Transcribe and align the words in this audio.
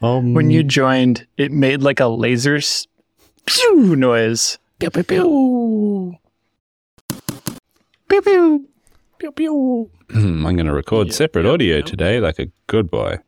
Um, 0.00 0.34
when 0.34 0.50
you 0.50 0.62
joined, 0.62 1.26
it 1.36 1.52
made 1.52 1.82
like 1.82 2.00
a 2.00 2.06
laser 2.08 2.56
s- 2.56 2.86
pew 3.46 3.94
noise. 3.96 4.58
Pew 4.78 4.90
pew 4.90 5.02
pew. 5.02 6.16
Pew 8.08 8.22
pew. 8.22 8.68
Pew 9.18 9.32
pew. 9.32 9.90
Hmm, 10.10 10.46
I'm 10.46 10.56
going 10.56 10.66
to 10.66 10.72
record 10.72 11.08
Yeah, 11.08 11.12
separate 11.12 11.44
yeah, 11.44 11.52
audio 11.52 11.76
yeah. 11.76 11.82
today 11.82 12.20
like 12.20 12.38
a 12.38 12.46
good 12.66 12.90
boy. 12.90 13.18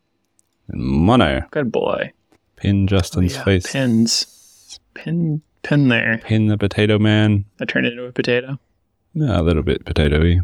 In 0.72 0.82
mono. 0.82 1.42
Good 1.50 1.70
boy. 1.70 2.12
Pin 2.56 2.86
Justin's 2.86 3.34
Yeah, 3.34 3.44
face. 3.44 3.70
Pins. 3.70 4.78
Pin. 4.94 5.42
Pin 5.62 5.88
there. 5.88 6.20
Pin 6.24 6.46
the 6.48 6.56
potato 6.58 6.98
man. 6.98 7.44
I 7.60 7.64
turned 7.66 7.86
it 7.86 7.92
into 7.92 8.04
a 8.06 8.12
potato. 8.12 8.58
Yeah, 9.14 9.38
a 9.38 9.42
little 9.42 9.62
bit 9.62 9.84
potatoy. 9.84 10.40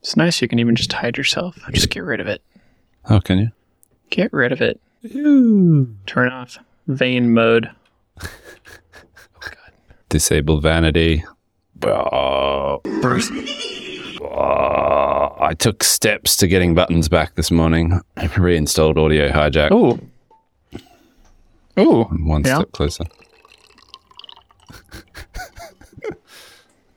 It's 0.00 0.16
nice. 0.16 0.42
You 0.42 0.48
can 0.48 0.58
even 0.58 0.76
just 0.76 0.92
hide 0.92 1.16
yourself. 1.16 1.58
Just 1.72 1.90
get 1.90 2.00
rid 2.04 2.20
of 2.20 2.26
it. 2.26 2.42
Oh, 3.08 3.20
can 3.20 3.38
you? 3.38 3.48
Get 4.12 4.30
rid 4.34 4.52
of 4.52 4.60
it. 4.60 4.78
Turn 6.06 6.28
off 6.28 6.58
vain 6.86 7.32
mode. 7.32 7.70
Disable 10.10 10.60
vanity. 10.60 11.24
Oh, 11.82 12.80
Bruce. 13.00 13.30
Oh, 14.20 15.34
I 15.40 15.54
took 15.58 15.82
steps 15.82 16.36
to 16.36 16.46
getting 16.46 16.74
buttons 16.74 17.08
back 17.08 17.36
this 17.36 17.50
morning. 17.50 17.98
I 18.18 18.26
reinstalled 18.26 18.98
Audio 18.98 19.30
Hijack. 19.30 19.70
Oh. 19.72 19.98
Oh. 21.78 22.04
I'm 22.10 22.26
one 22.28 22.44
Yeah. 22.44 22.56
step 22.56 22.72
closer. 22.72 23.04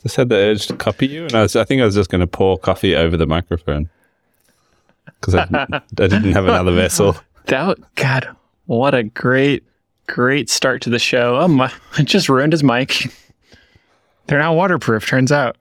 just 0.04 0.18
had 0.18 0.27
the 0.27 0.35
urge 0.35 0.68
to 0.68 0.76
copy 0.76 1.07
you, 1.07 1.23
and 1.23 1.34
I, 1.34 1.43
was, 1.43 1.55
I 1.55 1.63
think 1.63 1.82
I 1.82 1.85
was 1.85 1.95
just 1.95 2.09
going 2.09 2.20
to 2.21 2.27
pour 2.27 2.57
coffee 2.57 2.93
over 2.93 3.16
the 3.16 3.26
microphone 3.26 3.90
because 5.25 5.35
I, 5.35 5.45
didn't- 5.45 5.73
I 5.99 6.07
didn't 6.07 6.31
have 6.34 6.45
another 6.45 6.73
vessel. 6.73 7.15
That 7.47 7.77
God, 7.95 8.35
what 8.65 8.93
a 8.95 9.03
great, 9.03 9.63
great 10.07 10.49
start 10.49 10.81
to 10.84 10.89
the 10.89 10.99
show. 10.99 11.38
Oh 11.38 11.48
my! 11.48 11.71
I 11.98 12.04
just 12.04 12.29
ruined 12.29 12.54
his 12.54 12.63
mic. 12.63 13.12
They're 14.27 14.40
not 14.40 14.55
waterproof. 14.55 15.05
Turns 15.07 15.32
out. 15.32 15.55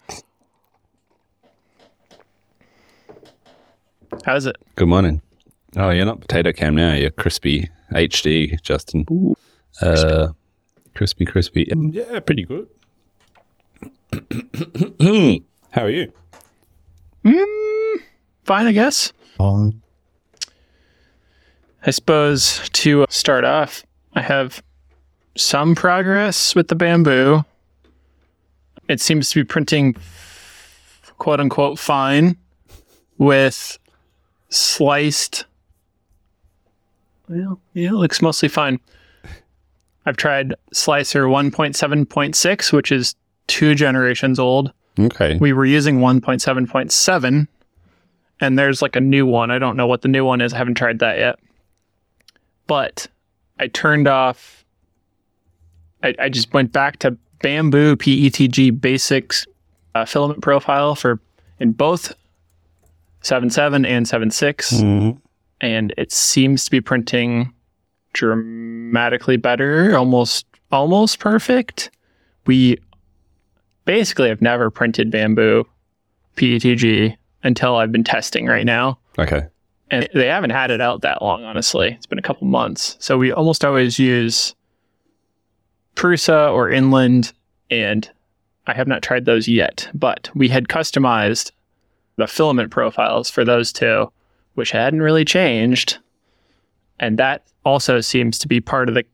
How's 4.24 4.46
it? 4.46 4.56
Good 4.76 4.88
morning. 4.88 5.20
Oh, 5.76 5.90
you're 5.90 6.06
not 6.06 6.20
potato 6.20 6.52
cam 6.52 6.74
now. 6.76 6.94
You're 6.94 7.10
crispy 7.10 7.68
HD, 7.92 8.60
Justin. 8.62 9.04
Uh, 9.82 10.28
crispy, 10.94 11.24
crispy. 11.26 11.70
Um, 11.72 11.90
Yeah, 11.92 12.20
pretty 12.20 12.44
good. 12.44 12.68
How 15.72 15.82
are 15.82 15.90
you? 15.90 16.12
Fine, 18.44 18.66
I 18.66 18.72
guess. 18.72 19.12
I 21.86 21.90
suppose 21.90 22.68
to 22.70 23.02
uh, 23.02 23.06
start 23.10 23.44
off, 23.44 23.84
I 24.14 24.22
have 24.22 24.62
some 25.36 25.74
progress 25.74 26.54
with 26.54 26.68
the 26.68 26.77
Bambu. 26.77 27.44
It 28.88 29.00
seems 29.00 29.30
to 29.30 29.40
be 29.40 29.44
printing 29.44 29.96
quote 31.18 31.40
unquote 31.40 31.78
fine 31.78 32.36
with 33.18 33.78
sliced. 34.48 35.44
Well, 37.28 37.60
yeah, 37.72 37.88
it 37.88 37.94
looks 37.94 38.22
mostly 38.22 38.48
fine. 38.48 38.80
I've 40.06 40.16
tried 40.16 40.55
slicer 40.72 41.24
1.7.6, 41.24 42.72
which 42.72 42.92
is 42.92 43.14
two 43.46 43.74
generations 43.74 44.38
old. 44.38 44.72
Okay. 44.98 45.38
We 45.38 45.52
were 45.52 45.64
using 45.64 45.98
1.7.7, 45.98 47.48
and 48.40 48.58
there's 48.58 48.82
like 48.82 48.96
a 48.96 49.00
new 49.00 49.27
one. 49.27 49.50
I 49.50 49.58
don't 49.58 49.77
know 49.77 49.86
what 49.86 50.02
the 50.02 50.08
new 50.08 50.24
one 50.24 50.40
is. 50.40 50.52
I 50.52 50.58
haven't 50.58 50.74
tried 50.77 50.98
that 51.00 51.18
yet. 51.18 51.38
But 52.66 53.06
I 53.60 53.68
turned 53.68 54.08
off, 54.08 54.64
I, 56.02 56.14
I 56.18 56.28
just 56.28 56.52
went 56.52 56.72
back 56.72 56.98
to 57.00 57.16
Bambu 57.42 57.96
PETG 57.96 58.80
Basics 58.80 59.46
uh, 59.95 60.05
filament 60.05 60.42
profile 60.42 60.95
for 60.95 61.20
in 61.61 61.72
both 61.72 62.12
7.7 63.22 63.86
and 63.86 64.06
7.6 64.06 64.83
Mhm. 64.83 65.20
and 65.61 65.95
it 65.96 66.11
seems 66.12 66.64
to 66.64 66.70
be 66.70 66.80
printing 66.80 67.52
dramatically 68.12 69.36
better, 69.36 69.96
almost 69.96 70.46
almost 70.72 71.18
perfect. 71.20 71.90
We 72.46 72.78
basically 73.84 74.28
have 74.28 74.42
never 74.42 74.70
printed 74.70 75.11
Bambu 75.12 75.64
PETG 76.36 77.16
until 77.44 77.77
I've 77.77 77.92
been 77.92 78.05
testing 78.05 78.46
right 78.46 78.66
now. 78.66 78.98
Okay. 79.18 79.46
And 79.90 80.08
they 80.14 80.27
haven't 80.27 80.50
had 80.50 80.70
it 80.70 80.80
out 80.80 81.02
that 81.02 81.22
long, 81.22 81.44
honestly. 81.44 81.92
It's 81.92 82.06
been 82.06 82.18
a 82.18 82.22
couple 82.22 82.46
months. 82.48 82.96
So 82.98 83.16
we 83.18 83.30
almost 83.30 83.64
always 83.64 83.98
use 83.98 84.55
Prusa 85.94 86.52
or 86.52 86.70
Inland, 86.70 87.33
and 87.70 88.10
I 88.66 88.74
have 88.74 88.88
not 88.88 89.02
tried 89.02 89.27
those 89.27 89.46
yet. 89.46 89.88
But 89.94 90.30
we 90.34 90.48
had 90.48 90.68
customized 90.68 91.52
the 92.16 92.27
filament 92.27 92.70
profiles 92.70 93.30
for 93.30 93.44
those 93.44 93.72
two, 93.72 94.10
which 94.54 94.70
hadn't 94.70 95.02
really 95.02 95.24
changed. 95.24 95.98
And 96.98 97.18
that 97.18 97.46
also 97.64 98.00
seems 98.00 98.38
to 98.38 98.48
be 98.48 98.60
part 98.60 98.88
of 98.88 98.94
the 98.94 99.04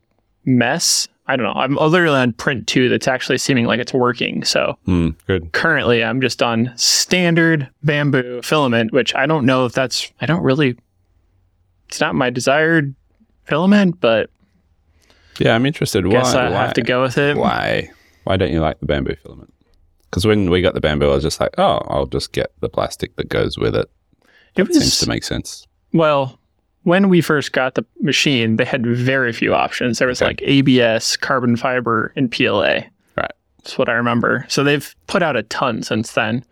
mess. 0.44 1.08
I 1.30 1.36
don't 1.36 1.44
know. 1.46 1.60
I'm 1.60 1.76
literally 1.76 2.18
on 2.18 2.32
print 2.32 2.66
two 2.66 2.88
that's 2.88 3.06
actually 3.06 3.38
seeming 3.38 3.66
like 3.66 3.78
it's 3.78 3.92
working. 3.94 4.42
So 4.44 4.76
Hmm. 4.84 5.10
good. 5.28 5.52
currently 5.52 6.02
I'm 6.02 6.20
just 6.20 6.42
on 6.42 6.72
standard 6.76 7.68
Bambu 7.86 8.44
filament, 8.44 8.92
which 8.92 9.14
I 9.14 9.26
don't 9.26 9.46
know 9.46 9.64
if 9.64 9.72
that's, 9.72 10.10
I 10.20 10.26
don't 10.26 10.42
really, 10.42 10.76
it's 11.88 12.00
not 12.00 12.16
my 12.16 12.30
desired 12.30 12.94
filament, 13.44 14.00
but 14.00 14.28
Yeah, 15.38 15.54
I'm 15.54 15.64
interested. 15.66 16.04
guess 16.10 16.34
why? 16.34 16.46
I 16.46 16.50
why? 16.50 16.56
have 16.62 16.74
to 16.74 16.82
go 16.82 17.02
with 17.02 17.16
it. 17.16 17.36
Why? 17.36 17.90
Why 18.24 18.36
don't 18.36 18.52
you 18.52 18.60
like 18.60 18.80
the 18.80 18.86
Bambu 18.86 19.16
filament? 19.22 19.54
Because 20.10 20.26
when 20.26 20.50
we 20.50 20.60
got 20.62 20.74
the 20.74 20.80
Bambu, 20.80 21.04
I 21.04 21.14
was 21.14 21.22
just 21.22 21.38
like, 21.38 21.54
oh, 21.58 21.80
I'll 21.88 22.06
just 22.06 22.32
get 22.32 22.50
the 22.58 22.68
plastic 22.68 23.14
that 23.16 23.28
goes 23.28 23.56
with 23.56 23.76
it. 23.76 23.88
It 24.56 24.66
Seems 24.66 24.78
was, 24.84 24.98
to 24.98 25.08
make 25.08 25.22
sense. 25.22 25.68
well, 25.92 26.39
when 26.84 27.08
we 27.08 27.20
first 27.20 27.52
got 27.52 27.74
the 27.74 27.84
machine, 28.00 28.56
they 28.56 28.64
had 28.64 28.86
very 28.86 29.32
few 29.32 29.54
options. 29.54 29.98
There 29.98 30.08
was 30.08 30.20
Okay. 30.22 30.28
like 30.30 30.42
ABS, 30.42 31.16
carbon 31.16 31.56
fiber, 31.56 32.12
and 32.16 32.30
PLA. 32.30 32.84
Right. 33.16 33.32
That's 33.58 33.76
what 33.76 33.88
I 33.88 33.92
remember. 33.92 34.46
So 34.48 34.64
they've 34.64 34.94
put 35.06 35.22
out 35.22 35.36
a 35.36 35.42
ton 35.44 35.82
since 35.82 36.12
then. 36.12 36.44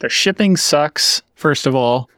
Their 0.00 0.10
shipping 0.10 0.56
sucks, 0.56 1.22
first 1.34 1.66
of 1.66 1.74
all. 1.74 2.08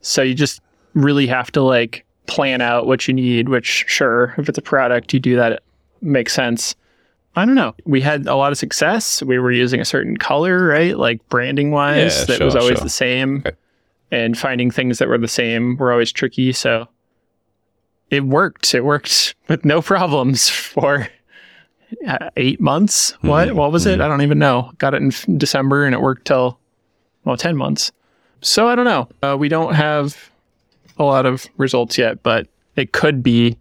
So 0.00 0.22
you 0.22 0.34
just 0.34 0.60
really 0.94 1.26
have 1.26 1.50
to 1.52 1.62
like 1.62 2.04
plan 2.26 2.60
out 2.60 2.86
what 2.86 3.06
you 3.08 3.14
need, 3.14 3.48
which 3.48 3.84
sure, 3.88 4.34
if 4.38 4.48
it's 4.48 4.58
a 4.58 4.62
product, 4.62 5.12
you 5.14 5.20
do 5.20 5.36
that, 5.36 5.52
it 5.52 5.62
makes 6.00 6.32
sense. 6.32 6.74
I 7.36 7.44
don't 7.44 7.54
know. 7.54 7.74
We 7.84 8.00
had 8.00 8.26
a 8.26 8.34
lot 8.34 8.50
of 8.50 8.58
success. 8.58 9.22
We 9.22 9.38
were 9.38 9.52
using 9.52 9.80
a 9.80 9.84
certain 9.84 10.16
color, 10.16 10.66
right? 10.66 10.96
Like 10.98 11.26
branding 11.28 11.70
wise, 11.70 12.18
Yeah, 12.20 12.24
that 12.24 12.36
sure, 12.38 12.44
was 12.46 12.56
always 12.56 12.78
sure. 12.78 12.84
the 12.84 12.90
same. 12.90 13.42
Okay. 13.46 13.56
And 14.10 14.38
finding 14.38 14.70
things 14.70 14.98
that 14.98 15.08
were 15.08 15.18
the 15.18 15.28
same 15.28 15.76
were 15.76 15.92
always 15.92 16.10
tricky. 16.12 16.52
So 16.52 16.88
it 18.10 18.24
worked. 18.24 18.74
It 18.74 18.84
worked 18.84 19.34
with 19.48 19.64
no 19.64 19.82
problems 19.92 20.48
for 20.48 21.08
uh, 22.06 22.30
eight 22.36 22.60
months. 22.60 23.12
What? 23.20 23.48
Mhm, 23.48 23.54
What 23.54 23.72
was 23.72 23.86
it? 23.86 24.00
I 24.00 24.08
don't 24.08 24.22
even 24.22 24.38
know. 24.38 24.72
Got 24.78 24.94
it 24.94 25.02
in 25.02 25.08
f- 25.08 25.26
December 25.36 25.84
and 25.84 25.94
it 25.94 26.00
worked 26.00 26.26
till, 26.26 26.58
well, 27.24 27.36
10 27.36 27.56
months. 27.56 27.92
So 28.40 28.66
I 28.68 28.74
don't 28.74 28.84
know. 28.86 29.08
Uh, 29.22 29.36
we 29.38 29.48
don't 29.48 29.74
have 29.74 30.30
a 30.98 31.04
lot 31.04 31.26
of 31.26 31.46
results 31.58 31.98
yet, 31.98 32.22
but 32.22 32.46
it 32.76 32.92
could 32.92 33.22
be 33.22 33.58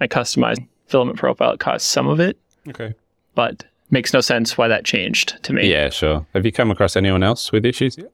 a 0.00 0.08
customized 0.08 0.66
filament 0.88 1.18
profile. 1.18 1.52
It 1.52 1.60
caused 1.60 1.86
some 1.86 2.08
of 2.08 2.18
it, 2.18 2.38
Okay. 2.68 2.94
but 3.34 3.64
makes 3.90 4.12
no 4.12 4.20
sense 4.20 4.58
why 4.58 4.66
that 4.68 4.84
changed 4.84 5.42
to 5.44 5.52
me. 5.52 5.70
Yeah, 5.70 5.90
sure. 5.90 6.26
Have 6.34 6.44
you 6.44 6.50
come 6.52 6.70
across 6.70 6.96
anyone 6.96 7.22
else 7.22 7.52
with 7.52 7.64
issues 7.64 7.96
yet? 7.98 8.10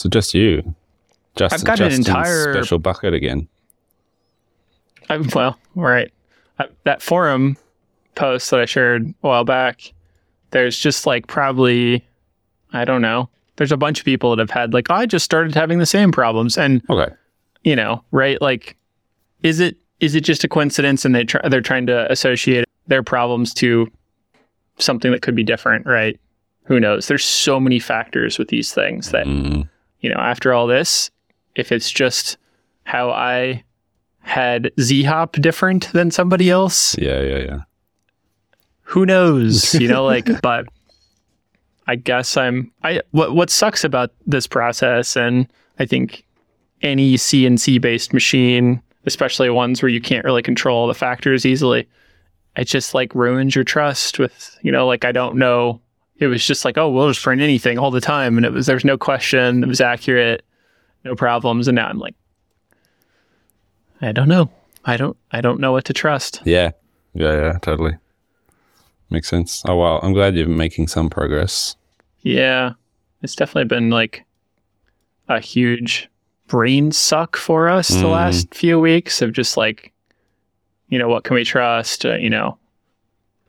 So 0.00 0.08
just 0.08 0.32
you. 0.32 0.74
Just, 1.36 1.52
I've 1.54 1.62
got 1.64 1.78
an 1.80 1.92
entire- 1.92 2.54
special 2.54 2.78
bucket 2.78 3.12
again. 3.12 3.46
I, 5.10 5.18
well, 5.34 5.58
right. 5.74 6.10
I, 6.58 6.68
that 6.84 7.02
forum 7.02 7.58
post 8.14 8.50
that 8.50 8.60
I 8.60 8.64
shared 8.64 9.06
a 9.22 9.26
while 9.28 9.44
back, 9.44 9.92
there's 10.52 10.78
just 10.78 11.04
like 11.06 11.26
probably, 11.26 12.02
I 12.72 12.86
don't 12.86 13.02
know, 13.02 13.28
there's 13.56 13.72
a 13.72 13.76
bunch 13.76 13.98
of 13.98 14.06
people 14.06 14.30
that 14.30 14.38
have 14.38 14.48
had 14.50 14.72
like, 14.72 14.90
I 14.90 15.04
just 15.04 15.24
started 15.26 15.54
having 15.54 15.78
the 15.80 15.86
same 15.86 16.12
problems. 16.12 16.56
And, 16.56 16.80
Okay. 16.88 17.12
you 17.64 17.76
know, 17.76 18.02
right? 18.10 18.40
Like, 18.40 18.76
is 19.42 19.60
it, 19.60 19.76
is 20.00 20.14
it 20.14 20.22
just 20.22 20.44
a 20.44 20.48
coincidence 20.48 21.04
and 21.04 21.14
they 21.14 21.24
try, 21.24 21.46
they're 21.46 21.60
trying 21.60 21.86
to 21.88 22.10
associate 22.10 22.64
their 22.86 23.02
problems 23.02 23.52
to 23.54 23.86
something 24.78 25.10
that 25.12 25.20
could 25.20 25.34
be 25.36 25.44
different, 25.44 25.84
right? 25.84 26.18
Who 26.64 26.80
knows? 26.80 27.06
There's 27.06 27.24
so 27.24 27.60
many 27.60 27.78
factors 27.78 28.38
with 28.38 28.48
these 28.48 28.72
things 28.72 29.10
that 29.10 29.26
Mm, 29.26 29.68
you 30.00 30.10
know, 30.10 30.20
after 30.20 30.52
all 30.52 30.66
this, 30.66 31.10
if 31.54 31.72
it's 31.72 31.90
just 31.90 32.36
how 32.84 33.10
I 33.10 33.64
had 34.20 34.70
Z 34.80 35.02
Hop 35.04 35.32
different 35.32 35.92
than 35.92 36.10
somebody 36.10 36.50
else, 36.50 36.96
yeah, 36.98 37.20
yeah, 37.20 37.38
yeah. 37.38 37.60
who 38.82 39.06
knows? 39.06 39.74
You 39.74 39.88
know, 39.88 40.04
like, 40.04 40.28
but 40.42 40.66
I 41.86 41.96
guess 41.96 42.36
I'm. 42.36 42.70
I 42.82 43.02
what 43.10 43.34
what 43.34 43.50
sucks 43.50 43.84
about 43.84 44.12
this 44.26 44.46
process, 44.46 45.16
and 45.16 45.46
I 45.78 45.86
think 45.86 46.24
any 46.82 47.14
CNC 47.14 47.80
based 47.80 48.12
machine, 48.12 48.82
especially 49.06 49.50
ones 49.50 49.82
where 49.82 49.88
you 49.88 50.00
can't 50.00 50.24
really 50.24 50.42
control 50.42 50.86
the 50.86 50.94
factors 50.94 51.44
easily, 51.44 51.88
it 52.56 52.64
just 52.64 52.94
like 52.94 53.14
ruins 53.14 53.54
your 53.54 53.64
trust 53.64 54.18
with, 54.18 54.58
you 54.62 54.72
know, 54.72 54.86
like 54.86 55.04
I 55.04 55.12
don't 55.12 55.36
know. 55.36 55.80
It 56.20 56.26
was 56.28 56.46
just 56.46 56.64
like, 56.64 56.76
oh, 56.78 56.90
we'll 56.90 57.08
just 57.08 57.22
print 57.22 57.40
anything 57.42 57.78
all 57.78 57.90
the 57.90 58.00
time. 58.00 58.36
And 58.36 58.46
it 58.46 58.52
was, 58.52 58.66
there's 58.66 58.84
no 58.84 58.96
question. 58.98 59.62
It 59.64 59.68
was 59.68 59.80
accurate, 59.80 60.44
no 61.04 61.14
problems. 61.16 61.66
And 61.66 61.74
now 61.76 61.88
I'm 61.88 61.98
like, 61.98 62.14
I 64.00 64.12
don't 64.12 64.28
know. 64.28 64.50
I 64.84 64.96
don't, 64.96 65.16
I 65.32 65.40
don't 65.40 65.60
know 65.60 65.72
what 65.72 65.84
to 65.86 65.92
trust. 65.92 66.40
Yeah. 66.44 66.70
Yeah, 67.14 67.32
yeah, 67.32 67.58
totally. 67.60 67.96
Makes 69.10 69.28
sense. 69.28 69.62
Oh, 69.66 69.76
wow. 69.76 69.98
I'm 70.02 70.12
glad 70.12 70.36
you're 70.36 70.46
making 70.46 70.88
some 70.88 71.10
progress. 71.10 71.74
Yeah. 72.20 72.72
It's 73.22 73.34
definitely 73.34 73.64
been 73.74 73.90
like 73.90 74.24
a 75.28 75.40
huge 75.40 76.08
brain 76.46 76.92
suck 76.92 77.36
for 77.36 77.68
us 77.68 77.88
the 77.88 77.96
Mm. 78.04 78.12
last 78.12 78.54
few 78.54 78.78
weeks 78.80 79.22
of 79.22 79.32
just 79.32 79.56
like, 79.56 79.92
you 80.88 80.98
know, 80.98 81.08
what 81.08 81.24
can 81.24 81.34
we 81.34 81.44
trust? 81.44 82.04
Uh, 82.04 82.14
you 82.16 82.30
know, 82.30 82.56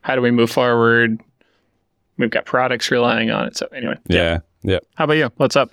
how 0.02 0.14
do 0.14 0.20
we 0.22 0.30
move 0.30 0.50
forward? 0.50 1.20
We've 2.18 2.30
got 2.30 2.44
products 2.44 2.90
relying 2.90 3.30
on 3.30 3.46
it. 3.48 3.56
So, 3.56 3.66
anyway, 3.74 3.96
Yeah. 4.08 4.40
Yeah. 4.62 4.78
how 4.94 5.04
about 5.04 5.14
you? 5.14 5.30
What's 5.36 5.56
up? 5.56 5.70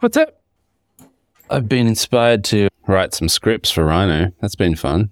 What's 0.00 0.16
up? 0.16 0.40
I've 1.50 1.68
been 1.68 1.86
inspired 1.86 2.44
to 2.44 2.68
write 2.86 3.14
some 3.14 3.28
scripts 3.28 3.70
for 3.70 3.84
Rhino. 3.84 4.32
That's 4.40 4.54
been 4.56 4.74
fun. 4.74 5.10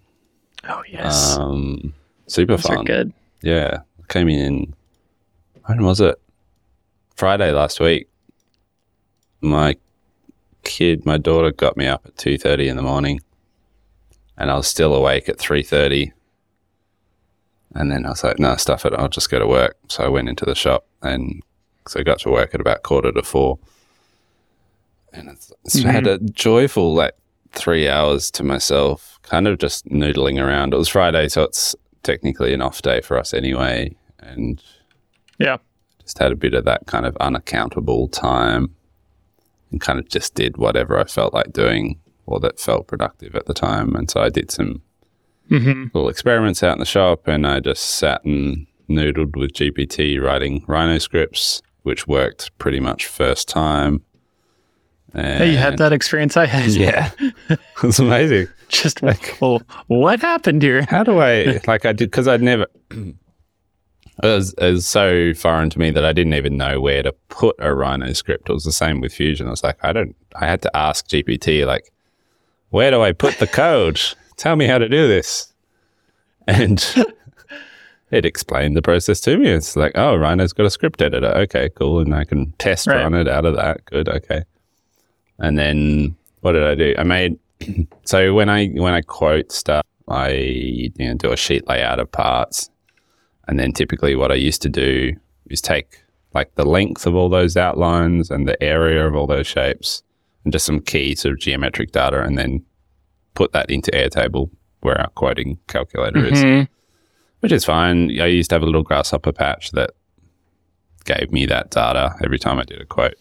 Oh, 0.69 0.83
yes. 0.91 1.37
Um, 1.37 1.95
super 2.27 2.57
Those 2.57 2.67
are 2.67 2.77
fun. 2.77 2.85
good. 2.85 3.13
Yeah. 3.43 3.79
Came 4.09 4.29
in, 4.29 4.75
when 5.65 5.83
was 5.85 6.01
it? 6.01 6.21
Friday 7.17 7.51
last 7.53 7.81
week. 7.81 8.09
My 9.41 9.77
kid, 10.65 11.05
my 11.07 11.19
daughter 11.19 11.51
got 11.53 11.77
me 11.77 11.87
up 11.87 12.03
at 12.07 12.17
2.30 12.17 12.69
in 12.69 12.77
the 12.77 12.83
morning 12.83 13.21
and 14.37 14.51
I 14.51 14.57
was 14.57 14.67
still 14.67 14.95
awake 14.95 15.29
at 15.29 15.39
3.30. 15.39 16.13
And 17.77 17.91
then 17.93 18.07
I 18.07 18.11
was 18.11 18.25
like, 18.25 18.39
no, 18.39 18.57
stuff 18.57 18.87
it. 18.87 18.95
I'll 18.95 19.09
just 19.09 19.31
go 19.31 19.39
to 19.39 19.47
work. 19.47 19.77
So 19.89 20.05
I 20.05 20.09
went 20.09 20.29
into 20.29 20.45
the 20.45 20.55
shop 20.55 20.87
and 21.03 21.43
so 21.87 22.01
I 22.01 22.03
got 22.03 22.19
to 22.21 22.31
work 22.31 22.55
at 22.55 22.61
about 22.61 22.83
quarter 22.83 23.13
to 23.13 23.23
four. 23.23 23.59
And 25.13 25.29
it's, 25.29 25.53
it's 25.65 25.81
mm-hmm. 25.81 25.89
had 25.89 26.07
a 26.07 26.19
joyful 26.19 26.95
like 26.95 27.15
three 27.53 27.89
hours 27.89 28.31
to 28.33 28.43
myself, 28.43 29.19
kind 29.23 29.47
of 29.47 29.59
just 29.59 29.87
noodling 29.87 30.43
around. 30.43 30.75
It 30.75 30.79
was 30.79 30.89
Friday, 30.89 31.29
so 31.29 31.43
it's 31.43 31.75
technically 32.03 32.53
an 32.55 32.63
off 32.63 32.83
day 32.83 33.01
for 33.01 33.19
us 33.19 33.33
anyway. 33.33 33.95
And 34.19 34.63
Yeah. 35.39 35.59
just 36.01 36.19
had 36.19 36.33
a 36.33 36.37
bit 36.37 36.55
of 36.55 36.65
that 36.65 36.87
kind 36.87 37.07
of 37.07 37.17
unaccountable 37.19 38.09
time 38.09 38.75
and 39.71 39.81
kind 39.81 39.99
of 39.99 40.09
just 40.09 40.35
did 40.35 40.57
whatever 40.57 40.99
I 40.99 41.05
felt 41.05 41.35
like 41.35 41.53
doing 41.53 42.01
or 42.27 42.41
that 42.41 42.59
felt 42.59 42.89
productive 42.89 43.37
at 43.37 43.47
the 43.47 43.55
time. 43.55 43.95
And 43.95 44.11
so 44.11 44.21
I 44.21 44.29
did 44.29 44.51
some 44.51 44.83
Mm-hmm. 45.51 45.85
little 45.95 46.09
experiments 46.09 46.63
out 46.63 46.73
in 46.73 46.81
the 46.81 46.85
shop 46.85 47.29
and 47.29 47.47
I 47.47 47.61
just 47.61 47.83
sat 47.85 48.25
and 48.25 48.67
noodled 48.89 49.37
with 49.37 49.53
GPT 49.53 50.21
writing 50.21 50.65
Rhino 50.67 50.99
scripts, 50.99 51.63
which 51.83 52.07
worked 52.09 52.57
pretty 52.59 52.81
much 52.81 53.07
first 53.07 53.49
time. 53.49 54.03
And 55.15 55.39
Hey, 55.39 55.53
you 55.53 55.57
had 55.57 55.79
that 55.79 55.93
experience 55.93 56.37
I 56.37 56.47
had. 56.47 56.71
Yeah. 56.71 57.11
it's 57.83 57.99
amazing. 57.99 58.49
Just, 58.69 59.03
like, 59.03 59.39
well, 59.41 59.63
what 59.87 60.21
happened 60.21 60.63
here? 60.63 60.85
How 60.89 61.05
do 61.05 61.19
I 61.21 61.61
like 61.69 61.87
I 61.87 61.93
did 61.93 62.11
because 62.11 62.27
I'd 62.27 62.43
never 62.43 62.67
it 62.91 63.15
was, 64.23 64.53
it 64.55 64.73
was 64.73 64.87
so 64.87 65.33
foreign 65.35 65.71
to 65.71 65.79
me 65.79 65.91
that 65.91 66.05
I 66.05 66.13
didn't 66.13 66.35
even 66.35 66.57
know 66.57 66.81
where 66.81 67.03
to 67.03 67.13
put 67.29 67.55
a 67.61 67.73
Rhino 67.73 68.13
script. 68.13 68.49
It 68.51 68.53
was 68.53 68.65
the 68.65 68.73
same 68.73 69.01
with 69.01 69.13
Fusion. 69.13 69.47
I 69.47 69.51
was 69.51 69.63
like, 69.63 69.79
I 69.83 69.93
don't 69.93 70.17
I 70.35 70.47
had 70.47 70.63
to 70.63 70.77
ask 70.77 71.07
GPT 71.07 71.65
like, 71.67 71.93
where 72.71 72.91
do 72.91 73.03
I 73.03 73.13
put 73.13 73.39
the 73.39 73.47
code? 73.47 74.01
Tell 74.37 74.57
me 74.57 74.67
how 74.67 74.79
to 74.79 74.89
do 74.89 75.07
this. 75.09 75.53
And 76.47 76.85
it 78.11 78.25
explained 78.25 78.77
the 78.77 78.83
process 78.83 79.21
to 79.21 79.37
me. 79.37 79.49
It's 79.49 79.77
like, 79.77 79.93
oh, 79.95 80.17
Rhino's 80.17 80.53
got 80.53 80.67
a 80.67 80.71
script 80.71 81.03
editor. 81.03 81.29
Okay, 81.29 81.71
cool. 81.75 82.01
And 82.01 82.15
I 82.15 82.25
can 82.25 82.53
test 82.59 82.87
Right. 82.87 83.03
run 83.03 83.15
it 83.15 83.29
out 83.29 83.45
of 83.45 83.57
that. 83.57 83.85
Good, 83.87 84.09
okay. 84.09 84.43
And 85.39 85.59
then 85.59 86.17
what 86.41 86.53
did 86.53 86.65
I 86.65 86.75
do? 86.75 86.95
I 86.99 87.03
made 87.03 87.39
so 88.05 88.35
when 88.35 88.49
I 88.49 88.69
when 88.69 88.93
I 88.95 89.01
quote 89.01 89.51
stuff, 89.53 89.85
I 90.09 90.31
you 90.31 90.93
know, 90.99 91.15
do 91.15 91.33
a 91.33 91.37
sheet 91.37 91.67
layout 91.69 91.99
of 91.99 92.11
parts, 92.13 92.71
and 93.49 93.59
then 93.59 93.73
typically 93.73 94.15
what 94.15 94.31
I 94.31 94.35
used 94.37 94.63
to 94.63 94.69
do 94.69 95.15
is 95.51 95.61
take 95.61 96.03
like 96.35 96.55
the 96.55 96.65
length 96.67 97.07
of 97.07 97.15
all 97.15 97.29
those 97.31 97.57
outlines 97.57 98.31
and 98.31 98.47
the 98.47 98.63
area 98.63 99.07
of 99.07 99.15
all 99.17 99.27
those 99.27 99.47
shapes, 99.47 100.03
and 100.45 100.53
just 100.53 100.67
some 100.67 100.81
key 100.81 101.15
sort 101.15 101.33
of 101.33 101.41
geometric 101.41 101.93
data, 101.93 102.23
and 102.23 102.37
then 102.39 102.63
put 103.37 103.53
that 103.53 103.71
into 103.71 103.93
Airtable 103.93 104.51
where 104.81 105.01
our 105.01 105.09
quoting 105.11 105.59
calculator 105.69 106.25
is, 106.25 106.43
Mhm. 106.43 106.69
which 107.41 107.53
is 107.53 107.65
fine. 107.65 108.11
I 108.21 108.27
used 108.27 108.51
to 108.51 108.57
have 108.57 108.63
a 108.63 108.67
little 108.67 108.83
grasshopper 108.83 109.33
patch 109.33 109.71
that 109.73 109.91
gave 111.05 111.31
me 111.33 111.47
that 111.47 111.71
data 111.71 112.15
every 112.25 112.39
time 112.39 112.59
I 112.59 112.65
did 112.65 112.81
a 112.81 112.85
quote. 112.85 113.15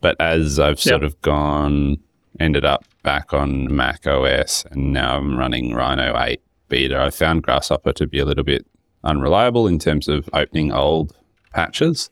But 0.00 0.16
as 0.20 0.58
I've 0.58 0.80
sort 0.80 1.04
of 1.04 1.20
gone, 1.22 1.98
ended 2.40 2.64
up 2.64 2.84
back 3.02 3.32
on 3.32 3.74
Mac 3.74 4.06
OS, 4.06 4.64
and 4.70 4.92
now 4.92 5.16
I'm 5.16 5.38
running 5.38 5.72
Rhino 5.74 6.16
8 6.18 6.40
beta, 6.68 7.00
I 7.00 7.10
found 7.10 7.42
Grasshopper 7.42 7.92
to 7.94 8.06
be 8.06 8.18
a 8.18 8.24
little 8.24 8.44
bit 8.44 8.66
unreliable 9.04 9.66
in 9.66 9.78
terms 9.78 10.08
of 10.08 10.28
opening 10.32 10.72
old 10.72 11.14
patches. 11.52 12.10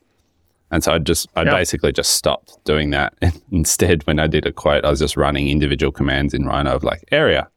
And 0.72 0.82
so 0.82 0.92
I 0.94 0.98
just, 0.98 1.28
I 1.36 1.42
Yeah. 1.44 1.50
basically 1.52 1.92
just 1.92 2.12
stopped 2.16 2.56
doing 2.64 2.90
that. 2.90 3.12
Instead, 3.52 4.04
when 4.06 4.18
I 4.18 4.26
did 4.26 4.46
a 4.46 4.52
quote, 4.52 4.84
I 4.84 4.90
was 4.90 4.98
just 4.98 5.16
running 5.16 5.48
individual 5.48 5.92
commands 5.92 6.32
in 6.34 6.46
Rhino 6.46 6.74
of 6.74 6.82
like 6.82 7.04
area, 7.12 7.48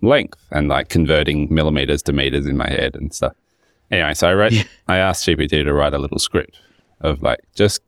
length, 0.00 0.38
and 0.50 0.68
like 0.68 0.88
converting 0.88 1.52
millimeters 1.54 2.02
to 2.04 2.12
meters 2.12 2.46
in 2.46 2.56
my 2.56 2.68
head 2.68 2.96
and 2.96 3.12
stuff. 3.14 3.34
Anyway, 3.90 4.14
so 4.14 4.28
I 4.28 4.34
wrote, 4.34 4.52
I 4.88 4.96
asked 4.96 5.26
GPT 5.26 5.64
to 5.64 5.72
write 5.74 5.94
a 5.94 5.98
little 5.98 6.18
script 6.18 6.58
of 7.00 7.22
like 7.22 7.40
just 7.54 7.82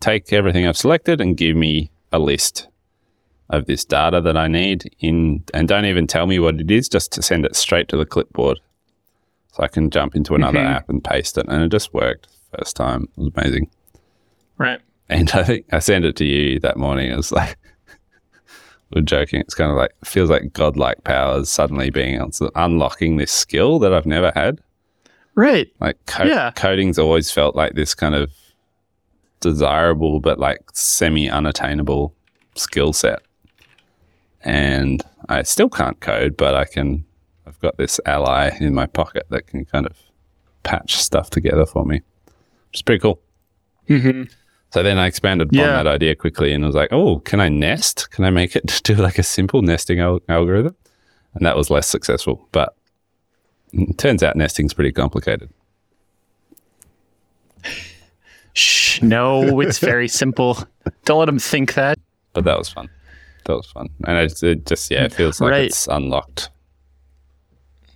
take 0.00 0.32
everything 0.32 0.66
I've 0.66 0.76
selected 0.76 1.20
and 1.20 1.36
give 1.36 1.56
me 1.56 1.90
a 2.12 2.18
list 2.18 2.68
of 3.50 3.64
this 3.64 3.82
data 3.84 4.20
that 4.20 4.36
I 4.36 4.46
need 4.46 4.94
in, 5.00 5.42
and 5.54 5.66
don't 5.66 5.86
even 5.86 6.06
tell 6.06 6.26
me 6.26 6.38
what 6.38 6.60
it 6.60 6.70
is, 6.70 6.86
just 6.86 7.12
to 7.12 7.22
send 7.22 7.46
it 7.46 7.56
straight 7.56 7.88
to 7.88 7.96
the 7.96 8.04
clipboard, 8.04 8.60
so 9.54 9.62
I 9.62 9.68
can 9.68 9.88
jump 9.88 10.14
into 10.14 10.34
another 10.34 10.58
Mhm. 10.58 10.66
app 10.70 10.88
and 10.90 11.02
paste 11.02 11.38
it, 11.38 11.46
and 11.48 11.62
it 11.64 11.70
just 11.70 11.94
worked 11.94 12.28
first 12.56 12.76
time. 12.76 13.04
It 13.16 13.20
was 13.20 13.30
amazing. 13.36 13.70
Right. 14.56 14.80
And 15.08 15.30
I 15.32 15.42
think 15.42 15.66
I 15.72 15.78
sent 15.78 16.04
it 16.04 16.16
to 16.16 16.24
you 16.24 16.58
that 16.60 16.76
morning. 16.76 17.10
It 17.10 17.16
was 17.16 17.32
like, 17.32 17.56
we're 18.94 19.02
joking. 19.02 19.40
It's 19.40 19.54
kind 19.54 19.70
of 19.70 19.76
like, 19.76 19.92
feels 20.04 20.30
like 20.30 20.52
godlike 20.52 21.04
powers 21.04 21.48
suddenly 21.50 21.90
being 21.90 22.16
able 22.16 22.30
to 22.32 22.50
unlocking 22.54 23.16
this 23.16 23.32
skill 23.32 23.78
that 23.80 23.92
I've 23.94 24.06
never 24.06 24.32
had. 24.34 24.60
Right. 25.34 25.68
Like, 25.80 26.04
co- 26.06 26.24
Yeah. 26.24 26.50
coding's 26.56 26.98
always 26.98 27.30
felt 27.30 27.54
like 27.56 27.74
this 27.74 27.94
kind 27.94 28.14
of 28.14 28.30
desirable 29.40 30.18
but 30.20 30.38
like 30.40 30.58
semi 30.74 31.30
unattainable 31.30 32.12
skill 32.56 32.92
set. 32.92 33.20
And 34.42 35.02
I 35.28 35.42
still 35.42 35.68
can't 35.68 35.98
code, 36.00 36.36
but 36.36 36.54
I 36.54 36.64
can, 36.64 37.04
I've 37.46 37.58
got 37.60 37.76
this 37.76 38.00
ally 38.06 38.50
in 38.60 38.74
my 38.74 38.86
pocket 38.86 39.26
that 39.30 39.46
can 39.46 39.64
kind 39.64 39.86
of 39.86 39.96
patch 40.62 40.96
stuff 40.96 41.30
together 41.30 41.66
for 41.66 41.84
me, 41.84 42.02
is 42.74 42.82
pretty 42.82 43.00
cool. 43.00 43.20
hmm 43.88 44.24
So 44.70 44.82
then 44.82 44.98
I 44.98 45.06
expanded 45.06 45.48
upon 45.48 45.58
Yeah. 45.58 45.72
that 45.82 45.86
idea 45.86 46.14
quickly 46.14 46.52
and 46.52 46.64
I 46.64 46.66
was 46.66 46.76
like, 46.76 46.92
oh, 46.92 47.20
can 47.20 47.40
I 47.40 47.48
nest? 47.48 48.10
Can 48.10 48.24
I 48.24 48.30
make 48.30 48.54
it 48.56 48.80
do 48.84 48.94
like 48.94 49.18
a 49.18 49.22
simple 49.22 49.62
nesting 49.62 50.00
al- 50.00 50.20
algorithm? 50.28 50.76
And 51.34 51.44
that 51.46 51.56
was 51.56 51.70
less 51.70 51.86
successful. 51.86 52.48
But 52.52 52.74
it 53.72 53.96
turns 53.98 54.22
out 54.22 54.36
nesting's 54.36 54.74
pretty 54.74 54.92
complicated. 54.92 55.50
Shh. 58.54 59.02
No, 59.02 59.60
it's 59.60 59.78
very 59.78 60.08
simple. 60.22 60.58
Don't 61.04 61.18
let 61.20 61.26
them 61.26 61.38
think 61.38 61.74
that. 61.74 61.98
But 62.32 62.44
that 62.44 62.58
was 62.58 62.68
fun. 62.68 62.88
That 63.44 63.54
was 63.56 63.66
fun. 63.66 63.88
And 64.06 64.18
it, 64.18 64.42
it 64.42 64.66
just, 64.66 64.90
yeah, 64.90 65.04
it 65.04 65.12
feels 65.12 65.40
like 65.40 65.50
Right. 65.50 65.64
it's 65.66 65.86
unlocked 65.86 66.50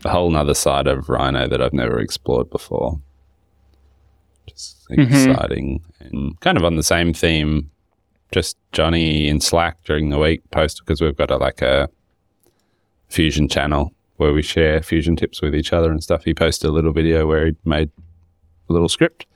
a 0.04 0.08
whole 0.10 0.30
nother 0.30 0.54
side 0.54 0.88
of 0.88 1.08
Rhino 1.08 1.46
that 1.46 1.62
I've 1.62 1.72
never 1.72 2.00
explored 2.00 2.50
before. 2.50 3.00
Just 4.46 4.86
exciting. 4.90 5.82
And 6.00 6.38
kind 6.40 6.56
of 6.58 6.64
on 6.64 6.76
the 6.76 6.82
same 6.82 7.12
theme, 7.14 7.70
just 8.32 8.56
Jonny 8.72 9.28
in 9.28 9.40
Slack 9.40 9.82
during 9.84 10.10
the 10.10 10.18
week 10.18 10.42
posted 10.50 10.84
because 10.84 11.00
we've 11.00 11.16
got 11.16 11.30
a, 11.30 11.36
like 11.36 11.62
a 11.62 11.88
Fusion 13.08 13.48
channel 13.48 13.92
where 14.16 14.32
we 14.32 14.42
share 14.42 14.82
Fusion 14.82 15.16
tips 15.16 15.42
with 15.42 15.54
each 15.54 15.72
other 15.72 15.90
and 15.90 16.02
stuff. 16.02 16.24
He 16.24 16.32
posted 16.34 16.70
a 16.70 16.72
little 16.72 16.92
video 16.92 17.26
where 17.26 17.46
he 17.46 17.56
made 17.64 17.90
a 18.68 18.72
little 18.72 18.88
script 18.88 19.26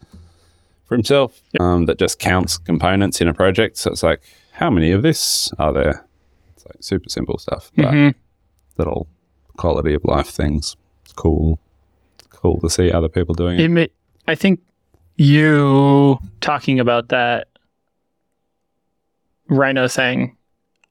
for 0.86 0.94
himself 0.94 1.40
um, 1.60 1.86
that 1.86 1.98
just 1.98 2.18
counts 2.18 2.56
components 2.58 3.20
in 3.20 3.28
a 3.28 3.34
project. 3.34 3.76
So 3.76 3.90
it's 3.90 4.02
like, 4.02 4.22
how 4.52 4.70
many 4.70 4.92
of 4.92 5.02
this 5.02 5.52
are 5.58 5.72
there? 5.72 6.06
It's 6.54 6.64
like 6.64 6.76
super 6.80 7.08
simple 7.10 7.38
stuff, 7.38 7.70
but 7.76 7.92
Mhm. 7.92 8.14
little 8.78 9.08
quality 9.56 9.92
of 9.94 10.04
life 10.04 10.28
things. 10.28 10.76
It's 11.04 11.12
cool. 11.12 11.58
Cool 12.30 12.60
to 12.60 12.70
see 12.70 12.90
other 12.92 13.08
people 13.08 13.34
doing 13.34 13.58
it. 13.58 13.64
It 13.64 13.68
may, 13.68 13.88
I 14.28 14.34
think 14.36 14.60
you 15.16 16.18
talking 16.40 16.80
about 16.80 17.08
that 17.08 17.48
Rhino 19.48 19.88
thing 19.88 20.36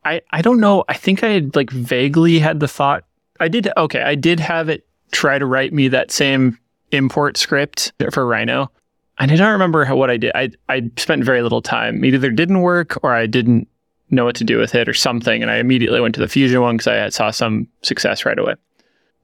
I 0.06 0.22
I 0.32 0.42
don't 0.42 0.60
know. 0.60 0.86
I 0.88 0.94
think 0.94 1.24
I 1.24 1.30
had 1.30 1.56
like 1.56 1.72
vaguely 1.72 2.40
had 2.40 2.60
the 2.60 2.68
thought. 2.68 3.04
I 3.40 3.48
did 3.48 3.68
okay. 3.76 4.02
I 4.02 4.16
did 4.16 4.40
have 4.40 4.70
it 4.70 4.86
try 5.12 5.40
to 5.40 5.46
write 5.46 5.74
me 5.74 5.88
that 5.90 6.12
same 6.12 6.58
import 6.92 7.38
script 7.38 7.92
for 8.12 8.26
Rhino. 8.26 8.72
And 9.18 9.32
I 9.32 9.36
don't 9.36 9.52
remember 9.52 9.86
how, 9.86 9.96
what 9.96 10.12
I 10.12 10.18
did. 10.18 10.32
I 10.36 10.52
I 10.70 10.90
spent 10.98 11.24
very 11.24 11.42
little 11.42 11.62
time. 11.62 12.06
Either 12.06 12.30
didn't 12.30 12.62
work 12.62 13.04
or 13.04 13.14
I 13.14 13.26
didn't 13.26 13.68
know 14.12 14.24
what 14.24 14.36
to 14.36 14.44
do 14.44 14.60
with 14.60 14.76
it 14.76 14.88
or 14.88 14.94
something. 14.94 15.42
And 15.42 15.52
I 15.52 15.56
immediately 15.56 16.00
went 16.00 16.14
to 16.16 16.22
the 16.22 16.28
Fusion 16.28 16.62
one 16.62 16.78
because 16.78 16.88
I 16.88 17.10
saw 17.10 17.32
some 17.32 17.68
success 17.82 18.26
right 18.26 18.38
away. 18.38 18.54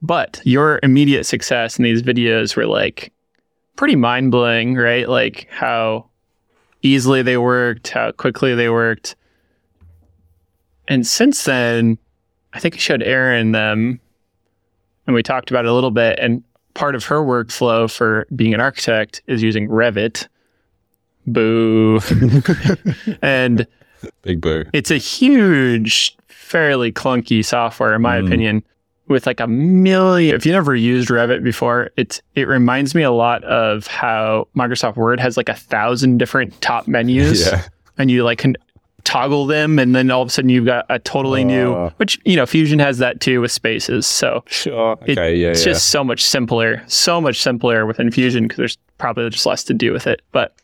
But 0.02 0.40
your 0.44 0.80
immediate 0.82 1.24
success 1.24 1.78
in 1.78 1.84
these 1.84 2.02
videos 2.02 2.56
were 2.56 2.66
like 2.66 3.12
pretty 3.76 3.96
mind 3.96 4.30
blowing, 4.30 4.74
right? 4.74 5.08
Like 5.08 5.48
how 5.50 6.06
easily 6.82 7.22
they 7.22 7.36
worked, 7.36 7.88
how 7.88 8.12
quickly 8.12 8.54
they 8.54 8.68
worked. 8.68 9.16
And 10.88 11.06
since 11.06 11.44
then, 11.44 11.98
I 12.52 12.58
think 12.60 12.74
I 12.74 12.78
showed 12.78 13.02
Erin 13.02 13.52
them 13.52 14.00
and 15.06 15.14
we 15.14 15.22
talked 15.22 15.50
about 15.50 15.64
it 15.64 15.68
a 15.70 15.74
little 15.74 15.90
bit. 15.90 16.18
And 16.18 16.42
part 16.74 16.94
of 16.94 17.04
her 17.04 17.20
workflow 17.20 17.90
for 17.90 18.26
being 18.34 18.54
an 18.54 18.60
architect 18.60 19.22
is 19.26 19.42
using 19.42 19.68
Revit. 19.68 20.26
Boo. 21.26 22.00
and 23.22 23.66
Big 24.22 24.40
boo. 24.40 24.64
it's 24.72 24.90
a 24.90 24.96
huge, 24.96 26.16
fairly 26.28 26.92
clunky 26.92 27.44
software, 27.44 27.94
in 27.94 28.02
my 28.02 28.18
Mm. 28.20 28.26
opinion, 28.26 28.62
with 29.12 29.26
like 29.26 29.38
a 29.40 29.46
million. 29.46 30.34
If 30.34 30.44
you 30.44 30.52
never 30.52 30.74
used 30.74 31.08
Revit 31.08 31.44
before, 31.44 31.90
it's 31.96 32.20
it 32.34 32.48
reminds 32.48 32.94
me 32.94 33.02
a 33.02 33.10
lot 33.12 33.44
of 33.44 33.86
how 33.86 34.48
Microsoft 34.56 34.96
Word 34.96 35.20
has 35.20 35.36
like 35.36 35.48
a 35.48 35.54
thousand 35.54 36.18
different 36.18 36.60
top 36.60 36.88
menus, 36.88 37.46
Yeah. 37.46 37.62
and 37.98 38.10
you 38.10 38.24
like 38.24 38.38
can 38.38 38.56
toggle 39.04 39.46
them, 39.46 39.78
and 39.78 39.94
then 39.96 40.10
all 40.10 40.22
of 40.22 40.28
a 40.28 40.30
sudden 40.30 40.48
you've 40.48 40.64
got 40.66 40.86
a 40.88 40.98
totally 40.98 41.44
new. 41.44 41.72
Oh. 41.74 41.92
Which 41.96 42.18
you 42.24 42.36
know, 42.36 42.46
Fusion 42.46 42.78
has 42.78 42.98
that 42.98 43.20
too 43.20 43.40
with 43.40 43.50
spaces. 43.52 44.06
So 44.06 44.42
Sure. 44.46 44.96
It- 45.06 45.18
Okay. 45.18 45.36
yeah. 45.36 45.48
it's 45.50 45.66
yeah. 45.66 45.72
just 45.72 45.88
so 45.90 46.02
much 46.02 46.22
simpler, 46.24 46.82
so 46.86 47.20
much 47.20 47.40
simpler 47.40 47.84
within 47.86 48.10
Fusion 48.10 48.44
because 48.44 48.56
there's 48.58 48.78
probably 48.98 49.28
just 49.30 49.46
less 49.46 49.62
to 49.64 49.74
do 49.74 49.92
with 49.92 50.06
it. 50.06 50.22
But 50.32 50.54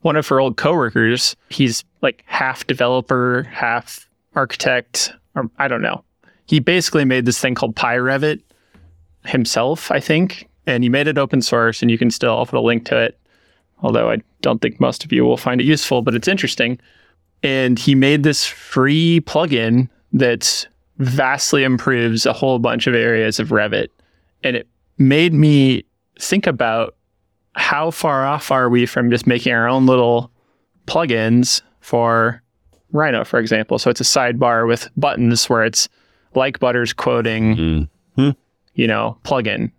one 0.00 0.16
of 0.16 0.26
her 0.28 0.40
old 0.40 0.56
coworkers, 0.56 1.34
he's 1.50 1.84
like 2.02 2.22
half 2.26 2.66
developer, 2.66 3.42
half 3.50 4.08
architect, 4.34 5.12
or 5.34 5.50
I 5.58 5.68
don't 5.68 5.82
know. 5.82 6.02
He 6.46 6.60
basically 6.60 7.04
made 7.04 7.24
this 7.24 7.40
thing 7.40 7.54
called 7.54 7.74
PyRevit 7.74 8.40
himself, 9.24 9.90
I 9.90 10.00
think, 10.00 10.48
and 10.66 10.82
he 10.82 10.88
made 10.88 11.06
it 11.06 11.18
open 11.18 11.42
source, 11.42 11.82
and 11.82 11.90
you 11.90 11.98
can 11.98 12.10
still 12.10 12.36
I'll 12.36 12.46
put 12.46 12.58
a 12.58 12.60
link 12.60 12.84
to 12.86 12.98
it. 12.98 13.18
Although 13.82 14.10
I 14.10 14.18
don't 14.40 14.60
think 14.60 14.80
most 14.80 15.04
of 15.04 15.12
you 15.12 15.24
will 15.24 15.36
find 15.36 15.60
it 15.60 15.64
useful, 15.64 16.02
but 16.02 16.14
it's 16.14 16.28
interesting. 16.28 16.78
And 17.42 17.78
he 17.78 17.94
made 17.94 18.22
this 18.22 18.46
free 18.46 19.20
plugin 19.22 19.88
that 20.12 20.66
vastly 20.98 21.64
improves 21.64 22.24
a 22.24 22.32
whole 22.32 22.58
bunch 22.58 22.86
of 22.86 22.94
areas 22.94 23.38
of 23.40 23.48
Revit. 23.48 23.88
And 24.42 24.56
it 24.56 24.68
made 24.96 25.34
me 25.34 25.84
think 26.18 26.46
about 26.46 26.94
how 27.56 27.90
far 27.90 28.26
off 28.26 28.50
are 28.50 28.68
we 28.68 28.86
from 28.86 29.10
just 29.10 29.26
making 29.26 29.52
our 29.52 29.68
own 29.68 29.86
little 29.86 30.30
plugins 30.86 31.62
for 31.80 32.42
Rhino, 32.92 33.24
for 33.24 33.38
example. 33.38 33.78
So 33.78 33.90
it's 33.90 34.00
a 34.00 34.04
sidebar 34.04 34.66
with 34.66 34.88
buttons 34.96 35.48
where 35.48 35.64
it's 35.64 35.88
like 36.34 36.58
Butters 36.58 36.92
quoting, 36.92 37.88
Mm. 38.16 38.36
you 38.74 38.86
know, 38.86 39.16
plugin. 39.24 39.70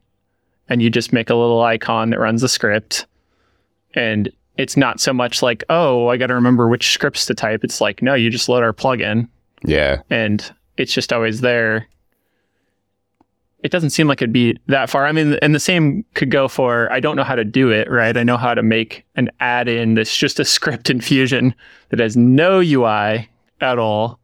And 0.70 0.82
you 0.82 0.90
just 0.90 1.14
make 1.14 1.30
a 1.30 1.36
little 1.36 1.62
icon 1.62 2.10
that 2.10 2.20
runs 2.20 2.42
the 2.42 2.50
script. 2.50 3.06
And 3.94 4.30
it's 4.58 4.76
not 4.78 5.00
so 5.00 5.14
much 5.14 5.42
like, 5.42 5.64
oh, 5.70 6.08
I 6.08 6.18
got 6.18 6.28
to 6.28 6.34
remember 6.34 6.68
which 6.68 6.92
scripts 6.92 7.26
to 7.28 7.34
type. 7.34 7.64
It's 7.64 7.82
like, 7.82 8.02
no, 8.02 8.14
you 8.14 8.30
just 8.30 8.50
load 8.50 8.64
our 8.64 8.74
plugin 8.74 9.28
Yeah. 9.64 10.02
and 10.10 10.50
it's 10.78 10.92
just 10.94 11.14
always 11.14 11.42
there. 11.42 11.88
It 13.64 13.72
doesn't 13.72 13.90
seem 13.92 14.08
like 14.08 14.22
it'd 14.22 14.32
be 14.34 14.58
that 14.68 14.90
far. 14.92 15.06
I 15.08 15.12
mean, 15.12 15.38
and 15.42 15.56
the 15.56 15.60
same 15.60 16.06
could 16.14 16.30
go 16.30 16.48
for 16.48 16.92
I 16.92 17.00
don't 17.00 17.16
know 17.16 17.24
how 17.24 17.36
to 17.36 17.44
do 17.44 17.72
it, 17.72 17.90
right? 17.90 18.16
I 18.16 18.22
know 18.24 18.38
how 18.38 18.54
to 18.54 18.62
make 18.62 19.04
an 19.16 19.30
add 19.40 19.68
in 19.68 19.96
that's 19.96 20.16
just 20.16 20.40
a 20.40 20.46
script 20.46 20.90
in 20.92 21.02
Fusion 21.02 21.56
that 21.90 22.00
has 22.00 22.16
no 22.16 22.60
UI 22.60 23.28
at 23.62 23.80
all. 23.80 24.20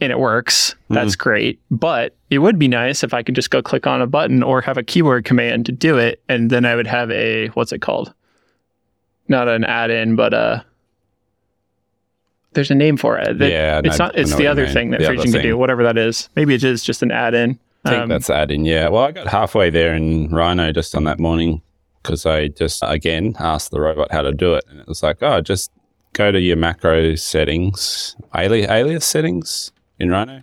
And 0.00 0.12
it 0.12 0.18
works. 0.18 0.74
That's 0.90 1.16
great. 1.16 1.58
But 1.70 2.14
it 2.28 2.38
would 2.40 2.58
be 2.58 2.68
nice 2.68 3.02
if 3.02 3.14
I 3.14 3.22
could 3.22 3.34
just 3.34 3.50
go 3.50 3.62
click 3.62 3.86
on 3.86 4.02
a 4.02 4.06
button 4.06 4.42
or 4.42 4.60
have 4.60 4.76
a 4.76 4.82
keyboard 4.82 5.24
command 5.24 5.64
to 5.66 5.72
do 5.72 5.96
it. 5.96 6.22
And 6.28 6.50
then 6.50 6.66
I 6.66 6.74
would 6.74 6.86
have 6.86 7.10
a, 7.10 7.48
what's 7.48 7.72
it 7.72 7.78
called? 7.80 8.12
Not 9.28 9.48
an 9.48 9.64
add 9.64 9.90
in, 9.90 10.14
but 10.14 10.34
a, 10.34 10.64
there's 12.52 12.70
a 12.70 12.74
name 12.74 12.96
for 12.96 13.18
it. 13.18 13.38
Yeah, 13.40 13.80
it's 13.84 13.98
not. 13.98 14.16
I 14.16 14.20
It's 14.20 14.34
the 14.36 14.46
other 14.46 14.66
thing 14.66 14.90
that 14.90 15.00
The 15.00 15.06
Fusion 15.08 15.32
can 15.32 15.42
do, 15.42 15.56
whatever 15.56 15.82
that 15.84 15.96
is. 15.98 16.28
Maybe 16.36 16.54
it 16.54 16.62
is 16.64 16.82
just 16.82 17.02
an 17.02 17.10
add-in. 17.10 17.58
I 17.84 17.90
think 17.90 18.02
Um, 18.04 18.08
that's 18.08 18.30
adding. 18.30 18.64
Yeah. 18.64 18.88
Well, 18.88 19.04
I 19.04 19.12
got 19.12 19.26
halfway 19.28 19.70
there 19.70 19.94
in 19.94 20.28
Rhino 20.30 20.72
just 20.72 20.94
on 20.94 21.04
that 21.04 21.18
morning 21.18 21.62
because 22.02 22.26
I 22.26 22.48
just 22.48 22.82
again 22.84 23.34
asked 23.38 23.70
the 23.70 23.80
robot 23.80 24.10
how 24.10 24.22
to 24.22 24.32
do 24.32 24.54
it, 24.54 24.64
and 24.68 24.80
it 24.80 24.86
was 24.88 25.02
like, 25.02 25.22
oh, 25.22 25.40
just 25.40 25.70
go 26.12 26.32
to 26.32 26.40
your 26.40 26.56
macro 26.56 27.14
settings, 27.14 28.16
ali- 28.34 28.64
alias 28.64 29.04
settings 29.04 29.70
in 29.98 30.10
Rhino, 30.10 30.42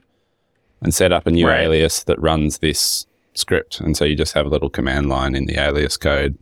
and 0.82 0.94
set 0.94 1.12
up 1.12 1.28
a 1.28 1.32
new 1.32 1.48
Right. 1.48 1.62
alias 1.62 2.04
that 2.04 2.20
runs 2.22 2.60
this 2.60 3.06
script. 3.34 3.80
And 3.80 3.96
so 3.98 4.06
you 4.06 4.16
just 4.16 4.34
have 4.34 4.46
a 4.46 4.50
little 4.50 4.70
command 4.70 5.10
line 5.10 5.36
in 5.36 5.46
the 5.46 5.60
alias 5.60 5.98
code. 5.98 6.38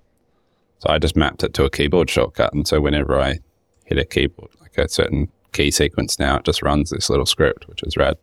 So 0.80 0.89
I 0.89 0.98
just 0.98 1.15
mapped 1.15 1.44
it 1.44 1.53
to 1.56 1.63
a 1.65 1.70
keyboard 1.70 2.10
shortcut, 2.10 2.53
and 2.53 2.68
so 2.68 2.82
whenever 2.82 3.20
I 3.20 3.39
hit 3.86 3.98
a 3.98 4.06
keyboard, 4.06 4.50
like 4.62 4.77
a 4.77 4.89
certain 4.89 5.30
key 5.53 5.70
sequence 5.70 6.18
now, 6.18 6.38
it 6.38 6.44
just 6.46 6.62
runs 6.63 6.89
this 6.89 7.10
little 7.10 7.25
script, 7.25 7.68
which 7.68 7.84
is 7.84 7.98
rad. 7.98 8.18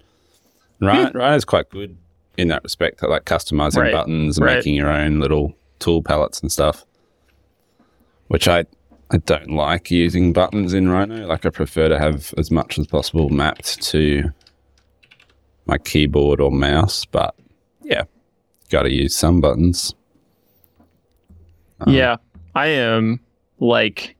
And 0.80 0.88
Rhino, 0.88 1.10
hmm. 1.10 1.18
Rhino's 1.18 1.44
quite 1.44 1.68
good 1.70 1.96
in 2.36 2.48
that 2.48 2.62
respect, 2.64 3.02
like 3.02 3.24
customizing 3.24 3.82
Right. 3.82 3.92
buttons 3.92 4.38
and 4.38 4.46
Right. 4.46 4.56
making 4.56 4.74
your 4.74 4.90
own 4.90 5.20
little 5.20 5.54
tool 5.78 6.02
palettes 6.02 6.40
and 6.40 6.50
stuff. 6.50 6.84
Which 8.28 8.48
I 8.48 8.64
I 9.10 9.16
don't 9.18 9.50
like 9.52 9.90
using 9.90 10.34
buttons 10.34 10.74
in 10.74 10.90
Rhino. 10.90 11.26
Like 11.26 11.46
I 11.46 11.50
prefer 11.50 11.88
to 11.88 11.98
have 11.98 12.34
as 12.36 12.50
much 12.50 12.78
as 12.78 12.86
possible 12.86 13.30
mapped 13.30 13.80
to 13.84 14.30
my 15.68 15.78
keyboard 15.78 16.40
or 16.40 16.50
mouse. 16.50 17.04
But 17.04 17.34
yeah, 17.82 18.04
got 18.70 18.82
to 18.82 18.92
use 18.92 19.16
some 19.16 19.40
buttons. 19.40 19.94
yeah, 21.86 22.16
I 22.54 22.66
am 22.66 23.20
like 23.60 24.16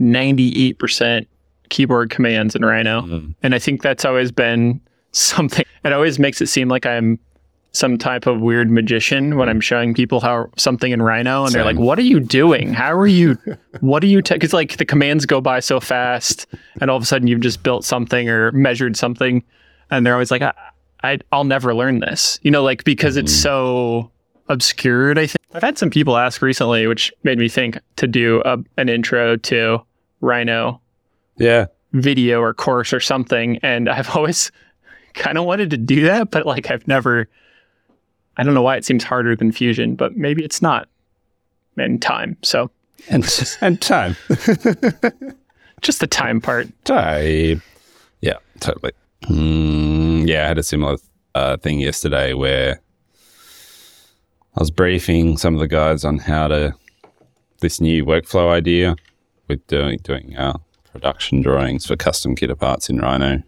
98% 0.00 1.26
keyboard 1.68 2.10
commands 2.10 2.56
in 2.56 2.64
Rhino. 2.64 3.02
Mm. 3.02 3.34
And 3.42 3.54
I 3.54 3.58
think 3.58 3.82
that's 3.82 4.04
always 4.04 4.32
been 4.32 4.80
something. 5.12 5.64
It 5.84 5.92
always 5.92 6.18
makes 6.18 6.40
it 6.40 6.46
seem 6.48 6.68
like 6.68 6.86
I'm 6.86 7.18
some 7.72 7.98
type 7.98 8.26
of 8.26 8.40
weird 8.40 8.70
magician 8.70 9.36
when 9.36 9.48
I'm 9.48 9.60
showing 9.60 9.94
people 9.94 10.20
how 10.20 10.46
something 10.56 10.90
in 10.90 11.02
Rhino 11.02 11.44
and 11.44 11.54
they're 11.54 11.64
like, 11.64 11.78
"What 11.78 11.98
are 11.98 12.02
you 12.02 12.18
doing? 12.18 12.72
How 12.72 12.92
are 12.92 13.06
you? 13.06 13.38
What 13.80 14.02
are 14.02 14.06
you?" 14.06 14.22
Because 14.22 14.52
like 14.52 14.78
the 14.78 14.86
commands 14.86 15.26
go 15.26 15.40
by 15.40 15.60
so 15.60 15.78
fast, 15.78 16.46
and 16.80 16.90
all 16.90 16.96
of 16.96 17.02
a 17.02 17.06
sudden 17.06 17.28
you've 17.28 17.40
just 17.40 17.62
built 17.62 17.84
something 17.84 18.28
or 18.28 18.50
measured 18.52 18.96
something, 18.96 19.44
and 19.90 20.04
they're 20.04 20.14
always 20.14 20.30
like, 20.30 20.42
I, 21.02 21.18
"I'll 21.32 21.44
never 21.44 21.74
learn 21.74 22.00
this," 22.00 22.38
you 22.42 22.50
know, 22.50 22.62
like 22.62 22.84
because 22.84 23.16
it's 23.16 23.32
mm-hmm. 23.32 23.42
so 23.42 24.10
obscured. 24.48 25.18
I 25.18 25.26
think 25.26 25.38
I've 25.54 25.62
had 25.62 25.78
some 25.78 25.90
people 25.90 26.16
ask 26.16 26.42
recently, 26.42 26.86
which 26.86 27.12
made 27.22 27.38
me 27.38 27.48
think 27.48 27.78
to 27.96 28.06
do 28.06 28.42
a, 28.44 28.58
an 28.76 28.88
intro 28.88 29.36
to 29.36 29.82
Rhino 30.20 30.80
Yeah, 31.36 31.66
video 31.92 32.40
or 32.40 32.52
course 32.52 32.92
or 32.92 33.00
something 33.00 33.58
and 33.62 33.88
i've 33.88 34.10
always 34.14 34.52
kind 35.14 35.38
of 35.38 35.44
wanted 35.44 35.70
to 35.70 35.78
do 35.78 36.02
that 36.02 36.30
but 36.30 36.44
like 36.44 36.70
i've 36.70 36.86
never 36.86 37.26
i 38.36 38.42
don't 38.42 38.52
know 38.52 38.60
why 38.60 38.76
it 38.76 38.84
seems 38.84 39.02
harder 39.02 39.34
than 39.34 39.50
fusion 39.50 39.94
but 39.94 40.14
maybe 40.14 40.44
it's 40.44 40.60
not 40.60 40.86
And 41.78 42.02
time 42.02 42.36
so 42.42 42.70
and 43.08 43.56
and 43.60 43.80
time, 43.80 44.16
just 45.80 46.00
the 46.00 46.06
time 46.06 46.40
part 46.40 46.68
time. 46.84 47.62
Yeah, 48.20 48.38
totally. 48.60 48.92
Mm, 49.24 50.26
yeah, 50.28 50.44
I 50.44 50.48
had 50.48 50.58
a 50.58 50.62
similar 50.62 50.96
uh, 51.34 51.56
thing 51.56 51.80
yesterday 51.80 52.34
where 52.34 52.80
I 54.56 54.60
was 54.60 54.70
briefing 54.70 55.36
some 55.36 55.54
of 55.54 55.60
the 55.60 55.68
guys 55.68 56.04
on 56.04 56.18
how 56.18 56.48
to 56.48 56.74
this 57.60 57.80
new 57.80 58.04
workflow 58.04 58.50
idea 58.50 58.94
with 59.48 59.66
doing 59.66 59.98
doing 60.04 60.36
uh, 60.36 60.58
production 60.92 61.42
drawings 61.42 61.86
for 61.86 61.96
custom 61.96 62.36
kit 62.36 62.56
parts 62.58 62.88
in 62.88 62.98
Rhino. 62.98 63.42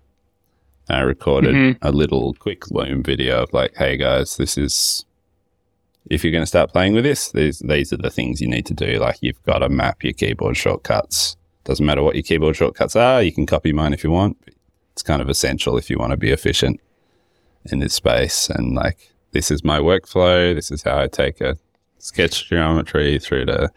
And 0.88 0.98
I 0.98 1.00
recorded 1.00 1.54
Mhm. 1.54 1.78
a 1.82 1.92
little 1.92 2.34
quick 2.34 2.70
Loom 2.70 3.02
video 3.02 3.42
of 3.44 3.52
like, 3.52 3.72
"Hey 3.76 3.96
guys, 3.96 4.36
this 4.36 4.58
is 4.58 5.04
if 6.08 6.24
you're 6.24 6.32
going 6.32 6.42
to 6.42 6.46
start 6.46 6.72
playing 6.72 6.94
with 6.94 7.04
this, 7.04 7.30
these 7.30 7.60
these 7.60 7.92
are 7.92 7.96
the 7.98 8.10
things 8.10 8.40
you 8.40 8.48
need 8.48 8.66
to 8.66 8.74
do. 8.74 8.98
Like, 8.98 9.18
you've 9.20 9.42
got 9.44 9.58
to 9.58 9.68
map 9.68 10.02
your 10.02 10.14
keyboard 10.14 10.56
shortcuts. 10.56 11.36
Doesn't 11.64 11.84
matter 11.86 12.02
what 12.02 12.16
your 12.16 12.22
keyboard 12.22 12.56
shortcuts 12.56 12.96
are. 12.96 13.22
You 13.22 13.30
can 13.32 13.46
copy 13.46 13.72
mine 13.72 13.92
if 13.92 14.02
you 14.02 14.10
want. 14.10 14.36
It's 15.00 15.06
kind 15.06 15.22
of 15.22 15.30
essential 15.30 15.78
if 15.78 15.88
you 15.88 15.96
want 15.96 16.10
to 16.10 16.18
be 16.18 16.28
efficient 16.30 16.78
in 17.72 17.78
this 17.78 17.94
space. 17.94 18.50
And 18.50 18.74
like, 18.74 19.10
this 19.32 19.50
is 19.50 19.64
my 19.64 19.78
workflow. 19.78 20.54
This 20.54 20.70
is 20.70 20.82
how 20.82 20.98
I 21.00 21.06
take 21.08 21.40
a 21.40 21.56
sketch 21.96 22.50
geometry 22.50 23.18
through 23.18 23.46
to 23.46 23.70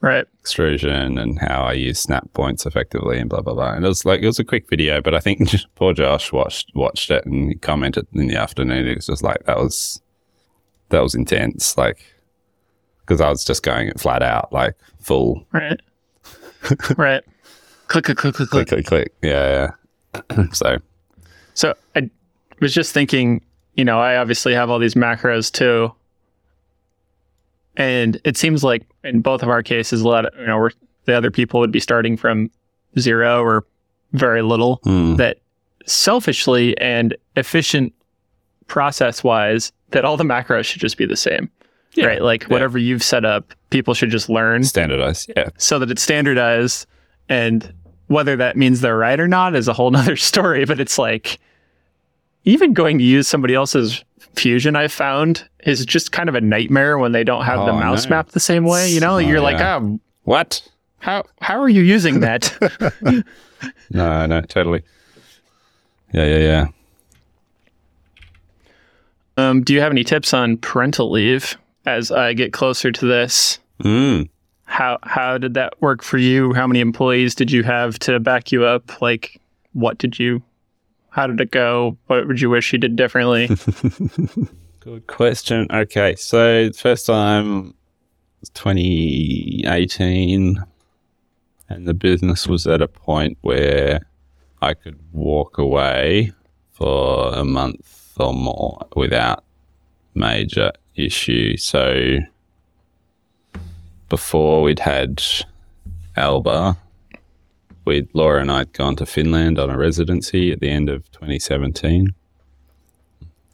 Right. 0.00 0.24
extrusion 0.40 1.18
and 1.18 1.38
how 1.38 1.62
I 1.64 1.74
use 1.74 2.00
snap 2.00 2.26
points 2.32 2.64
effectively 2.64 3.18
and 3.18 3.28
blah 3.28 3.42
blah 3.42 3.52
blah. 3.52 3.74
And 3.74 3.84
it 3.84 3.88
was 3.88 4.06
like 4.06 4.22
it 4.22 4.26
was 4.26 4.38
a 4.38 4.44
quick 4.44 4.66
video, 4.70 5.02
but 5.02 5.14
I 5.14 5.18
think 5.20 5.46
just 5.46 5.66
poor 5.74 5.92
Josh 5.92 6.32
watched 6.32 6.70
watched 6.74 7.10
it 7.10 7.26
and 7.26 7.50
he 7.50 7.54
commented 7.56 8.06
in 8.14 8.28
the 8.28 8.36
afternoon. 8.36 8.88
It 8.88 8.96
was 8.96 9.06
just 9.08 9.22
like 9.22 9.44
that 9.44 9.58
was 9.58 10.00
that 10.88 11.02
was 11.02 11.14
intense, 11.14 11.76
like 11.76 12.02
because 13.02 13.20
I 13.20 13.28
was 13.28 13.44
just 13.44 13.62
going 13.62 13.92
flat 13.98 14.22
out, 14.22 14.50
like 14.54 14.74
full 15.00 15.46
Right. 15.52 15.78
right. 16.96 17.22
Click, 17.88 18.06
click, 18.06 18.16
click, 18.16 18.34
click, 18.34 18.48
click. 18.48 18.68
click 18.68 18.68
click 18.68 18.86
click. 18.86 19.14
Yeah, 19.22 19.50
yeah. 19.50 19.70
so 20.52 20.78
So 21.54 21.74
I 21.96 22.10
was 22.60 22.72
just 22.74 22.92
thinking, 22.92 23.42
you 23.74 23.84
know, 23.84 23.98
I 24.00 24.16
obviously 24.16 24.54
have 24.54 24.70
all 24.70 24.78
these 24.78 24.94
macros 24.94 25.50
too. 25.52 25.92
And 27.76 28.20
it 28.24 28.36
seems 28.36 28.62
like 28.62 28.82
in 29.02 29.20
both 29.22 29.42
of 29.42 29.48
our 29.48 29.62
cases, 29.62 30.02
a 30.02 30.08
lot 30.08 30.26
of, 30.26 30.38
you 30.38 30.46
know, 30.46 30.58
we're, 30.58 30.70
the 31.06 31.14
other 31.14 31.30
people 31.30 31.58
would 31.60 31.72
be 31.72 31.80
starting 31.80 32.16
from 32.16 32.50
zero 32.98 33.42
or 33.42 33.64
very 34.12 34.42
little. 34.42 34.80
hmm. 34.84 35.16
That 35.16 35.38
selfishly 35.86 36.76
and 36.78 37.16
efficient 37.36 37.92
process 38.66 39.24
wise, 39.24 39.72
that 39.90 40.04
all 40.04 40.16
the 40.16 40.24
macros 40.24 40.64
should 40.64 40.80
just 40.80 40.96
be 40.96 41.06
the 41.06 41.16
same. 41.16 41.50
Yeah. 41.94 42.06
Right. 42.06 42.22
Like 42.22 42.42
Yeah. 42.42 42.48
whatever 42.48 42.78
you've 42.78 43.02
set 43.02 43.24
up, 43.24 43.52
people 43.70 43.94
should 43.94 44.10
just 44.10 44.28
learn 44.28 44.64
standardized. 44.64 45.30
Yeah, 45.36 45.48
so 45.58 45.78
that 45.78 45.90
it's 45.90 46.02
standardized 46.02 46.86
and 47.28 47.72
whether 48.12 48.36
that 48.36 48.56
means 48.56 48.80
they're 48.80 48.96
right 48.98 49.18
or 49.18 49.26
not 49.28 49.54
is 49.56 49.66
a 49.68 49.72
whole 49.72 49.90
nother 49.90 50.16
story 50.30 50.64
but 50.64 50.78
it's 50.78 50.98
like 50.98 51.38
even 52.44 52.72
going 52.72 52.98
to 52.98 53.04
use 53.04 53.26
somebody 53.26 53.54
else's 53.54 54.04
fusion 54.34 54.76
i've 54.76 54.92
found 54.92 55.48
is 55.64 55.84
just 55.84 56.12
kind 56.12 56.28
of 56.28 56.34
a 56.34 56.40
nightmare 56.40 56.98
when 56.98 57.12
they 57.12 57.24
don't 57.24 57.44
have 57.44 57.58
the 57.66 57.72
Oh, 57.72 57.76
I 57.76 57.80
mouse 57.80 58.08
map 58.08 58.28
the 58.30 58.40
same 58.40 58.64
way 58.64 58.88
you 58.90 59.00
know 59.00 59.14
Oh, 59.14 59.18
you're 59.18 59.40
like 59.40 59.58
yeah. 59.58 59.78
oh 59.82 60.00
what? 60.24 60.62
how 60.98 61.24
how 61.40 61.60
are 61.60 61.68
you 61.68 61.82
using 61.82 62.20
that 62.26 62.52
No, 63.90 64.26
no, 64.26 64.40
totally. 64.42 64.82
Yeah, 66.12 66.24
yeah, 66.24 66.38
yeah. 66.38 66.66
um, 69.36 69.62
do 69.62 69.72
you 69.72 69.80
have 69.80 69.92
any 69.92 70.04
tips 70.04 70.34
on 70.34 70.56
parental 70.56 71.10
leave 71.10 71.56
as 71.86 72.10
i 72.10 72.32
get 72.32 72.52
closer 72.52 72.90
to 72.92 73.06
this 73.06 73.58
Mm. 73.82 74.28
How 74.72 74.98
how 75.02 75.38
did 75.38 75.54
that 75.54 75.80
work 75.80 76.02
for 76.02 76.18
you 76.18 76.52
how 76.52 76.66
many 76.66 76.80
employees 76.80 77.34
did 77.34 77.50
you 77.50 77.62
have 77.62 77.98
to 77.98 78.18
back 78.18 78.50
you 78.50 78.64
up 78.64 79.00
like 79.00 79.40
what 79.72 79.98
did 79.98 80.18
you 80.18 80.42
how 81.10 81.26
did 81.26 81.40
it 81.40 81.50
go 81.50 81.96
what 82.06 82.26
would 82.26 82.40
you 82.40 82.50
wish 82.50 82.72
you 82.72 82.78
did 82.78 82.96
differently 82.96 83.48
Good 84.84 85.06
question. 85.06 85.68
Okay, 85.70 86.16
so 86.16 86.72
first 86.72 87.06
time 87.06 87.72
was 88.40 88.50
2018, 88.50 90.60
and 91.68 91.86
the 91.86 91.94
business 91.94 92.48
was 92.48 92.66
at 92.66 92.82
a 92.82 92.88
point 92.88 93.38
where 93.42 94.00
I 94.60 94.74
could 94.74 94.98
walk 95.12 95.58
away 95.58 96.32
for 96.72 97.32
a 97.32 97.44
month 97.44 98.12
or 98.18 98.34
more 98.34 98.84
without 98.96 99.44
major 100.14 100.72
issue. 100.96 101.56
So 101.58 102.18
before 104.12 104.60
we'd 104.60 104.80
had 104.80 105.22
Alba, 106.18 106.76
we'd 107.86 108.10
Laura 108.12 108.42
and 108.42 108.52
I'd 108.52 108.74
gone 108.74 108.94
to 108.96 109.06
Finland 109.06 109.58
on 109.58 109.70
a 109.70 109.78
residency 109.78 110.52
at 110.52 110.60
the 110.60 110.68
end 110.68 110.90
of 110.90 111.10
2017. 111.12 112.08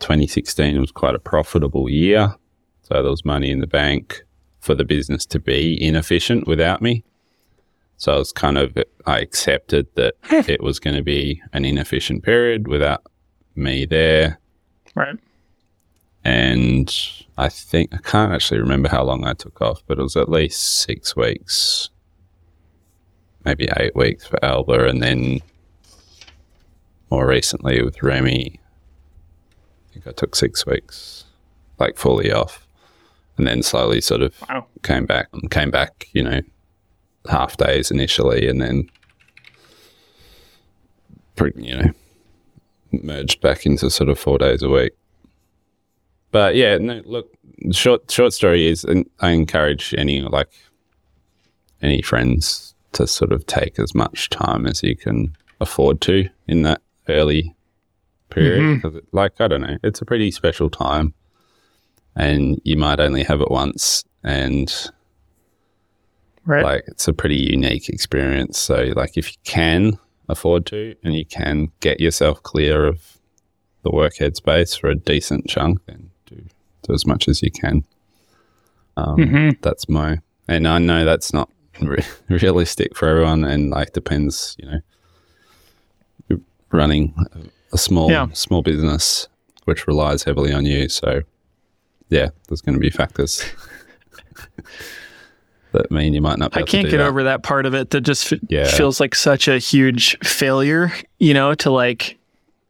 2016 0.01 0.81
was 0.81 0.91
quite 0.91 1.15
a 1.15 1.21
profitable 1.21 1.89
year. 1.89 2.35
So 2.83 2.95
there 2.95 3.05
was 3.05 3.25
money 3.25 3.53
in 3.53 3.61
the 3.61 3.69
bank 3.69 4.25
for 4.59 4.75
the 4.75 4.85
business 4.85 5.25
to 5.27 5.39
be 5.39 5.81
inefficient 5.81 6.49
without 6.49 6.83
me. 6.83 7.05
So 7.97 8.15
I 8.15 8.19
was 8.19 8.33
kind 8.33 8.59
of, 8.59 8.77
I 9.07 9.21
accepted 9.21 9.87
that 9.95 10.15
it 10.49 10.61
was 10.61 10.81
going 10.81 10.97
to 10.97 11.05
be 11.05 11.41
an 11.53 11.65
inefficient 11.65 12.25
period 12.25 12.67
without 12.67 13.05
me 13.55 13.87
there. 13.87 14.41
right 14.97 15.21
And 16.25 16.95
I 17.37 17.49
think, 17.49 17.95
I 17.95 17.99
can't 17.99 18.33
actually 18.33 18.61
remember 18.61 18.89
how 18.89 19.05
long 19.05 19.25
I 19.25 19.33
took 19.33 19.63
off, 19.63 19.83
but 19.87 19.99
it 19.99 20.03
was 20.03 20.17
at 20.17 20.29
least 20.29 20.83
six 20.83 21.17
weeks, 21.17 21.91
maybe 23.45 23.69
eight 23.77 23.97
weeks 23.97 24.27
for 24.27 24.45
Alba. 24.45 24.89
And 24.89 25.03
then 25.03 25.41
more 27.11 27.27
recently 27.27 27.83
with 27.83 28.03
Remy, 28.03 28.61
I 28.61 29.93
think 29.93 30.07
I 30.07 30.13
took 30.13 30.37
six 30.37 30.67
weeks, 30.67 31.25
like 31.79 31.97
fully 31.97 32.33
off. 32.33 32.67
And 33.37 33.47
then 33.47 33.63
slowly 33.63 34.01
sort 34.01 34.23
of 34.23 34.35
wow 34.49 34.67
came 34.83 35.07
back, 35.07 35.29
came 35.51 35.71
back, 35.71 36.09
you 36.13 36.25
know, 36.25 36.41
half 37.31 37.57
days 37.57 37.91
initially, 37.91 38.49
and 38.49 38.61
then, 38.61 38.91
you 41.55 41.77
know, 41.77 41.93
merged 42.91 43.41
back 43.41 43.65
into 43.65 43.91
sort 43.91 44.09
of 44.09 44.19
four 44.19 44.39
days 44.39 44.63
a 44.63 44.69
week. 44.69 44.93
But 46.31 46.57
yeah, 46.57 46.77
no, 46.79 47.03
look, 47.05 47.33
short 47.73 48.11
short 48.11 48.33
story 48.33 48.67
is, 48.67 48.85
and 48.85 49.09
I 49.21 49.31
encourage 49.31 49.95
any 49.97 50.21
like 50.23 50.51
any 51.83 52.03
friends 52.03 52.75
to 52.93 53.07
sort 53.07 53.33
of 53.33 53.47
take 53.47 53.79
as 53.79 53.95
much 53.95 54.31
time 54.31 54.67
as 54.67 54.83
you 54.83 54.97
can 54.97 55.37
afford 55.61 56.01
to 56.03 56.29
in 56.47 56.63
that 56.63 56.81
early 57.09 57.55
period. 58.31 58.61
Mhm. 58.61 58.83
Because, 58.83 59.03
like, 59.13 59.41
I 59.41 59.49
don't 59.49 59.61
know, 59.61 59.79
it's 59.83 60.01
a 60.01 60.05
pretty 60.05 60.31
special 60.31 60.69
time, 60.71 61.15
and 62.17 62.61
you 62.65 62.77
might 62.77 63.01
only 63.01 63.23
have 63.23 63.41
it 63.41 63.51
once, 63.51 64.05
and 64.23 64.73
right 66.45 66.65
like 66.65 66.85
it's 66.89 67.07
a 67.07 67.13
pretty 67.13 67.37
unique 67.37 67.89
experience. 67.89 68.59
So 68.59 68.93
like 68.97 69.17
if 69.17 69.33
you 69.33 69.39
can 69.45 69.99
afford 70.29 70.67
to 70.67 70.95
and 71.05 71.15
you 71.15 71.25
can 71.25 71.71
get 71.81 72.01
yourself 72.01 72.43
clear 72.43 72.87
of 72.87 73.19
the 73.83 73.91
work 73.91 74.15
headspace 74.15 74.79
for 74.79 74.89
a 74.89 74.95
decent 74.95 75.47
chunk, 75.47 75.85
then 75.87 76.11
do 76.83 76.93
as 76.95 77.07
much 77.07 77.29
as 77.29 77.43
you 77.43 77.51
can. 77.51 77.85
Um, 78.97 79.17
Mhm. 79.17 79.61
That's 79.63 79.89
my 79.89 80.19
and 80.49 80.67
I 80.67 80.79
know 80.79 81.05
that's 81.05 81.33
not 81.33 81.51
re- 81.81 82.05
realistic 82.29 82.97
for 82.97 83.07
everyone, 83.09 83.45
and 83.45 83.71
like 83.71 83.93
depends, 83.93 84.57
you 84.59 84.67
know, 84.71 86.41
running 86.73 87.15
a- 87.73 87.79
small 87.79 88.11
Yeah. 88.11 88.27
small 88.33 88.63
business 88.63 89.29
which 89.65 89.87
relies 89.87 90.23
heavily 90.25 90.53
on 90.53 90.65
you. 90.67 90.89
So 90.89 91.21
yeah, 92.09 92.29
there's 92.49 92.63
going 92.63 92.75
to 92.75 92.81
be 92.81 92.91
factors. 92.91 93.45
That 95.73 95.91
mean 95.91 96.15
you 96.15 96.23
might 96.23 96.39
not. 96.39 96.53
Be 96.53 96.57
I 96.57 96.61
able 96.61 96.67
can't 96.69 96.85
do 96.87 96.93
get 96.93 96.97
that. 96.99 97.07
over 97.09 97.23
that 97.25 97.43
part 97.43 97.67
of 97.67 97.75
it 97.75 97.91
that 97.91 98.01
just 98.01 98.33
f- 98.33 98.39
Yeah. 98.49 98.67
feels 98.71 99.01
like 99.01 99.15
such 99.15 99.49
a 99.49 99.59
huge 99.59 100.17
failure, 100.21 100.91
you 101.19 101.35
know, 101.35 101.55
to 101.57 101.71
like, 101.71 102.17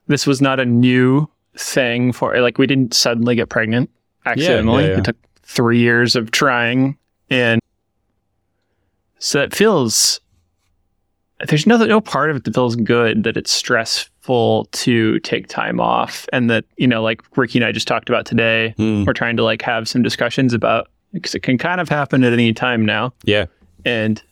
this 0.09 0.27
was 0.27 0.41
not 0.43 0.59
a 0.59 0.65
new 0.65 1.29
thing 1.57 2.13
for, 2.13 2.37
like, 2.41 2.59
we 2.59 2.67
didn't 2.67 2.95
suddenly 2.95 3.37
get 3.37 3.49
pregnant 3.51 3.89
accidentally. 4.33 4.85
yeah, 4.85 4.91
yeah. 4.93 4.99
It 4.99 5.05
took 5.05 5.17
three 5.43 5.79
years 5.79 6.17
of 6.17 6.31
trying. 6.31 6.97
And 7.31 7.61
so 9.19 9.41
it 9.41 9.55
feels, 9.55 10.21
there's 11.49 11.67
no, 11.67 11.77
no 11.79 12.01
part 12.01 12.31
of 12.31 12.37
it 12.37 12.45
that 12.45 12.55
feels 12.55 12.77
good 12.77 13.25
that 13.25 13.37
it's 13.37 13.51
stressful 13.51 14.67
to 14.73 15.19
take 15.21 15.49
time 15.49 15.81
off. 15.81 16.27
And 16.33 16.49
that, 16.51 16.65
you 16.77 16.87
know, 16.87 17.03
like 17.03 17.23
Ricky 17.37 17.59
and 17.59 17.65
I 17.65 17.73
just 17.73 17.89
talked 17.89 18.09
about 18.09 18.27
today, 18.27 18.75
Hmm. 18.77 19.05
we're 19.05 19.13
trying 19.13 19.37
to 19.37 19.45
like 19.45 19.63
have 19.63 19.89
some 19.89 20.03
discussions 20.03 20.55
about, 20.55 20.89
because 21.13 21.35
it 21.35 21.41
can 21.41 21.59
kind 21.59 21.81
of 21.81 21.89
happen 21.89 22.23
at 22.25 22.33
any 22.33 22.53
time 22.53 22.85
now 22.85 23.13
Yeah. 23.25 23.47
and 23.85 24.23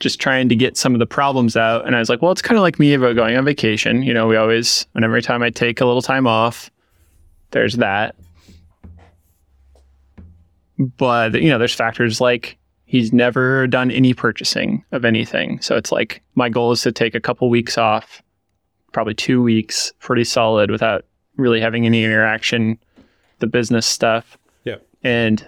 just 0.00 0.20
trying 0.20 0.48
to 0.48 0.54
get 0.54 0.76
some 0.76 0.94
of 0.94 1.00
the 1.00 1.06
problems 1.06 1.56
out. 1.56 1.84
And 1.86 1.96
I 1.96 1.98
was 1.98 2.08
like, 2.08 2.22
well, 2.22 2.30
it's 2.30 2.42
kind 2.42 2.56
of 2.56 2.62
like 2.62 2.78
me 2.78 2.94
about 2.94 3.16
going 3.16 3.36
on 3.36 3.44
vacation. 3.44 4.02
You 4.02 4.14
know, 4.14 4.28
we 4.28 4.36
always, 4.36 4.86
and 4.94 5.04
every 5.04 5.22
time 5.22 5.42
I 5.42 5.50
take 5.50 5.80
a 5.80 5.84
little 5.86 6.02
time 6.02 6.26
off, 6.26 6.70
there's 7.50 7.74
that. 7.76 8.14
But, 10.78 11.34
you 11.40 11.48
know, 11.48 11.58
there's 11.58 11.74
factors 11.74 12.20
like 12.20 12.56
he's 12.84 13.12
never 13.12 13.66
done 13.66 13.90
any 13.90 14.14
purchasing 14.14 14.84
of 14.92 15.04
anything. 15.04 15.60
So 15.60 15.76
it's 15.76 15.92
like 15.92 16.22
my 16.34 16.48
goal 16.48 16.72
is 16.72 16.82
to 16.82 16.92
take 16.92 17.14
a 17.14 17.20
couple 17.20 17.48
weeks 17.50 17.76
off, 17.76 18.22
probably 18.92 19.14
two 19.14 19.42
weeks, 19.42 19.92
pretty 19.98 20.24
solid 20.24 20.70
without 20.70 21.04
really 21.36 21.60
having 21.60 21.84
any 21.84 22.04
interaction, 22.04 22.78
the 23.40 23.46
business 23.46 23.86
stuff. 23.86 24.38
Yeah. 24.64 24.76
And 25.02 25.46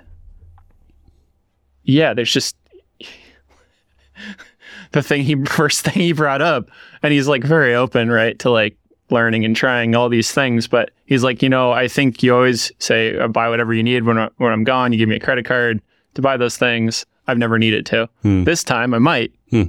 yeah, 1.84 2.12
there's 2.12 2.32
just 2.32 2.56
the 4.92 5.02
thing 5.02 5.22
he 5.22 5.34
first 5.44 5.82
thing 5.82 5.94
he 5.94 6.12
brought 6.12 6.42
up 6.42 6.70
and 7.02 7.12
he's 7.12 7.28
like 7.28 7.42
very 7.42 7.74
open 7.74 8.10
right 8.10 8.38
to 8.40 8.50
like 8.50 8.76
learning 9.10 9.44
and 9.44 9.54
trying 9.56 9.94
all 9.94 10.08
these 10.08 10.30
things 10.32 10.66
but 10.68 10.90
he's 11.06 11.22
like 11.24 11.42
you 11.42 11.48
know 11.48 11.72
i 11.72 11.86
think 11.88 12.22
you 12.22 12.34
always 12.34 12.70
say 12.78 13.18
uh, 13.18 13.28
buy 13.28 13.48
whatever 13.48 13.72
you 13.74 13.82
need 13.82 14.04
when, 14.04 14.18
I, 14.18 14.28
when 14.38 14.52
i'm 14.52 14.64
gone 14.64 14.92
you 14.92 14.98
give 14.98 15.08
me 15.08 15.16
a 15.16 15.20
credit 15.20 15.44
card 15.44 15.80
to 16.14 16.22
buy 16.22 16.36
those 16.36 16.56
things 16.56 17.04
i've 17.26 17.38
never 17.38 17.58
needed 17.58 17.86
to 17.86 18.08
Hmm. 18.22 18.44
this 18.44 18.62
time 18.64 18.94
i 18.94 18.98
might 18.98 19.32
Hmm. 19.50 19.64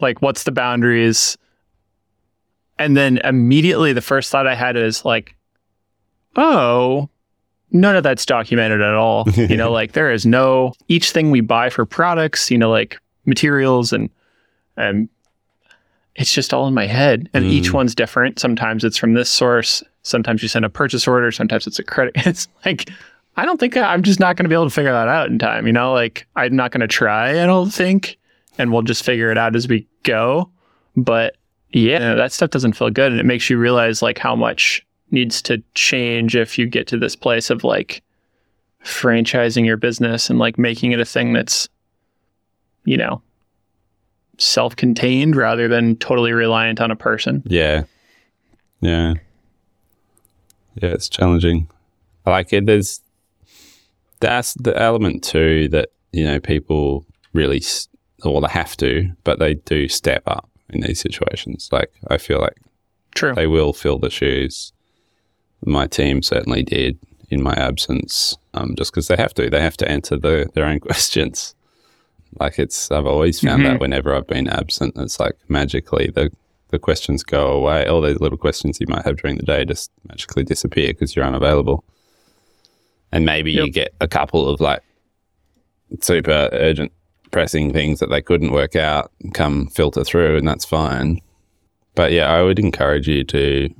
like 0.00 0.22
what's 0.22 0.42
the 0.44 0.52
boundaries 0.52 1.36
and 2.78 2.96
then 2.96 3.18
immediately 3.18 3.92
the 3.92 4.00
first 4.00 4.30
thought 4.30 4.46
i 4.46 4.54
had 4.54 4.76
is 4.76 5.04
like 5.04 5.34
oh 6.36 7.08
none 7.70 7.96
of 7.96 8.02
that's 8.02 8.24
documented 8.24 8.80
at 8.80 8.94
all. 8.94 9.28
you 9.34 9.54
know, 9.56 9.70
like 9.70 9.92
there 9.92 10.10
is 10.10 10.24
no 10.24 10.72
each 10.88 11.10
thing 11.10 11.30
we 11.30 11.42
buy 11.42 11.68
for 11.68 11.84
products, 11.84 12.50
you 12.50 12.56
know, 12.56 12.70
like 12.70 12.98
materials 13.26 13.92
and 13.92 14.08
and 14.78 15.08
it's 16.18 16.34
just 16.34 16.52
all 16.52 16.66
in 16.68 16.74
my 16.74 16.86
head. 16.86 17.30
And 17.32 17.46
each 17.46 17.70
Mm. 17.70 17.74
one's 17.74 17.94
different. 17.94 18.38
Sometimes 18.38 18.84
it's 18.84 18.96
from 18.98 19.14
this 19.14 19.30
source. 19.30 19.82
Sometimes 20.02 20.42
you 20.42 20.48
send 20.48 20.64
a 20.64 20.68
purchase 20.68 21.08
order. 21.08 21.30
Sometimes 21.32 21.66
it's 21.66 21.78
a 21.78 21.84
credit. 21.84 22.14
It's 22.26 22.46
like 22.66 22.90
I 23.36 23.44
don't 23.46 23.58
think 23.60 23.76
I, 23.76 23.92
I'm 23.92 24.02
just 24.02 24.18
not 24.20 24.36
going 24.36 24.44
to 24.44 24.48
be 24.48 24.54
able 24.54 24.64
to 24.64 24.70
figure 24.74 24.92
that 24.92 25.08
out 25.08 25.28
in 25.30 25.38
time. 25.38 25.66
You 25.66 25.72
know, 25.72 25.92
like 25.92 26.26
I'm 26.36 26.54
not 26.56 26.72
going 26.72 26.80
to 26.80 26.88
try. 26.88 27.30
I 27.42 27.46
don't 27.46 27.70
think, 27.72 28.18
and 28.58 28.72
we'll 28.72 28.82
just 28.82 29.04
figure 29.04 29.30
it 29.30 29.38
out 29.38 29.54
as 29.56 29.68
we 29.68 29.86
go. 30.02 30.50
But 30.96 31.36
yeah, 31.70 32.14
that 32.14 32.32
stuff 32.32 32.50
doesn't 32.50 32.72
feel 32.72 32.90
good, 32.90 33.12
and 33.12 33.20
it 33.20 33.26
makes 33.26 33.48
you 33.48 33.56
realize 33.58 34.02
like 34.02 34.18
how 34.18 34.34
much 34.34 34.84
needs 35.12 35.40
to 35.42 35.62
change 35.74 36.34
if 36.34 36.58
you 36.58 36.66
get 36.66 36.86
to 36.88 36.98
this 36.98 37.14
place 37.14 37.48
of 37.48 37.62
like 37.62 38.02
franchising 38.84 39.64
your 39.64 39.76
business 39.76 40.28
and 40.30 40.38
like 40.38 40.58
making 40.58 40.92
it 40.92 41.00
a 41.00 41.04
thing 41.04 41.32
that's, 41.32 41.68
you 42.84 42.96
know, 42.96 43.22
self-contained 44.38 45.36
rather 45.36 45.68
than 45.68 45.96
totally 45.96 46.32
reliant 46.32 46.80
on 46.80 46.90
a 46.90 46.96
person. 46.96 47.42
Yeah. 47.46 47.84
Yeah. 48.80 49.14
Yeah, 50.80 50.90
it's 50.90 51.08
challenging. 51.08 51.68
I 52.24 52.30
like 52.30 52.52
it. 52.52 52.66
There's 52.66 53.00
that's 54.20 54.54
the 54.54 54.76
element 54.76 55.22
too 55.22 55.68
that 55.68 55.90
you 56.12 56.24
know 56.24 56.40
people 56.40 57.06
really 57.32 57.62
or 58.24 58.40
they 58.40 58.48
have 58.48 58.76
to, 58.78 59.10
but 59.24 59.38
they 59.38 59.54
do 59.54 59.88
step 59.88 60.22
up 60.26 60.48
in 60.70 60.80
these 60.80 61.00
situations. 61.00 61.68
Like 61.72 61.92
I 62.08 62.18
feel 62.18 62.40
like 62.40 62.56
True. 63.14 63.34
they 63.34 63.46
will 63.46 63.72
fill 63.72 63.98
the 63.98 64.10
shoes. 64.10 64.72
My 65.64 65.86
team 65.86 66.22
certainly 66.22 66.62
did 66.62 66.98
in 67.30 67.42
my 67.42 67.54
absence, 67.54 68.36
um, 68.54 68.74
just 68.76 68.92
because 68.92 69.08
they 69.08 69.16
have 69.16 69.34
to. 69.34 69.50
They 69.50 69.60
have 69.60 69.76
to 69.78 69.90
answer 69.90 70.16
the, 70.16 70.48
their 70.54 70.64
own 70.64 70.80
questions. 70.88 71.54
Like 72.38 72.58
it's, 72.58 72.90
I've 72.90 73.06
always 73.06 73.40
found 73.40 73.62
Mhm. 73.62 73.64
that 73.72 73.80
whenever 73.80 74.14
I've 74.14 74.26
been 74.26 74.48
absent, 74.48 74.94
it's 74.96 75.18
like 75.20 75.36
magically 75.48 76.10
the 76.14 76.30
the 76.70 76.78
questions 76.78 77.22
go 77.22 77.46
away. 77.50 77.86
All 77.86 78.02
those 78.02 78.20
little 78.20 78.36
questions 78.36 78.78
you 78.78 78.86
might 78.90 79.04
have 79.06 79.16
during 79.16 79.38
the 79.38 79.42
day 79.46 79.64
just 79.64 79.90
magically 80.06 80.44
disappear 80.44 80.88
because 80.88 81.16
you're 81.16 81.24
unavailable. 81.24 81.82
And 83.10 83.24
maybe 83.24 83.50
you 83.52 83.70
get 83.72 83.94
a 84.02 84.06
couple 84.08 84.46
of 84.46 84.60
like 84.60 84.82
super 86.02 86.50
urgent, 86.52 86.92
pressing 87.30 87.72
things 87.72 88.00
that 88.00 88.10
they 88.10 88.20
couldn't 88.20 88.52
work 88.52 88.76
out 88.76 89.10
come 89.32 89.68
filter 89.68 90.04
through, 90.04 90.36
and 90.36 90.46
that's 90.46 90.66
fine. 90.66 91.20
But 91.94 92.12
yeah, 92.12 92.30
I 92.30 92.42
would 92.42 92.58
encourage 92.58 93.08
you 93.08 93.24
to 93.24 93.70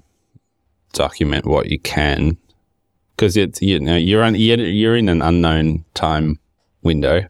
document 0.94 1.44
what 1.44 1.66
you 1.66 1.78
can 1.78 2.38
because 3.14 3.36
it's 3.36 3.60
you 3.60 3.78
know 3.78 3.96
you're 3.96 4.22
on 4.24 4.34
you're, 4.34 4.58
you're 4.58 4.96
in 4.96 5.10
an 5.10 5.20
unknown 5.20 5.84
time 5.92 6.38
window, 6.82 7.26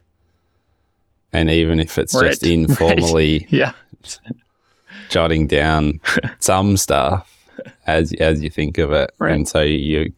and 1.33 1.49
even 1.49 1.79
if 1.79 1.97
it's 1.97 2.13
just 2.19 2.41
right. 2.43 2.51
informally 2.51 3.45
yeah. 3.49 3.73
jotting 5.09 5.47
down 5.47 5.99
some 6.39 6.77
stuff 6.77 7.35
as 7.87 8.13
as 8.13 8.41
you 8.41 8.49
think 8.49 8.77
of 8.77 8.91
it, 8.91 9.11
Right. 9.19 9.33
and 9.33 9.47
so 9.47 9.61
you 9.61 10.11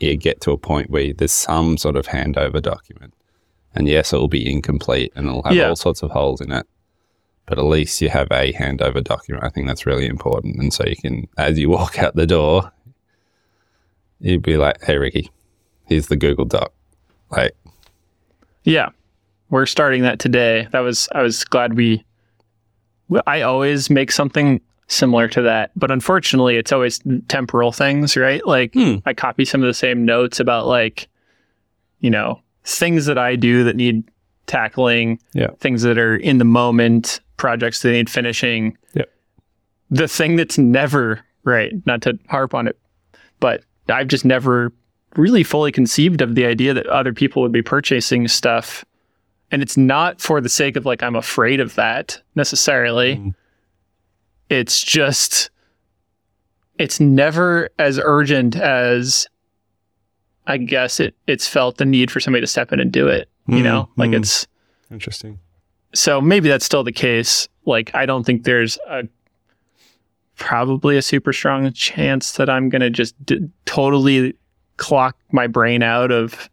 you 0.00 0.16
get 0.16 0.40
to 0.42 0.50
a 0.50 0.58
point 0.58 0.90
where 0.90 1.12
there's 1.12 1.32
some 1.32 1.76
sort 1.76 1.96
of 1.96 2.06
handover 2.06 2.60
document, 2.60 3.14
and 3.74 3.86
yes, 3.88 4.12
it 4.12 4.16
will 4.16 4.28
be 4.28 4.50
incomplete 4.50 5.12
and 5.14 5.28
it'll 5.28 5.42
have 5.44 5.54
Yeah. 5.54 5.68
all 5.68 5.76
sorts 5.76 6.02
of 6.02 6.10
holes 6.10 6.40
in 6.40 6.50
it, 6.50 6.66
but 7.46 7.58
at 7.58 7.64
least 7.64 8.00
you 8.02 8.08
have 8.08 8.26
a 8.32 8.52
handover 8.52 9.02
document. 9.02 9.44
I 9.44 9.48
think 9.48 9.66
that's 9.68 9.86
really 9.86 10.06
important, 10.06 10.56
and 10.56 10.72
so 10.72 10.84
you 10.86 10.96
can, 10.96 11.28
as 11.38 11.58
you 11.58 11.68
walk 11.70 11.98
out 12.00 12.16
the 12.16 12.26
door, 12.26 12.72
you'd 14.20 14.42
be 14.42 14.56
like, 14.56 14.82
"Hey, 14.82 14.98
Ricky, 14.98 15.30
here's 15.86 16.08
the 16.08 16.16
Google 16.16 16.44
Doc." 16.46 16.72
Like, 17.30 17.54
Yeah. 18.64 18.90
We're 19.52 19.66
starting 19.66 20.00
that 20.02 20.18
today. 20.18 20.66
That 20.72 20.80
was 20.80 21.08
I 21.14 21.20
was 21.22 21.44
glad 21.44 21.74
we 21.74 22.02
I 23.26 23.42
always 23.42 23.90
make 23.90 24.10
something 24.10 24.62
similar 24.88 25.28
to 25.28 25.42
that, 25.42 25.70
but 25.76 25.90
unfortunately 25.90 26.56
it's 26.56 26.72
always 26.72 27.00
temporal 27.28 27.70
things, 27.70 28.16
right? 28.16 28.44
Like 28.46 28.72
Hmm. 28.72 28.96
I 29.04 29.12
copy 29.12 29.44
some 29.44 29.62
of 29.62 29.66
the 29.66 29.74
same 29.74 30.06
notes 30.06 30.40
about 30.40 30.66
like 30.66 31.06
you 32.00 32.08
know, 32.10 32.40
things 32.64 33.04
that 33.06 33.18
I 33.18 33.36
do 33.36 33.62
that 33.64 33.76
need 33.76 34.02
tackling, 34.46 35.20
Yeah. 35.34 35.48
things 35.60 35.82
that 35.82 35.98
are 35.98 36.16
in 36.16 36.38
the 36.38 36.44
moment, 36.46 37.20
projects 37.36 37.82
that 37.82 37.92
need 37.92 38.08
finishing. 38.08 38.76
Yep. 38.94 39.12
The 39.90 40.08
thing 40.08 40.36
that's 40.36 40.56
never 40.56 41.20
right, 41.44 41.74
not 41.84 42.00
to 42.02 42.18
harp 42.28 42.54
on 42.54 42.66
it, 42.66 42.78
but 43.38 43.64
I've 43.90 44.08
just 44.08 44.24
never 44.24 44.72
really 45.16 45.42
fully 45.44 45.70
conceived 45.72 46.22
of 46.22 46.36
the 46.36 46.46
idea 46.46 46.72
that 46.72 46.86
other 46.86 47.12
people 47.12 47.42
would 47.42 47.52
be 47.52 47.60
purchasing 47.62 48.26
stuff. 48.28 48.82
And 49.52 49.62
it's 49.62 49.76
not 49.76 50.20
for 50.20 50.40
the 50.40 50.48
sake 50.48 50.76
of 50.76 50.84
like, 50.86 51.02
I'm 51.02 51.14
afraid 51.14 51.60
of 51.60 51.74
that 51.76 52.20
necessarily. 52.34 53.16
Mm. 53.16 53.34
It's 54.48 54.82
just, 54.82 55.50
it's 56.78 56.98
never 56.98 57.68
as 57.78 58.00
urgent 58.02 58.56
as 58.56 59.26
I 60.46 60.56
guess 60.56 60.98
it, 60.98 61.14
it's 61.28 61.46
felt 61.46 61.76
the 61.76 61.84
need 61.84 62.10
for 62.10 62.18
somebody 62.18 62.40
to 62.40 62.46
step 62.48 62.72
in 62.72 62.80
and 62.80 62.90
do 62.90 63.06
it. 63.06 63.28
You 63.46 63.58
Mm, 63.58 63.62
know, 63.64 63.88
like 63.96 64.10
mm. 64.10 64.16
it's, 64.16 64.46
interesting. 64.90 65.38
so 65.94 66.20
maybe 66.20 66.48
that's 66.48 66.64
still 66.64 66.82
the 66.84 66.92
case. 66.92 67.46
Like, 67.66 67.94
I 67.94 68.06
don't 68.06 68.24
think 68.24 68.44
there's 68.44 68.78
a 68.88 69.04
probably 70.36 70.96
a 70.96 71.02
super 71.02 71.32
strong 71.32 71.72
chance 71.72 72.32
that 72.32 72.48
I'm 72.50 72.68
going 72.68 72.82
to 72.82 72.90
just 72.90 73.14
d- 73.24 73.48
totally 73.66 74.34
clock 74.78 75.16
my 75.30 75.46
brain 75.46 75.82
out 75.82 76.10
of 76.10 76.48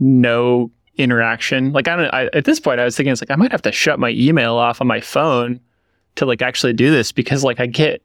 no 0.00 0.70
interaction. 0.96 1.72
Like, 1.72 1.88
I 1.88 1.96
don't, 1.96 2.14
I, 2.14 2.26
at 2.32 2.44
this 2.44 2.60
point, 2.60 2.80
I 2.80 2.84
was 2.84 2.96
thinking, 2.96 3.12
it's 3.12 3.22
like, 3.22 3.30
I 3.30 3.36
might 3.36 3.52
have 3.52 3.62
to 3.62 3.72
shut 3.72 3.98
my 3.98 4.10
email 4.10 4.54
off 4.56 4.80
on 4.80 4.86
my 4.86 5.00
phone 5.00 5.60
to 6.16 6.26
like 6.26 6.42
actually 6.42 6.72
do 6.74 6.90
this 6.90 7.12
because 7.12 7.42
like 7.42 7.58
I 7.60 7.66
get 7.66 8.02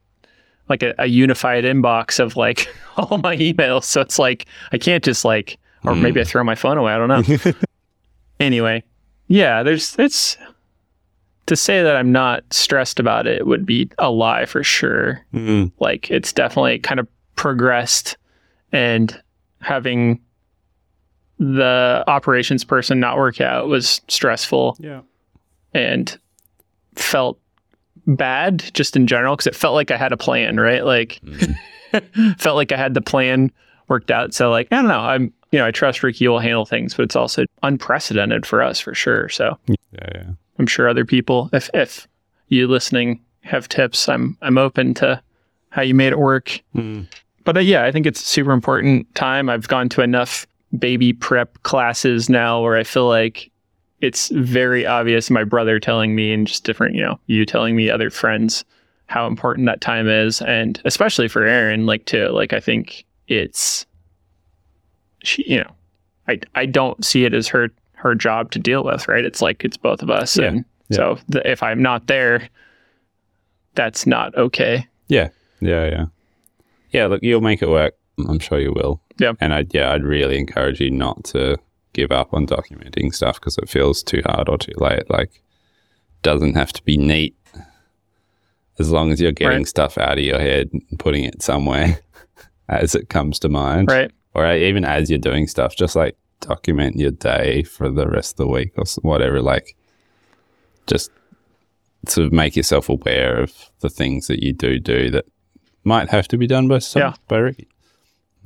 like 0.70 0.84
a, 0.84 0.94
a 1.00 1.08
unified 1.08 1.64
inbox 1.66 2.20
of 2.20 2.36
like 2.38 2.68
all 2.98 3.18
my 3.18 3.36
emails. 3.38 3.84
So 3.84 4.02
it's 4.02 4.18
like, 4.20 4.46
I 4.72 4.78
can't 4.78 5.04
just 5.04 5.26
like, 5.26 5.58
or 5.84 5.94
Mm. 5.94 6.02
maybe 6.02 6.22
I 6.22 6.24
throw 6.24 6.44
my 6.44 6.56
phone 6.56 6.78
away. 6.78 6.92
I 6.94 6.98
don't 6.98 7.08
know. 7.08 7.52
anyway, 8.40 8.84
yeah, 9.28 9.64
there's 9.64 9.96
it's 10.00 10.38
to 11.46 11.56
say 11.56 11.82
that 11.84 11.96
I'm 11.96 12.12
not 12.12 12.44
stressed 12.52 13.00
about 13.00 13.26
it 13.28 13.46
would 13.48 13.66
be 13.66 13.90
a 13.98 14.10
lie 14.10 14.46
for 14.46 14.64
sure. 14.64 15.24
Mm. 15.34 15.72
Like 15.80 16.10
it's 16.12 16.34
definitely 16.34 16.80
kind 16.80 17.00
of 17.00 17.08
progressed 17.36 18.18
and 18.74 19.18
having 19.62 20.20
the 21.40 22.04
operations 22.08 22.64
person 22.64 23.00
not 23.00 23.18
work 23.18 23.40
out 23.42 23.68
was 23.68 24.02
stressful 24.08 24.76
Yeah. 24.80 25.02
and 25.74 26.18
felt 26.96 27.40
bad 28.08 28.64
just 28.74 28.96
in 28.96 29.06
general 29.08 29.36
because 29.36 29.48
it 29.48 29.56
felt 29.56 29.76
like 29.76 29.92
I 29.92 29.98
had 29.98 30.12
a 30.12 30.18
plan, 30.18 30.60
right? 30.60 30.84
Like 30.86 31.20
Mm. 31.24 32.38
felt 32.40 32.56
like 32.58 32.72
I 32.72 32.78
had 32.78 32.94
the 32.94 33.02
plan 33.02 33.52
worked 33.88 34.12
out. 34.12 34.34
So 34.34 34.50
like, 34.50 34.68
I 34.72 34.76
don't 34.78 34.88
know. 34.88 35.00
I'm, 35.00 35.34
you 35.52 35.60
know, 35.60 35.66
I 35.66 35.72
trust 35.72 36.04
Ricky 36.04 36.28
will 36.28 36.40
handle 36.40 36.66
things, 36.66 36.94
but 36.94 37.04
it's 37.04 37.16
also 37.16 37.46
unprecedented 37.64 38.46
for 38.46 38.62
us 38.62 38.80
for 38.80 38.94
sure. 38.94 39.30
So 39.30 39.58
Yeah, 39.68 39.76
yeah. 40.14 40.24
I'm 40.60 40.68
sure 40.68 40.90
other 40.90 41.06
people, 41.06 41.50
if, 41.54 41.70
if 41.74 42.08
you 42.50 42.68
listening 42.68 43.22
have 43.42 43.70
tips, 43.70 44.10
I'm, 44.10 44.38
I'm 44.42 44.58
open 44.58 44.94
to 44.96 45.22
how 45.70 45.82
you 45.82 45.94
made 45.94 46.12
it 46.12 46.20
work. 46.20 46.62
Mm. 46.76 47.08
But 47.46 47.56
uh, 47.58 47.62
yeah, 47.62 47.84
I 47.86 47.92
think 47.94 48.06
it's 48.06 48.22
a 48.22 48.26
super 48.26 48.52
important 48.52 49.14
time. 49.16 49.50
I've 49.50 49.68
gone 49.70 49.88
to 49.90 50.02
enough 50.02 50.46
baby 50.78 51.14
prep 51.14 51.62
classes 51.64 52.30
now 52.30 52.62
where 52.62 52.76
I 52.78 52.84
feel 52.84 53.08
like 53.08 53.52
it's 54.02 54.30
very 54.30 54.86
obvious. 54.86 55.30
My 55.30 55.44
brother 55.44 55.80
telling 55.80 56.16
me, 56.16 56.32
and 56.34 56.46
just 56.48 56.64
different, 56.64 56.96
you 56.96 57.02
know, 57.02 57.20
you 57.28 57.46
telling 57.46 57.76
me, 57.76 57.90
other 57.90 58.10
friends, 58.10 58.64
how 59.08 59.26
important 59.28 59.66
that 59.68 59.82
time 59.82 60.08
is, 60.08 60.42
and 60.42 60.80
especially 60.86 61.28
for 61.28 61.46
Erin 61.46 61.86
like 61.86 62.06
too. 62.06 62.28
Like 62.28 62.54
I 62.54 62.60
think 62.60 63.06
it's, 63.28 63.86
she, 65.24 65.44
you 65.50 65.60
know, 65.60 65.72
I 66.28 66.40
I 66.56 66.66
don't 66.66 67.04
see 67.04 67.24
it 67.26 67.34
as 67.34 67.48
her 67.48 67.70
her 67.94 68.14
job 68.14 68.52
to 68.52 68.60
deal 68.60 68.84
with, 68.84 69.08
right? 69.08 69.26
It's 69.26 69.42
like 69.42 69.64
it's 69.64 69.78
both 69.78 70.02
of 70.04 70.10
us, 70.10 70.38
Yeah. 70.38 70.46
and 70.48 70.66
Yeah. 70.90 70.96
so 70.98 71.18
the, 71.30 71.50
if 71.50 71.64
I'm 71.64 71.82
not 71.82 72.08
there, 72.08 72.48
that's 73.76 74.06
not 74.06 74.36
okay. 74.38 74.86
Yeah, 75.08 75.30
yeah, 75.62 75.86
yeah. 75.88 76.06
Yeah, 76.92 77.08
look, 77.08 77.24
you'll 77.24 77.42
make 77.42 77.62
it 77.62 77.70
work. 77.70 77.96
I'm 78.28 78.40
sure 78.40 78.60
you 78.60 78.74
will. 78.74 79.02
Yeah. 79.20 79.34
And 79.40 79.54
I, 79.54 79.66
yeah, 79.72 79.92
I'd 79.94 80.04
really 80.04 80.38
encourage 80.38 80.80
you 80.80 80.92
not 80.92 81.24
to 81.26 81.58
give 81.94 82.12
up 82.12 82.34
on 82.34 82.46
documenting 82.46 83.14
stuff 83.14 83.40
because 83.40 83.58
it 83.58 83.70
feels 83.70 84.04
too 84.04 84.22
hard 84.26 84.50
or 84.50 84.58
too 84.58 84.74
late. 84.78 85.10
Like, 85.10 85.42
doesn't 86.22 86.56
have 86.56 86.72
to 86.74 86.84
be 86.84 86.98
neat. 86.98 87.36
As 88.80 88.92
long 88.92 89.12
as 89.12 89.20
you're 89.20 89.32
getting 89.32 89.60
Right. 89.60 89.68
stuff 89.68 89.98
out 89.98 90.20
of 90.20 90.24
your 90.24 90.40
head 90.40 90.70
and 90.72 90.84
putting 91.00 91.24
it 91.24 91.42
somewhere 91.42 92.00
as 92.70 92.94
it 92.94 93.10
comes 93.10 93.40
to 93.40 93.50
mind, 93.50 93.90
Right. 93.90 94.12
or 94.36 94.52
even 94.54 94.86
as 94.86 95.10
you're 95.10 95.18
doing 95.18 95.48
stuff, 95.48 95.76
just 95.76 95.96
like 95.96 96.16
document 96.42 96.96
your 96.98 97.10
day 97.12 97.64
for 97.64 97.90
the 97.90 98.08
rest 98.08 98.34
of 98.34 98.46
the 98.46 98.52
week 98.52 98.74
or 98.78 98.84
whatever. 99.02 99.42
Like, 99.42 99.76
just 100.86 101.10
to 102.10 102.30
make 102.30 102.56
yourself 102.56 102.88
aware 102.90 103.42
of 103.42 103.52
the 103.80 103.90
things 103.90 104.28
that 104.28 104.44
you 104.44 104.54
do 104.54 104.80
do 104.80 105.10
that 105.10 105.26
might 105.84 106.10
have 106.10 106.28
to 106.28 106.38
be 106.38 106.46
done 106.46 106.68
by 106.68 106.78
some, 106.80 107.02
Yeah. 107.02 107.14
by 107.28 107.38
Ricky, 107.40 107.68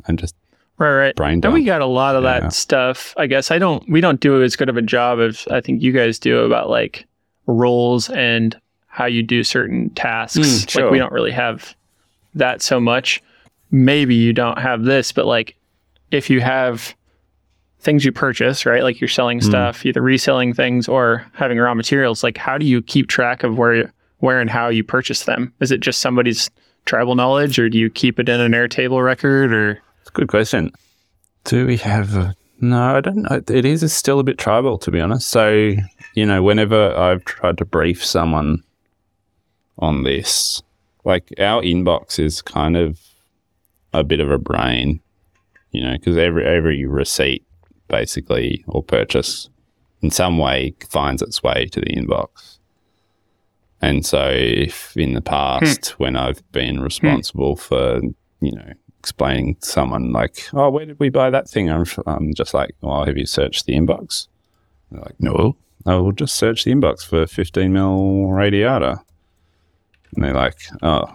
and 0.08 0.18
just 0.18 0.36
Right, 0.82 0.96
right. 0.96 1.16
brain 1.16 1.42
And 1.44 1.54
we 1.54 1.64
got 1.64 1.82
a 1.82 1.86
lot 1.86 2.16
of 2.16 2.24
Yeah. 2.24 2.40
that 2.42 2.54
stuff. 2.54 3.14
I 3.18 3.28
guess 3.28 3.52
I 3.52 3.60
don't. 3.60 3.88
We 3.90 4.02
don't 4.02 4.20
do 4.20 4.42
as 4.42 4.56
good 4.56 4.68
of 4.70 4.78
a 4.78 4.82
job 4.82 5.20
as 5.20 5.48
I 5.52 5.62
think 5.62 5.82
you 5.82 5.92
guys 5.92 6.18
do 6.20 6.40
about 6.40 6.70
like 6.70 7.06
roles 7.48 8.10
and 8.10 8.60
how 8.88 9.06
you 9.06 9.24
do 9.24 9.44
certain 9.44 9.90
tasks. 9.92 10.38
Mm, 10.40 10.82
Like 10.82 10.92
we 10.92 10.98
don't 10.98 11.12
really 11.14 11.32
have 11.32 11.76
that 12.36 12.62
so 12.62 12.80
much. 12.80 13.22
Maybe 13.72 14.16
you 14.16 14.34
don't 14.34 14.58
have 14.60 14.84
this, 14.84 15.12
but 15.12 15.26
like 15.26 15.56
if 16.12 16.30
you 16.30 16.42
have 16.42 16.94
things 17.80 18.04
you 18.06 18.12
purchase, 18.12 18.66
right? 18.66 18.84
Like 18.84 19.00
you're 19.00 19.08
selling 19.08 19.40
Mm. 19.40 19.44
stuff, 19.44 19.86
either 19.86 20.02
reselling 20.02 20.54
things 20.54 20.88
or 20.88 21.26
having 21.34 21.58
raw 21.58 21.74
materials. 21.74 22.24
Like 22.24 22.38
how 22.38 22.58
do 22.58 22.66
you 22.66 22.82
keep 22.82 23.08
track 23.08 23.44
of 23.44 23.58
where 23.58 23.92
where 24.20 24.40
and 24.40 24.50
how 24.50 24.70
you 24.70 24.84
purchase 24.84 25.24
them? 25.26 25.52
Is 25.62 25.72
it 25.72 25.80
just 25.80 26.00
somebody's 26.00 26.50
tribal 26.86 27.16
knowledge, 27.16 27.58
or 27.60 27.70
do 27.70 27.78
you 27.80 27.90
keep 27.90 28.20
it 28.20 28.30
in 28.30 28.40
an 28.40 28.52
Airtable 28.52 29.04
record, 29.04 29.52
or 29.54 29.80
good 30.14 30.28
question. 30.28 30.72
Do 31.44 31.66
we 31.66 31.78
have 31.78 32.36
no, 32.62 32.96
I 32.96 33.02
don't 33.02 33.24
know. 33.24 33.42
It 33.48 33.66
is 33.66 33.92
still 33.92 34.20
a 34.20 34.24
bit 34.24 34.38
tribal, 34.38 34.78
to 34.78 34.92
be 34.92 35.02
honest. 35.02 35.30
So, 35.30 35.74
you 36.14 36.26
know, 36.26 36.44
whenever 36.44 36.96
I've 36.96 37.26
tried 37.26 37.58
to 37.58 37.66
brief 37.66 38.06
someone 38.06 38.64
on 39.80 40.04
this, 40.04 40.62
like 41.04 41.30
our 41.40 41.64
inbox 41.64 42.20
is 42.20 42.44
kind 42.44 42.78
of 42.78 43.00
a 43.94 44.04
bit 44.04 44.20
of 44.20 44.30
a 44.30 44.38
brain, 44.38 45.02
you 45.72 45.84
know, 45.84 45.94
because 45.94 46.18
every, 46.18 46.46
every 46.46 46.86
receipt 46.86 47.44
basically 47.88 48.64
or 48.68 48.84
purchase 48.84 49.50
in 50.04 50.12
some 50.12 50.38
way 50.38 50.76
finds 50.88 51.24
its 51.24 51.42
way 51.42 51.66
to 51.72 51.80
the 51.80 51.96
inbox. 51.96 52.60
And 53.82 54.06
so, 54.06 54.30
if 54.32 54.96
in 54.96 55.14
the 55.14 55.22
past, 55.22 55.90
hmm. 55.90 56.04
when 56.04 56.16
I've 56.16 56.44
been 56.52 56.78
hmm. 56.78 56.84
responsible 56.84 57.56
for, 57.56 58.02
you 58.40 58.52
know, 58.52 58.72
explaining 59.02 59.56
to 59.56 59.66
someone 59.66 60.12
like, 60.14 60.48
"Oh, 60.54 60.70
where 60.70 60.86
did 60.86 61.00
we 61.00 61.10
buy 61.10 61.32
that 61.32 61.50
thing?" 61.50 61.70
I'm, 61.72 61.86
I'm 62.06 62.34
just 62.36 62.54
like, 62.54 62.76
"Well, 62.82 63.04
have 63.06 63.18
you 63.18 63.26
searched 63.26 63.66
the 63.66 63.74
inbox?" 63.74 64.28
They're 64.92 65.02
like, 65.02 65.20
"No." 65.20 65.56
I 65.88 65.96
will 65.96 66.12
just 66.12 66.36
search 66.36 66.64
the 66.64 66.72
inbox 66.72 67.04
for 67.04 67.26
15 67.26 67.74
mil 67.74 68.28
radiata. 68.28 69.02
And 70.14 70.24
they're 70.24 70.36
like, 70.46 70.60
"Oh, 70.84 71.06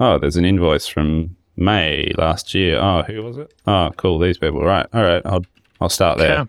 oh, 0.00 0.18
there's 0.18 0.36
an 0.38 0.46
invoice 0.46 0.86
from 0.86 1.36
May 1.56 2.10
last 2.16 2.54
year. 2.54 2.78
Oh, 2.80 3.02
who 3.02 3.22
was 3.22 3.36
it? 3.36 3.52
Oh, 3.66 3.90
cool, 3.98 4.18
these 4.18 4.38
people. 4.38 4.64
Right, 4.64 4.86
all 4.94 5.02
right, 5.02 5.22
I'll 5.26 5.44
I'll 5.80 5.90
start 5.90 6.16
there." 6.16 6.28
yeah, 6.28 6.46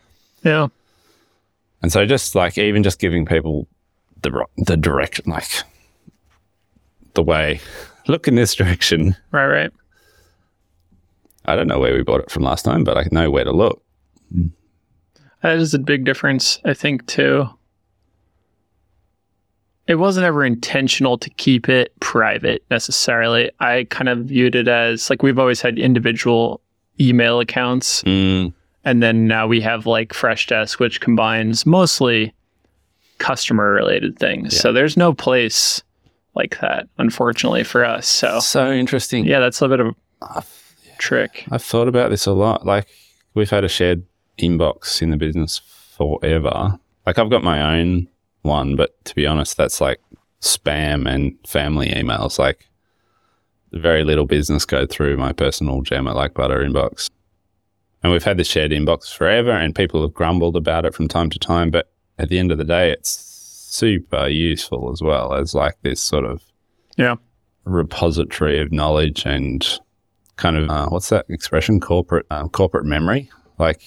yeah, 0.52 0.68
And 1.82 1.92
so 1.92 2.06
just 2.06 2.34
like 2.36 2.58
even 2.58 2.82
just 2.82 3.00
giving 3.00 3.26
people 3.26 3.68
the 4.22 4.32
the 4.58 4.78
direction, 4.78 5.26
like 5.28 5.50
the 7.16 7.24
way, 7.24 7.60
look 8.08 8.28
in 8.30 8.36
this 8.36 8.56
direction. 8.56 9.18
right, 9.32 9.48
right. 9.48 9.74
I 11.48 11.56
don't 11.56 11.68
know 11.68 11.80
where 11.80 11.94
we 11.96 12.04
bought 12.04 12.22
it 12.22 12.32
from 12.32 12.44
last 12.44 12.64
time, 12.64 12.84
but 12.84 12.98
I 12.98 13.08
know 13.12 13.30
where 13.32 13.44
to 13.44 13.52
look. 13.52 13.82
That 15.42 15.58
is 15.58 15.74
a 15.74 15.80
big 15.80 16.06
difference, 16.06 16.60
I 16.66 16.74
think, 16.74 17.06
too. 17.08 17.48
It 19.88 19.96
wasn't 19.96 20.26
ever 20.26 20.44
intentional 20.44 21.18
to 21.20 21.30
keep 21.32 21.70
it 21.70 21.94
private 22.00 22.64
necessarily. 22.72 23.52
I 23.60 23.86
kind 23.92 24.10
of 24.10 24.26
viewed 24.26 24.56
it 24.56 24.68
as 24.68 25.10
like 25.12 25.22
we've 25.22 25.38
always 25.38 25.62
had 25.62 25.78
individual 25.78 26.62
email 27.00 27.40
accounts, 27.40 28.02
Mm, 28.04 28.54
and 28.84 29.04
then 29.04 29.28
now 29.28 29.46
we 29.46 29.62
have 29.62 29.86
like 29.86 30.10
Freshdesk, 30.14 30.80
which 30.80 31.02
combines 31.02 31.66
mostly 31.68 32.34
customer 33.20 33.72
related 33.74 34.18
things. 34.18 34.54
Yeah. 34.56 34.60
So 34.60 34.74
there's 34.74 34.98
no 34.98 35.14
place 35.14 35.84
like 36.34 36.60
that, 36.62 36.88
unfortunately, 36.98 37.64
for 37.64 37.86
us. 37.86 38.08
So 38.08 38.40
so 38.40 38.72
interesting. 38.72 39.26
yeah, 39.26 39.40
that's 39.40 39.62
a 39.62 39.68
bit 39.68 39.80
of 39.82 39.88
a 39.88 39.94
I've, 40.24 40.65
trick. 40.98 41.46
I've 41.52 41.64
thought 41.64 41.88
about 41.88 42.10
this 42.10 42.26
a 42.26 42.32
lot. 42.34 42.66
Like 42.66 42.88
we've 43.34 43.50
had 43.50 43.64
a 43.64 43.70
shared 43.70 44.04
inbox 44.40 45.02
in 45.02 45.12
the 45.12 45.18
business 45.18 45.60
forever. 45.98 46.78
Like 47.06 47.20
I've 47.20 47.30
got 47.30 47.44
my 47.44 47.78
own 47.80 48.08
one, 48.42 48.76
but 48.76 49.04
to 49.06 49.16
be 49.16 49.26
honest, 49.26 49.58
that's 49.58 49.80
like 49.82 50.00
spam 50.42 51.10
and 51.10 51.36
family 51.48 51.90
emails. 51.90 52.38
Like 52.40 52.68
very 53.72 54.04
little 54.04 54.26
business 54.26 54.66
go 54.66 54.86
through 54.86 55.18
my 55.18 55.34
personal 55.34 55.82
Jem 55.82 56.08
at 56.08 56.16
like 56.16 56.34
butter 56.34 56.60
inbox. 56.60 57.10
And 58.04 58.12
we've 58.12 58.24
had 58.24 58.38
the 58.38 58.44
shared 58.44 58.72
inbox 58.72 59.12
forever 59.14 59.52
and 59.52 59.74
people 59.74 60.02
have 60.04 60.14
grumbled 60.14 60.56
about 60.56 60.86
it 60.86 60.94
from 60.94 61.08
time 61.08 61.30
to 61.32 61.40
time, 61.40 61.72
but 61.72 61.92
at 62.20 62.30
the 62.30 62.38
end 62.40 62.52
of 62.52 62.58
the 62.58 62.64
day 62.64 62.92
it's 62.92 63.10
super 63.10 64.28
useful 64.28 64.92
as 64.92 65.02
well 65.02 65.34
as 65.34 65.54
like 65.56 65.76
this 65.82 66.02
sort 66.02 66.24
of 66.24 66.42
Yeah. 66.98 67.16
repository 67.66 68.60
of 68.60 68.72
knowledge 68.72 69.26
and 69.26 69.80
kind 70.38 70.58
of 70.58 70.70
uh, 70.70 70.88
what's 70.90 71.10
that 71.10 71.26
expression? 71.30 71.80
Corporate 71.80 72.26
um, 72.30 72.50
corporate 72.50 72.86
memory. 72.86 73.30
Like 73.58 73.82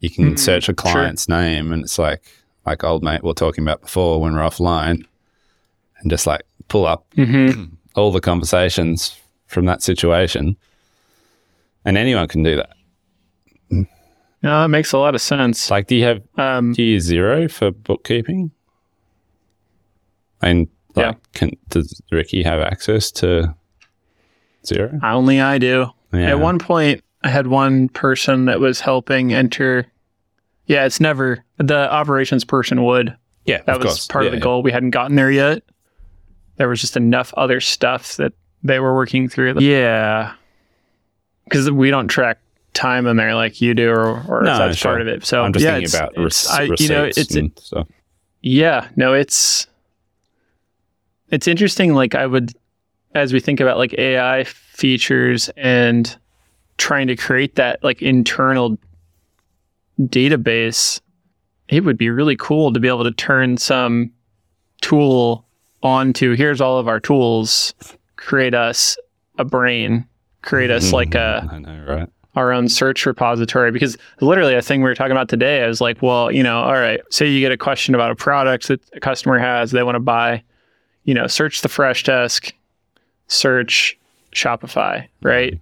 you 0.00 0.10
can 0.10 0.34
Mm, 0.34 0.38
search 0.38 0.68
a 0.68 0.74
client's 0.74 1.28
name 1.28 1.72
and 1.72 1.82
it's 1.84 1.98
like 1.98 2.22
like 2.66 2.82
old 2.84 3.02
mate 3.02 3.22
we 3.22 3.30
are 3.30 3.34
talking 3.34 3.64
about 3.64 3.80
before 3.82 4.20
when 4.20 4.34
we're 4.34 4.40
offline 4.40 5.04
and 6.00 6.10
just 6.10 6.26
like 6.26 6.42
pull 6.68 6.86
up 6.86 7.06
hmm 7.14 7.50
all 7.94 8.10
the 8.10 8.20
conversations 8.20 9.16
from 9.46 9.66
that 9.66 9.82
situation. 9.82 10.56
And 11.84 11.96
anyone 11.98 12.26
can 12.28 12.42
do 12.42 12.56
that. 12.56 12.70
No, 13.70 14.60
that 14.62 14.68
makes 14.68 14.92
a 14.92 14.98
lot 14.98 15.14
of 15.14 15.20
sense. 15.22 15.70
like 15.70 15.86
do 15.86 15.96
you 15.96 16.04
have 16.04 16.22
Um, 16.36 16.72
do 16.72 16.82
you 16.82 16.98
Xero 16.98 17.50
for 17.50 17.70
bookkeeping? 17.70 18.50
And 20.42 20.68
like 20.94 21.06
Yeah. 21.06 21.12
can 21.32 21.50
does 21.70 22.00
ricky 22.10 22.42
have 22.42 22.60
access 22.60 23.10
to 23.12 23.54
Xero 24.64 24.98
only 25.02 25.40
I 25.40 25.58
do. 25.58 25.86
yeah. 26.12 26.30
At 26.30 26.40
one 26.40 26.58
point, 26.58 27.02
I 27.22 27.28
had 27.30 27.46
one 27.46 27.88
person 27.90 28.44
that 28.46 28.60
was 28.60 28.80
helping 28.80 29.32
enter. 29.32 29.86
Yeah, 30.66 30.84
it's 30.86 31.00
never 31.00 31.44
the 31.58 31.90
operations 31.92 32.44
person 32.44 32.84
would. 32.84 33.16
yeah 33.44 33.62
That 33.66 33.76
of 33.76 33.82
was 33.82 33.86
course. 33.92 34.06
part 34.06 34.24
of 34.26 34.32
Yeah, 34.32 34.38
the 34.38 34.42
goal. 34.42 34.62
We 34.62 34.72
hadn't 34.72 34.90
gotten 34.90 35.16
there 35.16 35.30
yet. 35.30 35.62
There 36.56 36.68
was 36.68 36.80
just 36.80 36.96
enough 36.96 37.32
other 37.36 37.60
stuff 37.60 38.16
that 38.16 38.32
they 38.62 38.78
were 38.80 38.94
working 38.94 39.28
through. 39.28 39.58
Yeah, 39.60 40.32
because 41.44 41.70
we 41.70 41.90
don't 41.90 42.08
track 42.08 42.38
time 42.72 43.06
in 43.06 43.16
there 43.16 43.34
like 43.34 43.60
you 43.60 43.74
do, 43.74 43.90
or, 43.90 44.22
or 44.28 44.42
No, 44.42 44.58
that's 44.58 44.78
sure. 44.78 44.92
part 44.92 45.00
of 45.02 45.08
it. 45.08 45.24
So 45.24 45.42
I'm 45.42 45.52
just 45.52 45.64
yeah, 45.64 45.72
thinking 45.72 45.84
it's- 45.84 45.94
about 46.00 46.12
it's- 46.12 46.46
rec- 46.50 46.70
I- 46.70 46.74
you 46.82 46.88
know, 46.88 47.04
it's 47.04 47.64
stuff. 47.66 47.88
yeah, 48.42 48.88
no, 48.96 49.12
it's 49.14 49.66
it's 51.30 51.48
interesting. 51.48 51.94
Like 51.94 52.14
I 52.14 52.26
would, 52.26 52.52
as 53.14 53.32
we 53.32 53.40
think 53.40 53.60
about 53.60 53.78
like 53.78 53.94
AI 53.98 54.44
features 54.44 55.48
and 55.56 56.16
trying 56.78 57.06
to 57.06 57.16
create 57.16 57.54
that 57.56 57.82
like 57.82 58.02
internal 58.02 58.76
database, 60.00 61.00
it 61.68 61.84
would 61.84 61.96
be 61.96 62.10
really 62.10 62.36
cool 62.36 62.72
to 62.72 62.80
be 62.80 62.88
able 62.88 63.04
to 63.04 63.12
turn 63.12 63.56
some 63.56 64.12
tool 64.80 65.46
onto 65.82 66.34
here's 66.34 66.60
all 66.60 66.78
of 66.78 66.88
our 66.88 66.98
tools, 66.98 67.74
create 68.16 68.54
us 68.54 68.96
a 69.38 69.44
brain, 69.44 70.06
create 70.42 70.70
us 70.70 70.86
mm-hmm. 70.86 70.94
like 70.94 71.14
a 71.14 71.48
know, 71.60 71.84
right? 71.86 72.08
our 72.36 72.52
own 72.52 72.68
search 72.68 73.06
repository. 73.06 73.70
Because 73.70 73.96
literally 74.20 74.54
a 74.54 74.62
thing 74.62 74.80
we 74.80 74.88
were 74.88 74.94
talking 74.94 75.12
about 75.12 75.28
today 75.28 75.62
I 75.62 75.68
was 75.68 75.80
like, 75.80 76.02
well, 76.02 76.32
you 76.32 76.42
know, 76.42 76.60
all 76.60 76.72
right, 76.72 77.00
say 77.10 77.28
you 77.28 77.40
get 77.40 77.52
a 77.52 77.56
question 77.56 77.94
about 77.94 78.10
a 78.10 78.16
product 78.16 78.68
that 78.68 78.80
a 78.94 79.00
customer 79.00 79.38
has, 79.38 79.70
they 79.70 79.82
want 79.82 79.94
to 79.94 80.00
buy, 80.00 80.42
you 81.04 81.14
know, 81.14 81.26
search 81.26 81.60
the 81.60 81.68
Freshdesk, 81.68 82.52
search 83.28 83.98
Shopify, 84.34 85.06
right? 85.22 85.60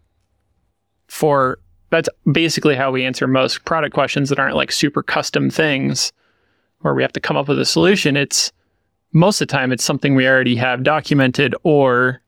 For 1.08 1.58
that's 1.90 2.08
basically 2.30 2.74
how 2.74 2.90
we 2.90 3.04
answer 3.04 3.26
most 3.26 3.64
product 3.64 3.94
questions 3.94 4.30
that 4.30 4.38
aren't 4.38 4.56
like 4.56 4.72
super 4.72 5.02
custom 5.02 5.50
things 5.50 6.12
where 6.80 6.94
we 6.94 7.02
have 7.02 7.12
to 7.12 7.20
come 7.20 7.36
up 7.36 7.48
with 7.48 7.58
a 7.58 7.66
solution. 7.66 8.16
It's 8.16 8.50
most 9.12 9.40
of 9.40 9.48
the 9.48 9.52
time 9.52 9.72
it's 9.72 9.84
something 9.84 10.14
we 10.14 10.26
already 10.26 10.56
have 10.56 10.82
documented 10.82 11.54
or 11.62 12.20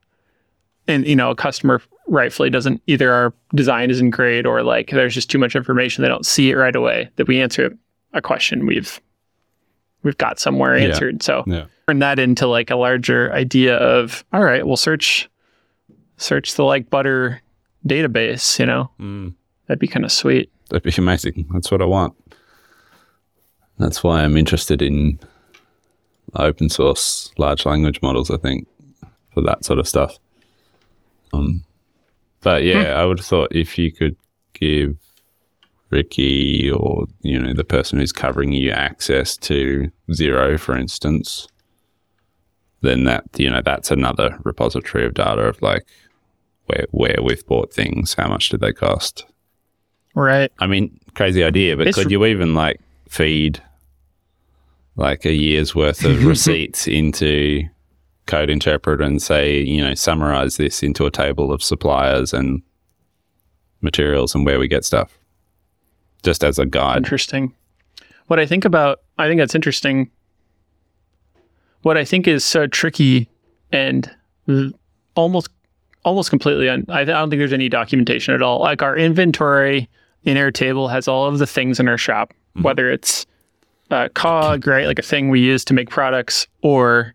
and 0.87 1.05
you 1.07 1.15
know, 1.15 1.31
a 1.31 1.35
customer 1.35 1.81
rightfully 2.07 2.51
doesn't 2.51 2.81
either 2.85 3.11
our 3.11 3.33
design 3.55 3.89
isn't 3.89 4.11
great 4.11 4.45
or 4.45 4.61
like 4.61 4.91
there's 4.91 5.15
just 5.15 5.31
too 5.31 5.39
much 5.39 5.55
information 5.55 6.01
they 6.01 6.07
don't 6.07 6.25
see 6.25 6.51
it 6.51 6.55
right 6.55 6.75
away 6.75 7.09
that 7.15 7.27
we 7.27 7.41
answer 7.41 7.75
a 8.13 8.21
question 8.21 8.67
we've 8.67 9.01
we've 10.05 10.17
got 10.17 10.39
somewhere 10.39 10.77
Yeah. 10.77 10.85
answered 10.87 11.21
so 11.21 11.43
Yeah. 11.45 11.65
turn 11.89 11.99
that 11.99 12.17
into 12.19 12.47
like 12.47 12.69
a 12.71 12.77
larger 12.77 13.33
idea 13.33 13.75
of 13.75 14.23
all 14.31 14.43
right 14.43 14.65
we'll 14.65 14.77
search 14.77 15.29
search 16.15 16.55
the 16.55 16.63
like 16.63 16.89
butter 16.89 17.41
database 17.85 18.57
you 18.59 18.65
know 18.65 18.89
Mm, 18.99 19.33
that'd 19.67 19.79
be 19.79 19.87
kind 19.87 20.05
of 20.05 20.11
sweet 20.13 20.49
that'd 20.69 20.83
be 20.83 20.93
amazing. 20.97 21.45
That's 21.51 21.69
what 21.69 21.81
I 21.81 21.85
want. 21.85 22.13
That's 23.77 24.03
why 24.03 24.23
I'm 24.23 24.37
interested 24.37 24.81
in 24.81 25.19
open 26.35 26.69
source 26.69 27.31
large 27.37 27.65
language 27.65 28.01
models, 28.01 28.31
I 28.31 28.37
think, 28.37 28.67
for 29.33 29.41
that 29.41 29.63
sort 29.65 29.79
of 29.79 29.87
stuff. 29.87 30.17
Um, 31.33 31.63
but 32.41 32.63
yeah, 32.63 32.93
I 32.99 33.05
would 33.05 33.19
have 33.19 33.25
thought 33.27 33.55
if 33.55 33.77
you 33.77 33.91
could 33.91 34.15
give 34.53 34.95
Ricky 35.95 36.69
or, 36.69 37.05
you 37.21 37.39
know, 37.39 37.53
the 37.53 37.63
person 37.63 37.99
who's 37.99 38.11
covering 38.11 38.51
you 38.51 38.69
access 38.71 39.37
to 39.37 39.89
Xero, 40.11 40.59
for 40.59 40.75
instance, 40.77 41.47
then 42.81 43.05
that, 43.05 43.23
you 43.37 43.49
know, 43.49 43.61
that's 43.63 43.91
another 43.91 44.37
repository 44.43 45.05
of 45.05 45.13
data 45.13 45.41
of 45.41 45.61
like 45.61 45.85
where, 46.65 46.85
where 46.91 47.15
we've 47.23 47.45
bought 47.47 47.73
things, 47.73 48.13
how 48.15 48.27
much 48.27 48.49
did 48.49 48.59
they 48.59 48.73
cost, 48.73 49.25
Right. 50.17 50.49
I 50.59 50.67
mean, 50.67 50.97
crazy 51.13 51.43
idea, 51.43 51.75
but 51.75 51.87
It's- 51.87 51.95
could 52.01 52.09
you 52.11 52.25
even 52.25 52.53
like 52.55 52.79
feed 53.09 53.61
like 54.95 55.25
a 55.25 55.33
year's 55.33 55.75
worth 55.75 56.05
of 56.05 56.23
receipts 56.33 56.87
into 56.87 57.63
Code 58.25 58.49
Interpreter 58.49 59.03
and 59.03 59.21
say, 59.21 59.59
you 59.61 59.81
know, 59.83 59.93
summarize 59.93 60.55
this 60.57 60.81
into 60.83 61.05
a 61.05 61.11
table 61.11 61.51
of 61.51 61.61
suppliers 61.61 62.33
and 62.33 62.61
materials 63.81 64.33
and 64.33 64.45
where 64.45 64.57
we 64.57 64.67
get 64.69 64.85
stuff, 64.85 65.17
just 66.25 66.43
as 66.43 66.59
a 66.59 66.65
god. 66.65 66.97
Interesting. 66.97 67.53
What 68.27 68.39
I 68.39 68.45
think 68.45 68.65
about, 68.65 69.01
I 69.17 69.27
think 69.27 69.39
that's 69.39 69.55
interesting. 69.55 70.09
What 71.83 71.97
I 71.97 72.03
think 72.03 72.27
is 72.27 72.43
so 72.43 72.67
tricky 72.67 73.29
and 73.71 74.13
almost, 75.13 75.49
almost 76.03 76.31
completely, 76.31 76.67
un, 76.67 76.85
I, 76.89 77.03
don't 77.03 77.29
think 77.29 77.39
there's 77.39 77.53
any 77.53 77.69
documentation 77.69 78.33
at 78.33 78.41
all. 78.41 78.59
Like 78.59 78.81
our 78.81 78.97
inventory 78.97 79.87
in 80.23 80.35
Airtable 80.35 80.89
has 80.89 81.07
all 81.07 81.27
of 81.27 81.37
the 81.37 81.47
things 81.47 81.79
in 81.79 81.87
our 81.87 81.97
shop, 81.97 82.31
mm-hmm. 82.31 82.63
whether 82.63 82.91
it's 82.91 83.27
a 83.91 84.09
cog, 84.09 84.65
right, 84.65 84.87
like 84.87 84.97
a 84.97 85.03
thing 85.03 85.29
we 85.29 85.39
use 85.39 85.63
to 85.65 85.75
make 85.75 85.91
products, 85.91 86.47
or 86.63 87.13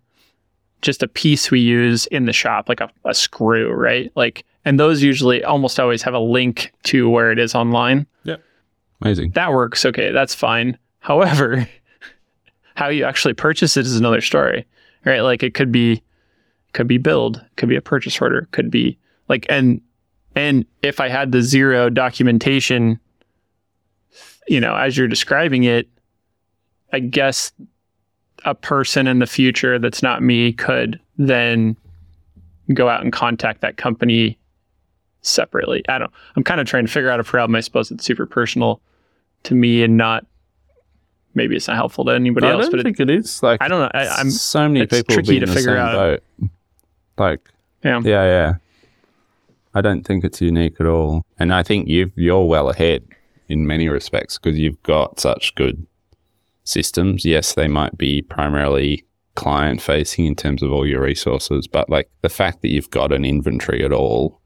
just 0.82 1.02
a 1.02 1.08
piece 1.08 1.50
we 1.50 1.58
use 1.58 2.06
in 2.06 2.26
the 2.26 2.32
shop, 2.32 2.68
like 2.68 2.80
a, 2.80 2.88
a 3.04 3.12
screw, 3.12 3.72
right? 3.72 4.12
Like, 4.14 4.44
and 4.64 4.78
those 4.78 5.02
usually 5.02 5.42
almost 5.42 5.80
always 5.80 6.02
have 6.02 6.14
a 6.14 6.20
link 6.20 6.72
to 6.84 7.10
where 7.10 7.32
it 7.32 7.40
is 7.40 7.56
online 7.56 8.06
Amazing. 9.00 9.30
that 9.32 9.52
works. 9.52 9.84
Okay, 9.84 10.12
that's 10.12 10.34
fine. 10.34 10.78
However, 10.98 11.68
how 12.74 12.88
you 12.88 13.04
actually 13.04 13.34
purchase 13.34 13.76
it 13.76 13.86
is 13.86 13.96
another 13.96 14.20
story, 14.20 14.66
right? 15.04 15.20
Like 15.20 15.42
it 15.42 15.54
could 15.54 15.72
be, 15.72 16.02
could 16.72 16.86
be 16.86 16.98
build, 16.98 17.44
could 17.56 17.68
be 17.68 17.76
a 17.76 17.80
purchase 17.80 18.20
order, 18.20 18.48
could 18.52 18.70
be 18.70 18.98
like, 19.28 19.46
and 19.48 19.80
and 20.36 20.64
if 20.82 21.00
I 21.00 21.08
had 21.08 21.32
the 21.32 21.42
zero 21.42 21.90
documentation, 21.90 23.00
you 24.46 24.60
know, 24.60 24.76
as 24.76 24.96
you're 24.96 25.08
describing 25.08 25.64
it, 25.64 25.88
I 26.92 27.00
guess 27.00 27.52
a 28.44 28.54
person 28.54 29.06
in 29.06 29.18
the 29.18 29.26
future 29.26 29.78
that's 29.78 30.02
not 30.02 30.22
me 30.22 30.52
could 30.52 31.00
then 31.18 31.76
go 32.72 32.88
out 32.88 33.02
and 33.02 33.12
contact 33.12 33.60
that 33.60 33.76
company 33.76 34.38
separately. 35.22 35.82
I 35.88 35.98
don't. 35.98 36.12
I'm 36.36 36.44
kind 36.44 36.60
of 36.60 36.66
trying 36.66 36.86
to 36.86 36.92
figure 36.92 37.10
out 37.10 37.20
a 37.20 37.24
problem. 37.24 37.56
I 37.56 37.60
suppose 37.60 37.90
it's 37.90 38.04
super 38.04 38.26
personal 38.26 38.80
to 39.44 39.54
me 39.54 39.82
and 39.82 39.96
not. 39.96 40.26
Maybe 41.32 41.54
it's 41.54 41.68
not 41.68 41.76
helpful 41.76 42.04
to 42.06 42.10
anybody 42.10 42.48
I 42.48 42.50
else, 42.50 42.68
but 42.68 42.80
it, 42.80 42.82
think 42.82 42.98
it 42.98 43.08
is. 43.08 43.40
Like, 43.40 43.62
I 43.62 43.68
don't 43.68 43.80
know. 43.80 43.90
I, 43.94 44.08
I'm 44.08 44.30
so 44.30 44.66
many 44.68 44.80
it's 44.80 44.92
people 44.92 45.14
tricky 45.14 45.38
be 45.38 45.46
to 45.46 45.46
figure 45.46 45.76
out. 45.76 45.92
boat. 45.94 46.50
Like, 47.16 47.48
yeah. 47.84 48.00
yeah, 48.02 48.24
yeah. 48.24 48.54
I 49.74 49.80
don't 49.80 50.02
think 50.02 50.24
it's 50.24 50.40
unique 50.40 50.80
at 50.80 50.86
all, 50.86 51.24
and 51.38 51.54
I 51.54 51.62
think 51.62 51.86
you've 51.86 52.12
you're 52.16 52.44
well 52.44 52.68
ahead 52.70 53.04
in 53.48 53.66
many 53.66 53.88
respects 53.88 54.38
because 54.38 54.58
you've 54.58 54.82
got 54.82 55.20
such 55.20 55.54
good 55.54 55.86
systems. 56.64 57.24
Yes, 57.24 57.54
they 57.54 57.68
might 57.68 57.96
be 57.96 58.22
primarily 58.22 59.04
client 59.36 59.80
facing 59.80 60.26
in 60.26 60.34
terms 60.34 60.62
of 60.62 60.72
all 60.72 60.86
your 60.86 61.02
resources, 61.02 61.68
but 61.68 61.88
like 61.88 62.10
the 62.22 62.28
fact 62.28 62.62
that 62.62 62.68
you've 62.68 62.90
got 62.90 63.12
an 63.12 63.24
inventory 63.24 63.84
at 63.84 63.92
all 63.92 64.40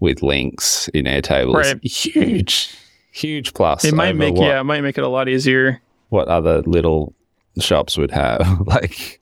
with 0.00 0.22
links 0.22 0.88
in 0.88 1.06
Airtable 1.06 1.54
Right. 1.54 1.78
is 1.82 2.04
huge, 2.04 2.74
huge 3.18 3.52
plus. 3.54 3.84
It 3.84 3.94
might 3.94 4.16
make 4.16 4.34
what, 4.34 4.46
yeah, 4.46 4.60
it 4.60 4.64
might 4.64 4.82
make 4.82 4.96
it 4.98 5.04
a 5.04 5.08
lot 5.08 5.28
easier. 5.28 5.80
what 6.08 6.28
other 6.28 6.62
little 6.62 7.14
shops 7.60 7.96
would 7.98 8.10
have. 8.12 8.60
like, 8.66 9.20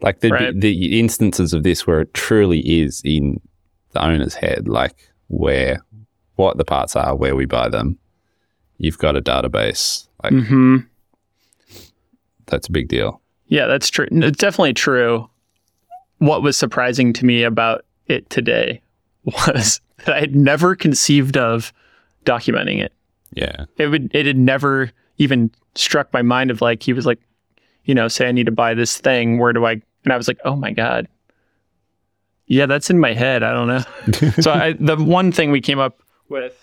like 0.00 0.20
the 0.20 0.30
Right. 0.30 0.58
the 0.60 0.98
instances 1.00 1.52
of 1.52 1.62
this 1.62 1.86
where 1.86 2.00
it 2.02 2.14
truly 2.14 2.60
is 2.60 3.02
in 3.04 3.40
the 3.92 4.04
owner's 4.04 4.34
head, 4.34 4.68
like 4.68 5.08
where 5.28 5.84
what 6.36 6.56
the 6.56 6.64
parts 6.64 6.96
are, 6.96 7.14
where 7.14 7.36
we 7.36 7.44
buy 7.44 7.68
them. 7.68 7.98
You've 8.78 8.98
got 8.98 9.16
a 9.16 9.20
database. 9.22 10.06
Like 10.22 10.32
hmm 10.32 10.76
that's 12.46 12.66
a 12.68 12.72
big 12.72 12.88
deal. 12.88 13.20
Yeah, 13.46 13.66
that's 13.66 13.90
true. 13.90 14.06
It's 14.10 14.38
definitely 14.38 14.74
true. 14.74 15.28
What 16.18 16.42
was 16.42 16.56
surprising 16.58 17.12
to 17.14 17.24
me 17.24 17.42
about 17.44 17.84
it 18.06 18.28
today 18.30 18.80
was 19.24 19.80
that 20.04 20.16
I 20.16 20.20
had 20.20 20.34
never 20.34 20.74
conceived 20.74 21.36
of 21.36 21.72
documenting 22.24 22.82
it. 22.82 22.92
Yeah. 23.32 23.66
It 23.76 23.88
would 23.88 24.10
it 24.14 24.26
had 24.26 24.36
never 24.36 24.90
even 25.18 25.50
struck 25.74 26.12
my 26.12 26.22
mind 26.22 26.50
of 26.50 26.60
like 26.60 26.82
he 26.82 26.92
was 26.92 27.06
like, 27.06 27.20
you 27.84 27.94
know, 27.94 28.08
say 28.08 28.28
I 28.28 28.32
need 28.32 28.46
to 28.46 28.52
buy 28.52 28.74
this 28.74 28.98
thing, 28.98 29.38
where 29.38 29.52
do 29.52 29.66
I 29.66 29.80
and 30.04 30.12
I 30.12 30.16
was 30.16 30.28
like, 30.28 30.38
"Oh 30.44 30.56
my 30.56 30.72
god." 30.72 31.08
Yeah, 32.46 32.66
that's 32.66 32.90
in 32.90 32.98
my 32.98 33.12
head. 33.12 33.42
I 33.42 33.52
don't 33.52 33.68
know. 33.68 34.30
so 34.40 34.50
I, 34.50 34.72
the 34.72 34.96
one 34.96 35.30
thing 35.30 35.52
we 35.52 35.60
came 35.60 35.78
up 35.78 36.02
with 36.28 36.54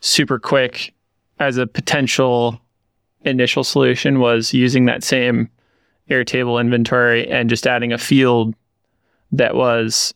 super 0.00 0.38
quick 0.38 0.94
as 1.40 1.56
a 1.56 1.66
potential 1.66 2.60
initial 3.24 3.64
solution 3.64 4.20
was 4.20 4.54
using 4.54 4.84
that 4.86 5.02
same 5.02 5.50
Airtable 6.10 6.60
inventory 6.60 7.28
and 7.28 7.48
just 7.48 7.66
adding 7.66 7.92
a 7.92 7.98
field 7.98 8.54
that 9.32 9.54
was 9.54 10.12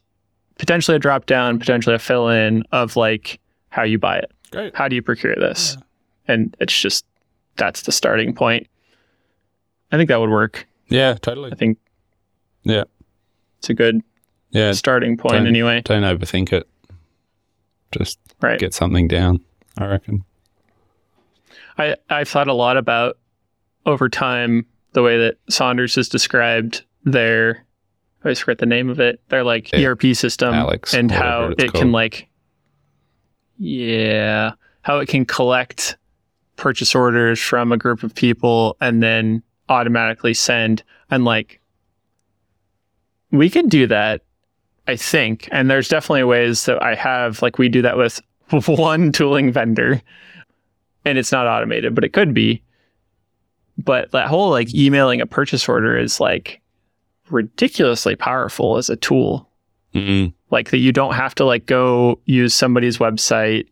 potentially 0.59 0.97
a 0.97 1.01
drop 1.01 1.27
down, 1.27 1.59
potentially 1.59 1.95
a 1.95 2.01
fill 2.01 2.29
in 2.29 2.65
of 2.73 2.97
like 2.97 3.41
how 3.69 3.83
you 3.83 3.99
buy 3.99 4.19
it. 4.19 4.31
Great. 4.55 4.75
How 4.77 4.89
do 4.89 4.95
you 4.97 5.03
procure 5.03 5.35
this? 5.37 5.77
And 6.29 6.57
it's 6.61 6.79
just 6.79 7.05
that's 7.57 7.83
the 7.83 7.93
starting 7.93 8.35
point. 8.35 8.67
I 9.93 9.97
think 9.97 10.09
that 10.09 10.21
would 10.21 10.31
work. 10.31 10.67
Yeah, 10.89 11.15
totally. 11.15 11.53
I 11.53 11.55
think 11.55 11.79
Yeah. 12.65 12.85
it's 13.59 13.69
a 13.71 13.75
good 13.75 14.01
Yeah. 14.51 14.73
starting 14.73 15.17
point 15.17 15.35
Don't- 15.35 15.47
anyway. 15.47 15.83
Don't 15.85 16.03
overthink 16.03 16.53
it. 16.53 16.69
Just 17.93 18.19
Right. 18.41 18.59
get 18.59 18.75
something 18.75 19.07
down, 19.09 19.41
I 19.79 19.87
reckon. 19.87 20.25
I, 21.79 21.97
I've 22.11 22.29
thought 22.29 22.49
a 22.49 22.53
lot 22.55 22.77
about 22.77 23.19
over 23.87 24.09
time 24.09 24.67
the 24.93 25.03
way 25.03 25.19
that 25.19 25.37
Saunders 25.49 25.95
has 25.97 26.09
described 26.09 26.85
their 27.05 27.65
I 28.23 28.29
always 28.29 28.39
forget 28.41 28.57
the 28.59 28.65
name 28.67 28.89
of 28.89 29.01
it. 29.01 29.21
Their 29.29 29.45
like 29.45 29.71
Yeah. 29.73 29.89
ERP 29.91 30.15
system 30.15 30.55
Alex, 30.55 30.95
and 30.95 31.11
how 31.11 31.49
it's 31.49 31.65
it 31.65 31.73
can 31.75 31.93
like 31.93 32.27
yeah, 33.59 34.53
how 34.83 34.99
it 34.99 35.09
can 35.09 35.25
collect 35.25 35.97
purchase 36.57 36.95
orders 36.95 37.41
from 37.41 37.73
a 37.73 37.77
group 37.77 38.03
of 38.03 38.15
people 38.15 38.77
and 38.81 39.03
then 39.03 39.43
automatically 39.69 40.35
send 40.35 40.85
and 41.11 41.25
like 41.25 41.61
we 43.33 43.51
could 43.51 43.69
do 43.69 43.87
that 43.89 44.23
I 44.87 44.95
think 44.95 45.49
and 45.51 45.69
there's 45.69 45.89
definitely 45.89 46.23
ways 46.25 46.67
that 46.67 46.81
I 46.81 46.95
have 46.95 47.43
like 47.43 47.59
we 47.59 47.69
do 47.69 47.83
that 47.83 47.97
with 47.97 48.21
one 48.69 49.11
tooling 49.11 49.51
vendor 49.51 50.01
and 51.05 51.19
it's 51.19 51.33
not 51.33 51.47
automated, 51.47 51.95
but 51.95 52.05
it 52.05 52.13
could 52.13 52.33
be. 52.35 52.63
But 53.77 54.13
that 54.13 54.29
whole 54.29 54.51
like 54.51 54.75
emailing 54.75 55.21
a 55.21 55.27
purchase 55.27 55.69
order 55.69 55.97
is 55.97 56.21
like 56.21 56.61
ridiculously 57.31 58.17
powerful 58.17 58.77
as 58.77 58.89
a 58.89 58.97
tool. 58.97 59.49
Mm-mm. 59.95 60.33
Like 60.51 60.71
that 60.71 60.79
you 60.79 60.93
don't 60.93 61.15
have 61.15 61.35
to 61.37 61.45
like 61.45 61.67
go 61.67 62.19
use 62.25 62.55
somebody's 62.55 62.99
website 62.99 63.67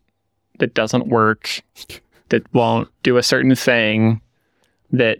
that 0.59 0.73
doesn't 0.73 1.07
work, 1.07 1.61
that 2.29 2.51
won't 2.53 2.89
do 3.03 3.17
a 3.17 3.23
certain 3.23 3.55
thing, 3.55 4.21
that 4.91 5.19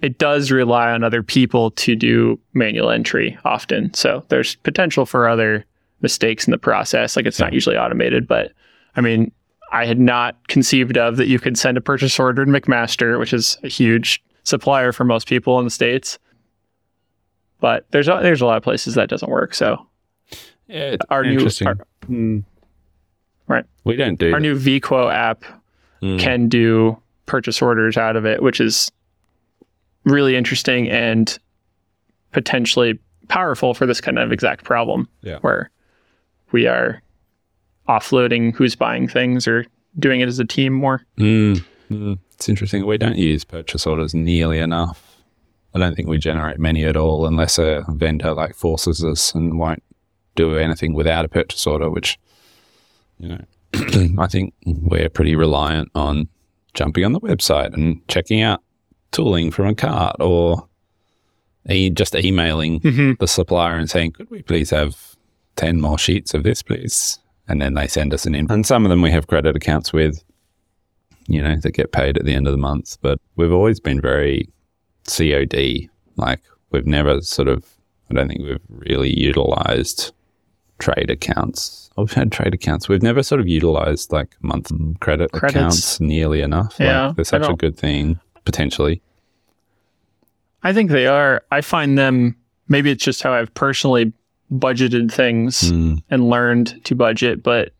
it 0.00 0.18
does 0.18 0.50
rely 0.50 0.90
on 0.90 1.04
other 1.04 1.22
people 1.22 1.70
to 1.72 1.94
do 1.94 2.38
manual 2.54 2.90
entry 2.90 3.38
often. 3.44 3.94
So 3.94 4.24
there's 4.28 4.56
potential 4.56 5.06
for 5.06 5.28
other 5.28 5.64
mistakes 6.00 6.46
in 6.46 6.50
the 6.50 6.58
process. 6.58 7.14
Like 7.14 7.26
it's 7.26 7.38
not 7.38 7.52
usually 7.52 7.76
automated, 7.76 8.26
but 8.26 8.52
I 8.96 9.00
mean, 9.00 9.30
I 9.70 9.86
had 9.86 10.00
not 10.00 10.48
conceived 10.48 10.98
of 10.98 11.16
that 11.16 11.28
you 11.28 11.38
could 11.38 11.56
send 11.56 11.78
a 11.78 11.80
purchase 11.80 12.18
order 12.18 12.44
to 12.44 12.50
McMaster, 12.50 13.18
which 13.18 13.32
is 13.32 13.56
a 13.62 13.68
huge 13.68 14.22
supplier 14.42 14.92
for 14.92 15.04
most 15.04 15.28
people 15.28 15.58
in 15.60 15.64
the 15.64 15.70
states. 15.70 16.18
But 17.60 17.86
there's 17.92 18.08
a, 18.08 18.18
there's 18.22 18.42
a 18.42 18.46
lot 18.46 18.56
of 18.56 18.64
places 18.64 18.96
that 18.96 19.08
doesn't 19.08 19.30
work. 19.30 19.54
So 19.54 19.86
Yeah, 20.72 20.96
our 21.10 21.22
new 21.24 21.32
interesting. 21.32 21.68
our, 21.68 21.76
Right. 23.48 23.64
We 23.84 23.96
don't 23.96 24.18
do 24.18 24.32
our 24.32 24.40
new 24.40 24.56
VQuo 24.56 25.12
app 25.12 25.44
Mm. 26.02 26.18
can 26.18 26.48
do 26.48 26.98
purchase 27.26 27.62
orders 27.62 27.96
out 27.96 28.16
of 28.16 28.26
it, 28.26 28.42
which 28.42 28.60
is 28.60 28.90
really 30.04 30.34
interesting 30.34 30.88
and 30.90 31.38
potentially 32.32 32.98
powerful 33.28 33.72
for 33.72 33.86
this 33.86 34.00
kind 34.00 34.18
of 34.18 34.32
exact 34.32 34.64
problem. 34.64 35.08
Yeah. 35.20 35.38
Where 35.42 35.70
we 36.50 36.66
are 36.66 37.00
offloading 37.88 38.52
who's 38.54 38.74
buying 38.74 39.06
things 39.06 39.46
or 39.46 39.64
doing 39.98 40.20
it 40.20 40.26
as 40.28 40.38
a 40.40 40.44
team 40.44 40.72
more. 40.72 41.02
Mm, 41.18 41.64
mm. 41.90 42.18
It's 42.34 42.48
interesting. 42.48 42.84
We 42.86 42.98
don't 42.98 43.16
use 43.18 43.44
purchase 43.44 43.86
orders 43.86 44.12
nearly 44.14 44.58
enough. 44.58 45.08
I 45.74 45.78
don't 45.78 45.94
think 45.94 46.08
we 46.08 46.18
generate 46.18 46.58
many 46.58 46.84
at 46.84 46.96
all 46.96 47.26
unless 47.26 47.58
a 47.58 47.84
vendor 47.88 48.32
like 48.34 48.54
forces 48.56 49.04
us 49.04 49.34
and 49.34 49.58
won't 49.58 49.82
do 50.34 50.56
anything 50.56 50.94
without 50.94 51.24
a 51.24 51.28
purchase 51.28 51.66
order, 51.66 51.90
which, 51.90 52.18
you 53.18 53.28
know, 53.28 53.44
I 54.18 54.26
think 54.26 54.54
we're 54.66 55.08
pretty 55.08 55.34
reliant 55.36 55.90
on 55.94 56.28
jumping 56.74 57.04
on 57.04 57.12
the 57.12 57.20
website 57.20 57.74
and 57.74 58.06
checking 58.08 58.40
out 58.40 58.62
tooling 59.12 59.50
from 59.50 59.66
a 59.66 59.74
cart 59.74 60.16
or 60.20 60.66
e- 61.68 61.90
just 61.90 62.14
emailing 62.14 62.80
Mm-hmm. 62.80 63.12
the 63.20 63.28
supplier 63.28 63.76
and 63.76 63.88
saying, 63.90 64.12
could 64.12 64.30
we 64.30 64.42
please 64.42 64.70
have 64.70 65.16
10 65.56 65.80
more 65.80 65.98
sheets 65.98 66.32
of 66.34 66.42
this, 66.44 66.62
please? 66.62 67.18
And 67.48 67.60
then 67.60 67.74
they 67.74 67.86
send 67.86 68.14
us 68.14 68.24
an 68.24 68.34
in. 68.34 68.50
And 68.50 68.64
some 68.66 68.84
of 68.86 68.90
them 68.90 69.02
we 69.02 69.10
have 69.10 69.26
credit 69.26 69.56
accounts 69.56 69.92
with. 69.92 70.22
you 71.28 71.42
know, 71.42 71.56
that 71.60 71.72
get 71.72 71.92
paid 71.92 72.16
at 72.16 72.24
the 72.24 72.34
end 72.34 72.46
of 72.46 72.52
the 72.52 72.58
month. 72.58 72.96
But 73.02 73.18
we've 73.36 73.52
always 73.52 73.80
been 73.80 74.00
very 74.00 74.48
COD. 75.06 75.88
Like 76.16 76.40
we've 76.70 76.86
never 76.86 77.20
sort 77.20 77.48
of, 77.48 77.64
I 78.10 78.14
don't 78.14 78.28
think 78.28 78.42
we've 78.42 78.58
really 78.68 79.12
utilized 79.18 80.12
trade 80.82 81.10
accounts. 81.10 81.90
We've 81.96 82.12
had 82.12 82.32
trade 82.32 82.54
accounts. 82.54 82.88
We've 82.88 83.02
never 83.02 83.22
sort 83.22 83.40
of 83.40 83.46
utilized 83.48 84.12
like 84.12 84.36
month 84.42 84.70
credit 85.00 85.30
Credits. 85.32 85.56
accounts 85.56 86.00
nearly 86.00 86.40
enough. 86.42 86.76
Yeah, 86.80 87.06
like, 87.08 87.16
they're 87.16 87.24
such 87.24 87.48
a 87.48 87.54
good 87.54 87.76
thing 87.78 88.18
potentially. 88.44 89.00
I 90.62 90.72
think 90.72 90.90
they 90.90 91.06
are. 91.06 91.42
I 91.50 91.60
find 91.60 91.98
them, 91.98 92.36
maybe 92.68 92.90
it's 92.90 93.04
just 93.04 93.22
how 93.22 93.32
I've 93.32 93.52
personally 93.54 94.12
budgeted 94.52 95.10
things 95.12 95.70
Mm. 95.72 96.02
and 96.10 96.28
learned 96.28 96.84
to 96.84 96.94
budget, 96.94 97.42
but 97.42 97.72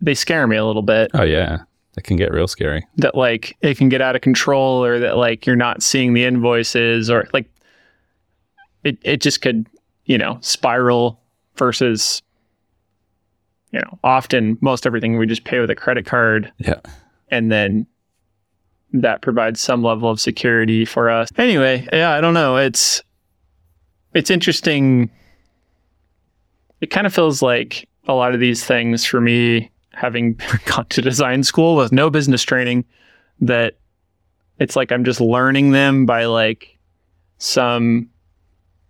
they 0.00 0.14
scare 0.14 0.46
me 0.46 0.56
a 0.56 0.64
little 0.64 0.82
bit 0.82 1.10
Oh 1.14 1.22
yeah, 1.22 1.60
it 1.96 2.04
can 2.04 2.16
get 2.16 2.30
real 2.32 2.46
scary. 2.48 2.84
that 2.98 3.14
like 3.14 3.56
it 3.62 3.78
can 3.78 3.88
get 3.88 4.00
out 4.02 4.14
of 4.14 4.20
control 4.22 4.84
or 4.84 4.98
that 4.98 5.16
like 5.16 5.46
you're 5.46 5.56
not 5.56 5.82
seeing 5.82 6.12
the 6.12 6.24
invoices 6.24 7.08
or 7.10 7.26
like 7.32 7.48
it, 8.84 8.98
it 9.02 9.20
just 9.22 9.40
could, 9.42 9.66
you 10.04 10.18
know, 10.18 10.38
spiral 10.42 11.18
versus, 11.58 12.22
you 13.72 13.80
know, 13.80 13.98
often 14.04 14.58
most 14.60 14.86
everything 14.86 15.16
we 15.18 15.26
just 15.26 15.44
pay 15.44 15.58
with 15.60 15.70
a 15.70 15.74
credit 15.74 16.06
card 16.06 16.52
Yeah. 16.58 16.80
and 17.30 17.50
then 17.50 17.86
that 18.92 19.20
provides 19.22 19.60
some 19.60 19.82
level 19.82 20.08
of 20.10 20.20
security 20.20 20.84
for 20.84 21.10
us. 21.10 21.28
Anyway, 21.36 21.86
yeah, 21.92 22.12
I 22.12 22.20
don't 22.20 22.34
know. 22.34 22.56
It's 22.56 23.02
it's 24.14 24.30
interesting. 24.30 25.10
It 26.80 26.86
kind 26.90 27.06
of 27.06 27.14
feels 27.14 27.42
like 27.42 27.88
a 28.06 28.14
lot 28.14 28.32
of 28.34 28.40
these 28.40 28.64
things 28.64 29.04
for 29.04 29.20
me, 29.20 29.70
having 29.92 30.38
gone 30.66 30.86
to 30.90 31.02
design 31.02 31.42
school 31.42 31.76
with 31.76 31.92
no 31.92 32.08
business 32.10 32.42
training, 32.42 32.84
that 33.40 33.76
it's 34.58 34.76
like 34.76 34.92
I'm 34.92 35.04
just 35.04 35.20
learning 35.20 35.72
them 35.72 36.06
by 36.06 36.24
like 36.26 36.78
some 37.38 38.08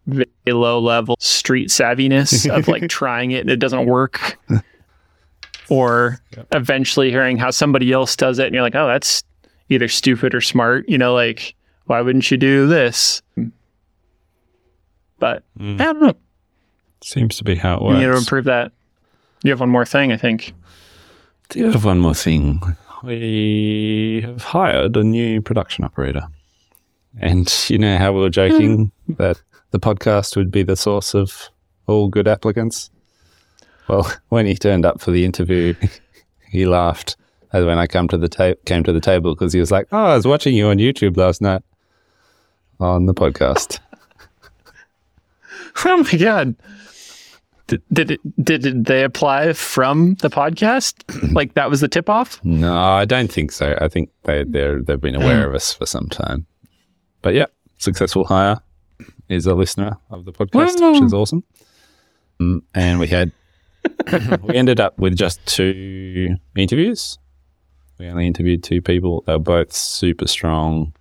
very 0.07 0.27
low 0.47 0.79
level 0.79 1.17
street 1.19 1.69
savviness 1.69 2.49
of 2.49 2.69
like 2.69 2.89
trying 2.89 3.33
it 3.33 3.41
and 3.41 3.51
it 3.51 3.57
doesn't 3.59 3.87
work. 3.87 4.39
or 5.69 6.21
eventually 6.53 7.11
hearing 7.11 7.37
how 7.37 7.51
somebody 7.51 7.91
else 7.93 8.15
does 8.17 8.39
it 8.39 8.47
and 8.47 8.55
you're 8.55 8.63
like, 8.63 8.77
oh, 8.77 8.87
that's 8.87 9.25
either 9.69 9.89
stupid 9.89 10.35
or 10.35 10.41
smart. 10.41 10.89
You 10.89 10.97
know, 10.99 11.13
like, 11.13 11.55
why 11.87 12.01
wouldn't 12.01 12.31
you 12.31 12.37
do 12.37 12.67
this? 12.69 13.21
But 15.19 15.43
Mm. 15.59 15.81
I 15.81 15.85
don't 15.85 16.01
know. 16.03 16.15
Seems 17.03 17.37
to 17.39 17.45
be 17.45 17.55
how 17.57 17.77
it 17.77 17.81
You 17.81 17.87
works. 17.89 17.99
need 17.99 18.07
to 18.07 18.17
improve 18.17 18.45
that. 18.45 18.73
You 19.43 19.51
have 19.51 19.61
one 19.61 19.69
more 19.71 19.85
thing, 19.85 20.13
I 20.13 20.17
think. 20.17 20.53
Do 21.49 21.59
you 21.61 21.71
have 21.71 21.85
one 21.85 21.99
more 22.01 22.15
thing? 22.15 22.61
We 23.05 24.21
have 24.25 24.43
hired 24.43 24.97
a 24.97 25.05
new 25.05 25.41
production 25.41 25.85
operator. 25.85 26.23
And 27.21 27.53
you 27.69 27.79
know 27.79 27.97
how 27.99 28.13
we 28.13 28.21
were 28.21 28.31
joking 28.31 28.91
that 29.17 29.41
the 29.71 29.81
podcast 29.81 30.37
would 30.37 30.51
be 30.51 30.63
the 30.63 30.77
source 30.77 31.15
of 31.15 31.51
all 31.87 32.09
good 32.09 32.29
applicants? 32.29 32.91
Well, 33.89 34.11
when 34.29 34.47
he 34.47 34.55
turned 34.55 34.87
up 34.87 35.01
for 35.01 35.11
the 35.11 35.25
interview, 35.25 35.75
he 36.51 36.67
laughed 36.67 37.17
as 37.53 37.65
when 37.65 37.79
I 37.79 37.87
come 37.87 38.09
to 38.09 38.19
the 38.19 38.29
ta- 38.29 38.55
came 38.65 38.83
to 38.85 38.93
the 38.93 39.01
table 39.01 39.35
because 39.35 39.53
he 39.53 39.61
was 39.61 39.71
like, 39.71 39.87
"Oh, 39.93 40.07
I 40.07 40.17
was 40.17 40.27
watching 40.27 40.55
you 40.55 40.69
on 40.69 40.79
YouTube 40.79 41.17
last 41.17 41.41
night 41.41 41.63
on 42.81 43.07
the 43.07 43.15
podcast." 43.15 43.81
Oh 45.85 46.03
my 46.03 46.19
god. 46.19 46.55
Did, 47.67 47.83
did 47.93 48.11
it 48.13 48.45
did 48.45 48.87
they 48.87 49.05
apply 49.05 49.53
from 49.53 50.15
the 50.17 50.31
podcast? 50.31 50.95
like 51.35 51.53
that 51.55 51.69
was 51.69 51.81
the 51.81 51.89
tip 51.89 52.09
off? 52.09 52.43
No, 52.45 52.75
I 52.75 53.05
don't 53.05 53.31
think 53.31 53.53
so. 53.53 53.77
I 53.81 53.89
think 53.89 54.11
they 54.23 54.45
they're, 54.45 54.81
they've 54.81 55.01
been 55.01 55.17
aware 55.17 55.47
of 55.49 55.55
us 55.55 55.75
for 55.75 55.85
some 55.85 56.09
time. 56.09 56.47
But 57.21 57.35
yeah, 57.35 57.47
successful 57.77 58.25
hire 58.25 58.61
is 59.29 59.47
a 59.47 59.55
listener 59.55 59.97
of 60.11 60.25
the 60.25 60.33
podcast, 60.33 60.93
which 60.93 61.03
is 61.03 61.13
awesome. 61.15 61.45
Mm, 62.41 62.63
and 62.75 63.01
we 63.01 63.07
had 63.07 63.33
we 64.43 64.55
ended 64.57 64.81
up 64.81 64.99
with 64.99 65.17
just 65.17 65.45
two 65.47 66.37
interviews. 66.57 67.19
We 67.99 68.09
only 68.09 68.27
interviewed 68.27 68.63
two 68.63 68.83
people. 68.83 69.23
They 69.27 69.33
were 69.33 69.39
both 69.39 69.73
super 69.73 70.27
strong. 70.27 70.93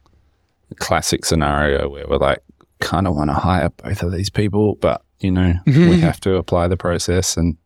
Classic 0.80 1.24
scenario 1.26 1.88
where 1.90 2.08
we're 2.08 2.18
like, 2.18 2.42
kind 2.80 3.08
of 3.08 3.16
want 3.16 3.30
to 3.30 3.34
hire 3.36 3.70
both 3.70 4.02
of 4.02 4.12
these 4.12 4.30
people, 4.30 4.76
but 4.76 5.02
you 5.20 5.32
know, 5.32 5.54
we 5.66 6.00
have 6.02 6.20
to 6.22 6.36
apply 6.36 6.68
the 6.68 6.78
process 6.78 7.38
and 7.38 7.58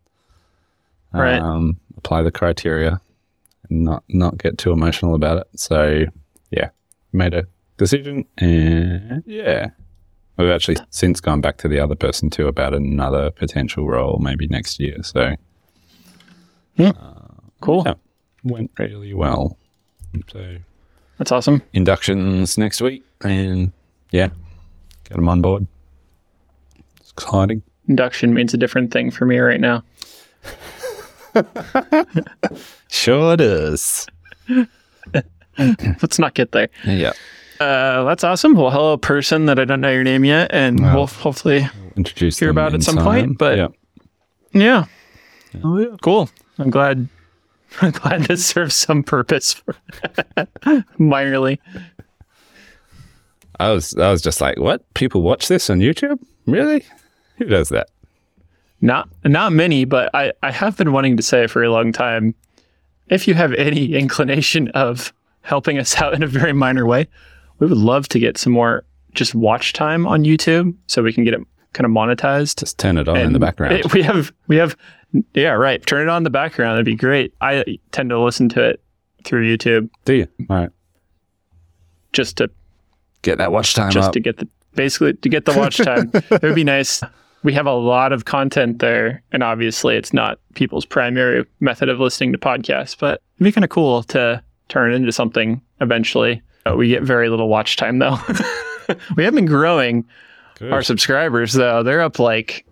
Right. 1.14 1.40
um, 1.40 1.80
apply 1.98 2.22
the 2.22 2.32
criteria 2.32 3.00
and 3.70 3.84
not 3.86 4.04
not 4.10 4.38
get 4.38 4.58
too 4.60 4.72
emotional 4.72 5.16
about 5.16 5.38
it. 5.40 5.48
So 5.56 6.06
yeah, 6.52 6.70
made 7.14 7.34
a 7.34 7.46
decision 7.78 8.26
and 8.38 9.24
yeah. 9.26 9.70
We've 10.40 10.50
actually 10.50 10.78
since 10.90 11.20
gone 11.20 11.42
back 11.42 11.58
to 11.58 11.68
the 11.68 11.80
other 11.80 11.96
person 11.96 12.30
too 12.30 12.48
about 12.48 12.74
another 12.74 13.30
potential 13.30 13.86
role 13.88 14.18
maybe 14.20 14.48
next 14.48 14.80
year. 14.80 15.04
So 15.04 15.36
uh, 16.80 16.94
Cool. 17.62 17.84
yeah, 17.86 17.96
went 18.44 18.72
really 18.80 19.14
well. 19.14 19.58
So 20.32 20.58
That's 21.18 21.32
awesome. 21.34 21.62
inductions 21.74 22.58
next 22.58 22.80
week 22.82 23.04
and 23.22 23.74
yeah, 24.12 24.30
get 25.04 25.16
them 25.18 25.28
on 25.28 25.42
board. 25.42 25.68
It's 27.02 27.12
exciting. 27.12 27.62
Induction 27.90 28.34
means 28.34 28.54
a 28.54 28.58
different 28.58 28.92
thing 28.94 29.12
for 29.12 29.26
me 29.26 29.38
right 29.40 29.60
now. 29.60 29.84
Sure 32.92 33.38
does. 33.38 34.08
Let's 35.58 36.18
not 36.20 36.34
get 36.34 36.52
there. 36.54 36.70
Yeah. 36.86 37.14
Uh, 37.60 38.04
that's 38.06 38.24
awesome. 38.24 38.54
Well, 38.56 38.72
hello, 38.72 38.96
person 38.98 39.46
that 39.48 39.60
I 39.60 39.66
don't 39.66 39.82
know 39.82 39.92
your 39.92 40.04
name 40.04 40.24
yet, 40.24 40.50
and 40.54 40.80
Well. 40.80 40.96
we'll 40.96 41.08
hopefully, 41.08 41.68
Introduce 41.98 42.40
Hear 42.40 42.50
about 42.50 42.74
at 42.74 42.84
some 42.84 42.96
time. 42.96 43.06
point, 43.06 43.38
but- 43.38 43.58
yeah. 43.58 43.68
yeah, 44.54 44.86
Oh 45.64 45.78
yeah. 45.78 45.96
cool. 46.02 46.30
I'm 46.58 46.70
glad. 46.70 47.08
I'm 47.82 47.92
glad 47.92 48.24
this 48.24 48.46
serves 48.46 48.76
some 48.76 49.04
purpose, 49.04 49.54
for 49.54 49.76
minorly. 50.98 51.60
I 53.60 53.72
was 53.72 53.94
I 53.98 54.10
was 54.10 54.22
just 54.22 54.40
like, 54.40 54.58
what? 54.58 54.92
People 54.94 55.22
watch 55.22 55.48
this 55.50 55.70
on 55.70 55.80
YouTube? 55.80 56.18
Really? 56.46 56.86
Who 57.38 57.46
does 57.46 57.70
that? 57.70 57.90
Not 58.82 59.10
not 59.26 59.52
many, 59.52 59.84
but 59.86 60.10
I 60.16 60.32
I 60.42 60.52
have 60.52 60.78
been 60.78 60.94
wanting 60.94 61.18
to 61.18 61.24
say 61.24 61.46
for 61.48 61.62
a 61.62 61.70
long 61.72 61.92
time. 61.92 62.34
If 63.10 63.28
you 63.28 63.34
have 63.34 63.54
any 63.54 63.94
inclination 64.00 64.70
of 64.70 65.12
helping 65.42 65.78
us 65.78 65.98
out 66.02 66.14
in 66.14 66.24
a 66.24 66.28
very 66.28 66.54
minor 66.54 66.86
way, 66.86 67.08
we 67.60 67.68
would 67.68 67.78
love 67.78 68.08
to 68.10 68.20
get 68.20 68.38
some 68.38 68.54
more 68.54 68.84
just 69.14 69.34
watch 69.36 69.74
time 69.74 70.06
on 70.08 70.24
YouTube, 70.24 70.76
so 70.88 71.02
we 71.04 71.12
can 71.14 71.24
get 71.24 71.34
it 71.34 71.42
kind 71.74 71.86
of 71.86 71.92
monetized. 71.92 72.58
Just 72.60 72.78
turn 72.78 72.98
it 72.98 73.08
on 73.08 73.18
in 73.18 73.34
the 73.34 73.40
background. 73.40 73.74
it- 73.76 73.94
we 73.94 74.02
have 74.04 74.32
we 74.48 74.56
have 74.58 74.76
yeah 75.34 75.50
right. 75.52 75.86
Turn 75.86 76.02
it 76.08 76.10
on 76.10 76.18
in 76.18 76.24
the 76.24 76.30
background. 76.30 76.74
That'd 76.76 76.86
be 76.86 76.96
great. 76.96 77.34
I 77.42 77.80
tend 77.92 78.10
to 78.12 78.20
listen 78.20 78.50
to 78.50 78.64
it 78.70 78.84
through 79.24 79.58
YouTube 79.58 79.90
Do 80.06 80.14
you? 80.14 80.28
All 80.50 80.56
right. 80.58 80.70
just 82.14 82.38
to 82.38 82.50
Get 83.22 83.38
that 83.40 83.52
watch 83.52 83.74
time 83.74 83.92
just 83.92 84.08
up. 84.08 84.14
to 84.14 84.20
get 84.22 84.38
the 84.38 84.48
basically 84.76 85.14
to 85.14 85.30
get 85.30 85.44
the 85.46 85.54
watch 85.58 85.78
time. 85.78 86.10
it 86.14 86.42
would 86.42 86.56
be 86.56 86.64
nice. 86.64 87.02
We 87.44 87.52
have 87.54 87.66
a 87.66 87.74
lot 87.74 88.14
of 88.14 88.24
content 88.26 88.80
there, 88.80 89.22
and 89.32 89.44
obviously 89.44 89.96
it's 89.98 90.14
not 90.14 90.40
people's 90.56 90.86
primary 90.86 91.46
method 91.60 91.90
of 91.90 92.00
listening 92.00 92.32
to 92.34 92.38
podcasts, 92.38 92.96
but 92.98 93.22
it'd 93.38 93.44
be 93.46 93.52
kind 93.52 93.64
of 93.66 93.70
cool 93.70 94.04
to 94.04 94.42
turn 94.70 94.92
it 94.92 94.96
into 94.96 95.12
something 95.12 95.62
eventually. 95.82 96.42
Uh, 96.66 96.76
we 96.76 96.88
get 96.90 97.04
very 97.04 97.30
little 97.30 97.48
watch 97.48 97.78
time 97.78 98.00
though. 98.00 98.18
we 99.16 99.24
have 99.24 99.34
been 99.34 99.46
growing 99.46 100.06
Good. 100.58 100.72
our 100.74 100.84
subscribers 100.84 101.54
though. 101.54 101.84
They're 101.84 102.02
up 102.02 102.20
like 102.20 102.66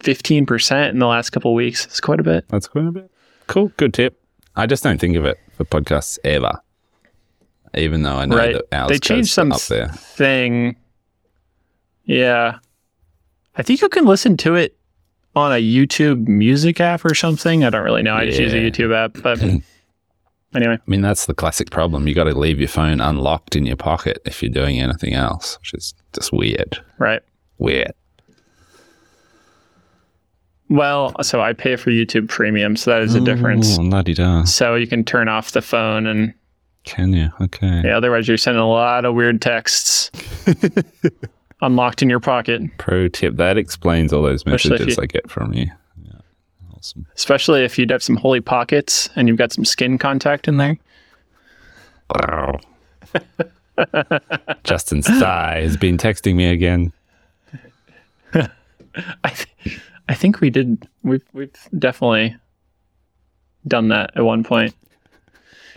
15% 0.00 0.90
in 0.90 0.98
the 0.98 1.06
last 1.06 1.30
couple 1.30 1.50
of 1.52 1.54
weeks. 1.54 1.84
It's 1.86 2.00
quite 2.00 2.20
a 2.20 2.22
bit. 2.24 2.48
That's 2.48 2.68
quite 2.68 2.86
a 2.86 2.90
bit. 2.92 3.10
Cool. 3.46 3.70
Good 3.76 3.94
tip. 3.94 4.20
I 4.56 4.66
just 4.66 4.82
don't 4.82 4.98
think 5.00 5.16
of 5.16 5.24
it 5.24 5.38
for 5.56 5.64
podcasts 5.64 6.18
ever. 6.24 6.60
Even 7.74 8.02
though 8.02 8.16
I 8.16 8.24
know 8.24 8.36
Right. 8.36 8.54
that 8.54 8.64
ours 8.72 8.88
They 8.90 8.98
changed 8.98 9.30
some 9.30 9.52
up 9.52 9.60
there. 9.62 9.88
thing. 9.88 10.76
Yeah. 12.04 12.58
I 13.56 13.62
think 13.62 13.80
you 13.80 13.88
can 13.88 14.06
listen 14.06 14.36
to 14.38 14.54
it 14.56 14.76
on 15.36 15.52
a 15.52 15.62
YouTube 15.62 16.26
music 16.26 16.80
app 16.80 17.04
or 17.04 17.14
something. 17.14 17.62
I 17.64 17.70
don't 17.70 17.84
really 17.84 18.02
know. 18.02 18.14
I 18.14 18.26
just 18.26 18.40
use 18.40 18.52
a 18.52 18.56
YouTube 18.56 18.92
app, 18.94 19.22
but 19.22 19.38
anyway, 20.54 20.74
I 20.74 20.90
mean, 20.90 21.00
that's 21.02 21.26
the 21.26 21.34
classic 21.34 21.70
problem. 21.70 22.06
You 22.08 22.14
got 22.14 22.24
to 22.24 22.38
leave 22.38 22.58
your 22.58 22.68
phone 22.68 23.00
unlocked 23.00 23.56
in 23.56 23.66
your 23.66 23.76
pocket 23.76 24.18
if 24.24 24.42
you're 24.42 24.50
doing 24.52 24.80
anything 24.80 25.14
else, 25.14 25.58
which 25.60 25.74
is 25.74 25.94
just 26.14 26.32
weird. 26.32 26.82
right. 26.98 27.22
Weird. 27.58 27.92
Well, 30.68 31.12
so 31.22 31.40
I 31.40 31.52
pay 31.52 31.74
for 31.76 31.90
YouTube 31.90 32.28
Premium, 32.28 32.76
so 32.76 32.92
that 32.92 33.02
is 33.02 33.14
a 33.16 33.20
difference. 33.20 33.76
Oh, 33.78 34.02
da. 34.02 34.44
So 34.44 34.76
you 34.76 34.86
can 34.86 35.04
turn 35.04 35.28
off 35.28 35.50
the 35.50 35.60
phone 35.62 36.06
and 36.06 36.32
Can 36.84 37.12
you? 37.12 37.28
Okay. 37.40 37.82
yeah, 37.84 37.96
otherwise 37.96 38.28
you're 38.28 38.36
sending 38.36 38.62
a 38.62 38.68
lot 38.68 39.04
of 39.04 39.14
weird 39.14 39.42
texts 39.42 40.12
unlocked 41.60 42.02
in 42.02 42.08
your 42.08 42.20
pocket, 42.20 42.62
Pro 42.78 43.08
tip. 43.08 43.36
That 43.36 43.58
explains 43.58 44.12
all 44.12 44.22
those 44.22 44.46
messages 44.46 44.96
you- 44.96 45.02
I 45.02 45.06
get 45.06 45.28
from 45.28 45.52
you. 45.52 45.66
Awesome. 46.80 47.06
especially 47.14 47.62
if 47.64 47.78
you'd 47.78 47.90
have 47.90 48.02
some 48.02 48.16
holey 48.16 48.42
pockets 48.44 49.10
and 49.14 49.28
you've 49.28 49.36
got 49.36 49.52
some 49.52 49.64
skin 49.66 49.98
contact 49.98 50.48
in 50.48 50.56
there. 50.56 50.78
Justin 54.64 55.02
Sty 55.02 55.60
has 55.60 55.76
been 55.76 55.96
texting 55.96 56.34
me 56.34 56.46
again. 56.50 56.92
I, 58.34 59.28
th- 59.28 59.80
I 60.08 60.14
think 60.14 60.40
we 60.40 60.50
did. 60.50 60.86
We've 61.02 61.22
we've 61.32 61.54
definitely 61.78 62.36
done 63.66 63.88
that 63.88 64.10
at 64.16 64.24
one 64.24 64.44
point. 64.44 64.74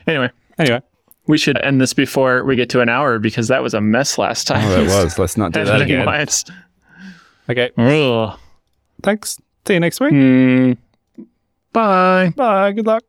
Anyway, 0.08 0.30
Anyway, 0.58 0.82
we 1.28 1.38
should 1.38 1.62
end 1.64 1.80
this 1.82 1.94
before 1.94 2.44
we 2.44 2.56
get 2.56 2.70
to 2.72 2.82
an 2.82 2.90
hour 2.90 3.20
because 3.20 3.48
that 3.48 3.64
was 3.64 3.74
a 3.74 3.82
mess 3.82 4.18
last 4.18 4.48
time. 4.48 4.66
oh, 4.66 4.84
that 4.84 5.04
was. 5.04 5.20
Let's 5.20 5.38
not 5.38 5.52
do 5.52 5.64
that 5.64 5.82
again. 5.82 6.08
Okay. 7.50 7.72
Ugh. 7.78 8.40
Thanks. 9.02 9.38
See 9.68 9.74
you 9.74 9.80
next 9.80 10.00
week. 10.00 10.14
Mm. 10.14 10.78
Bye. 11.74 12.34
Bye. 12.36 12.72
Good 12.74 12.86
luck. 12.88 13.04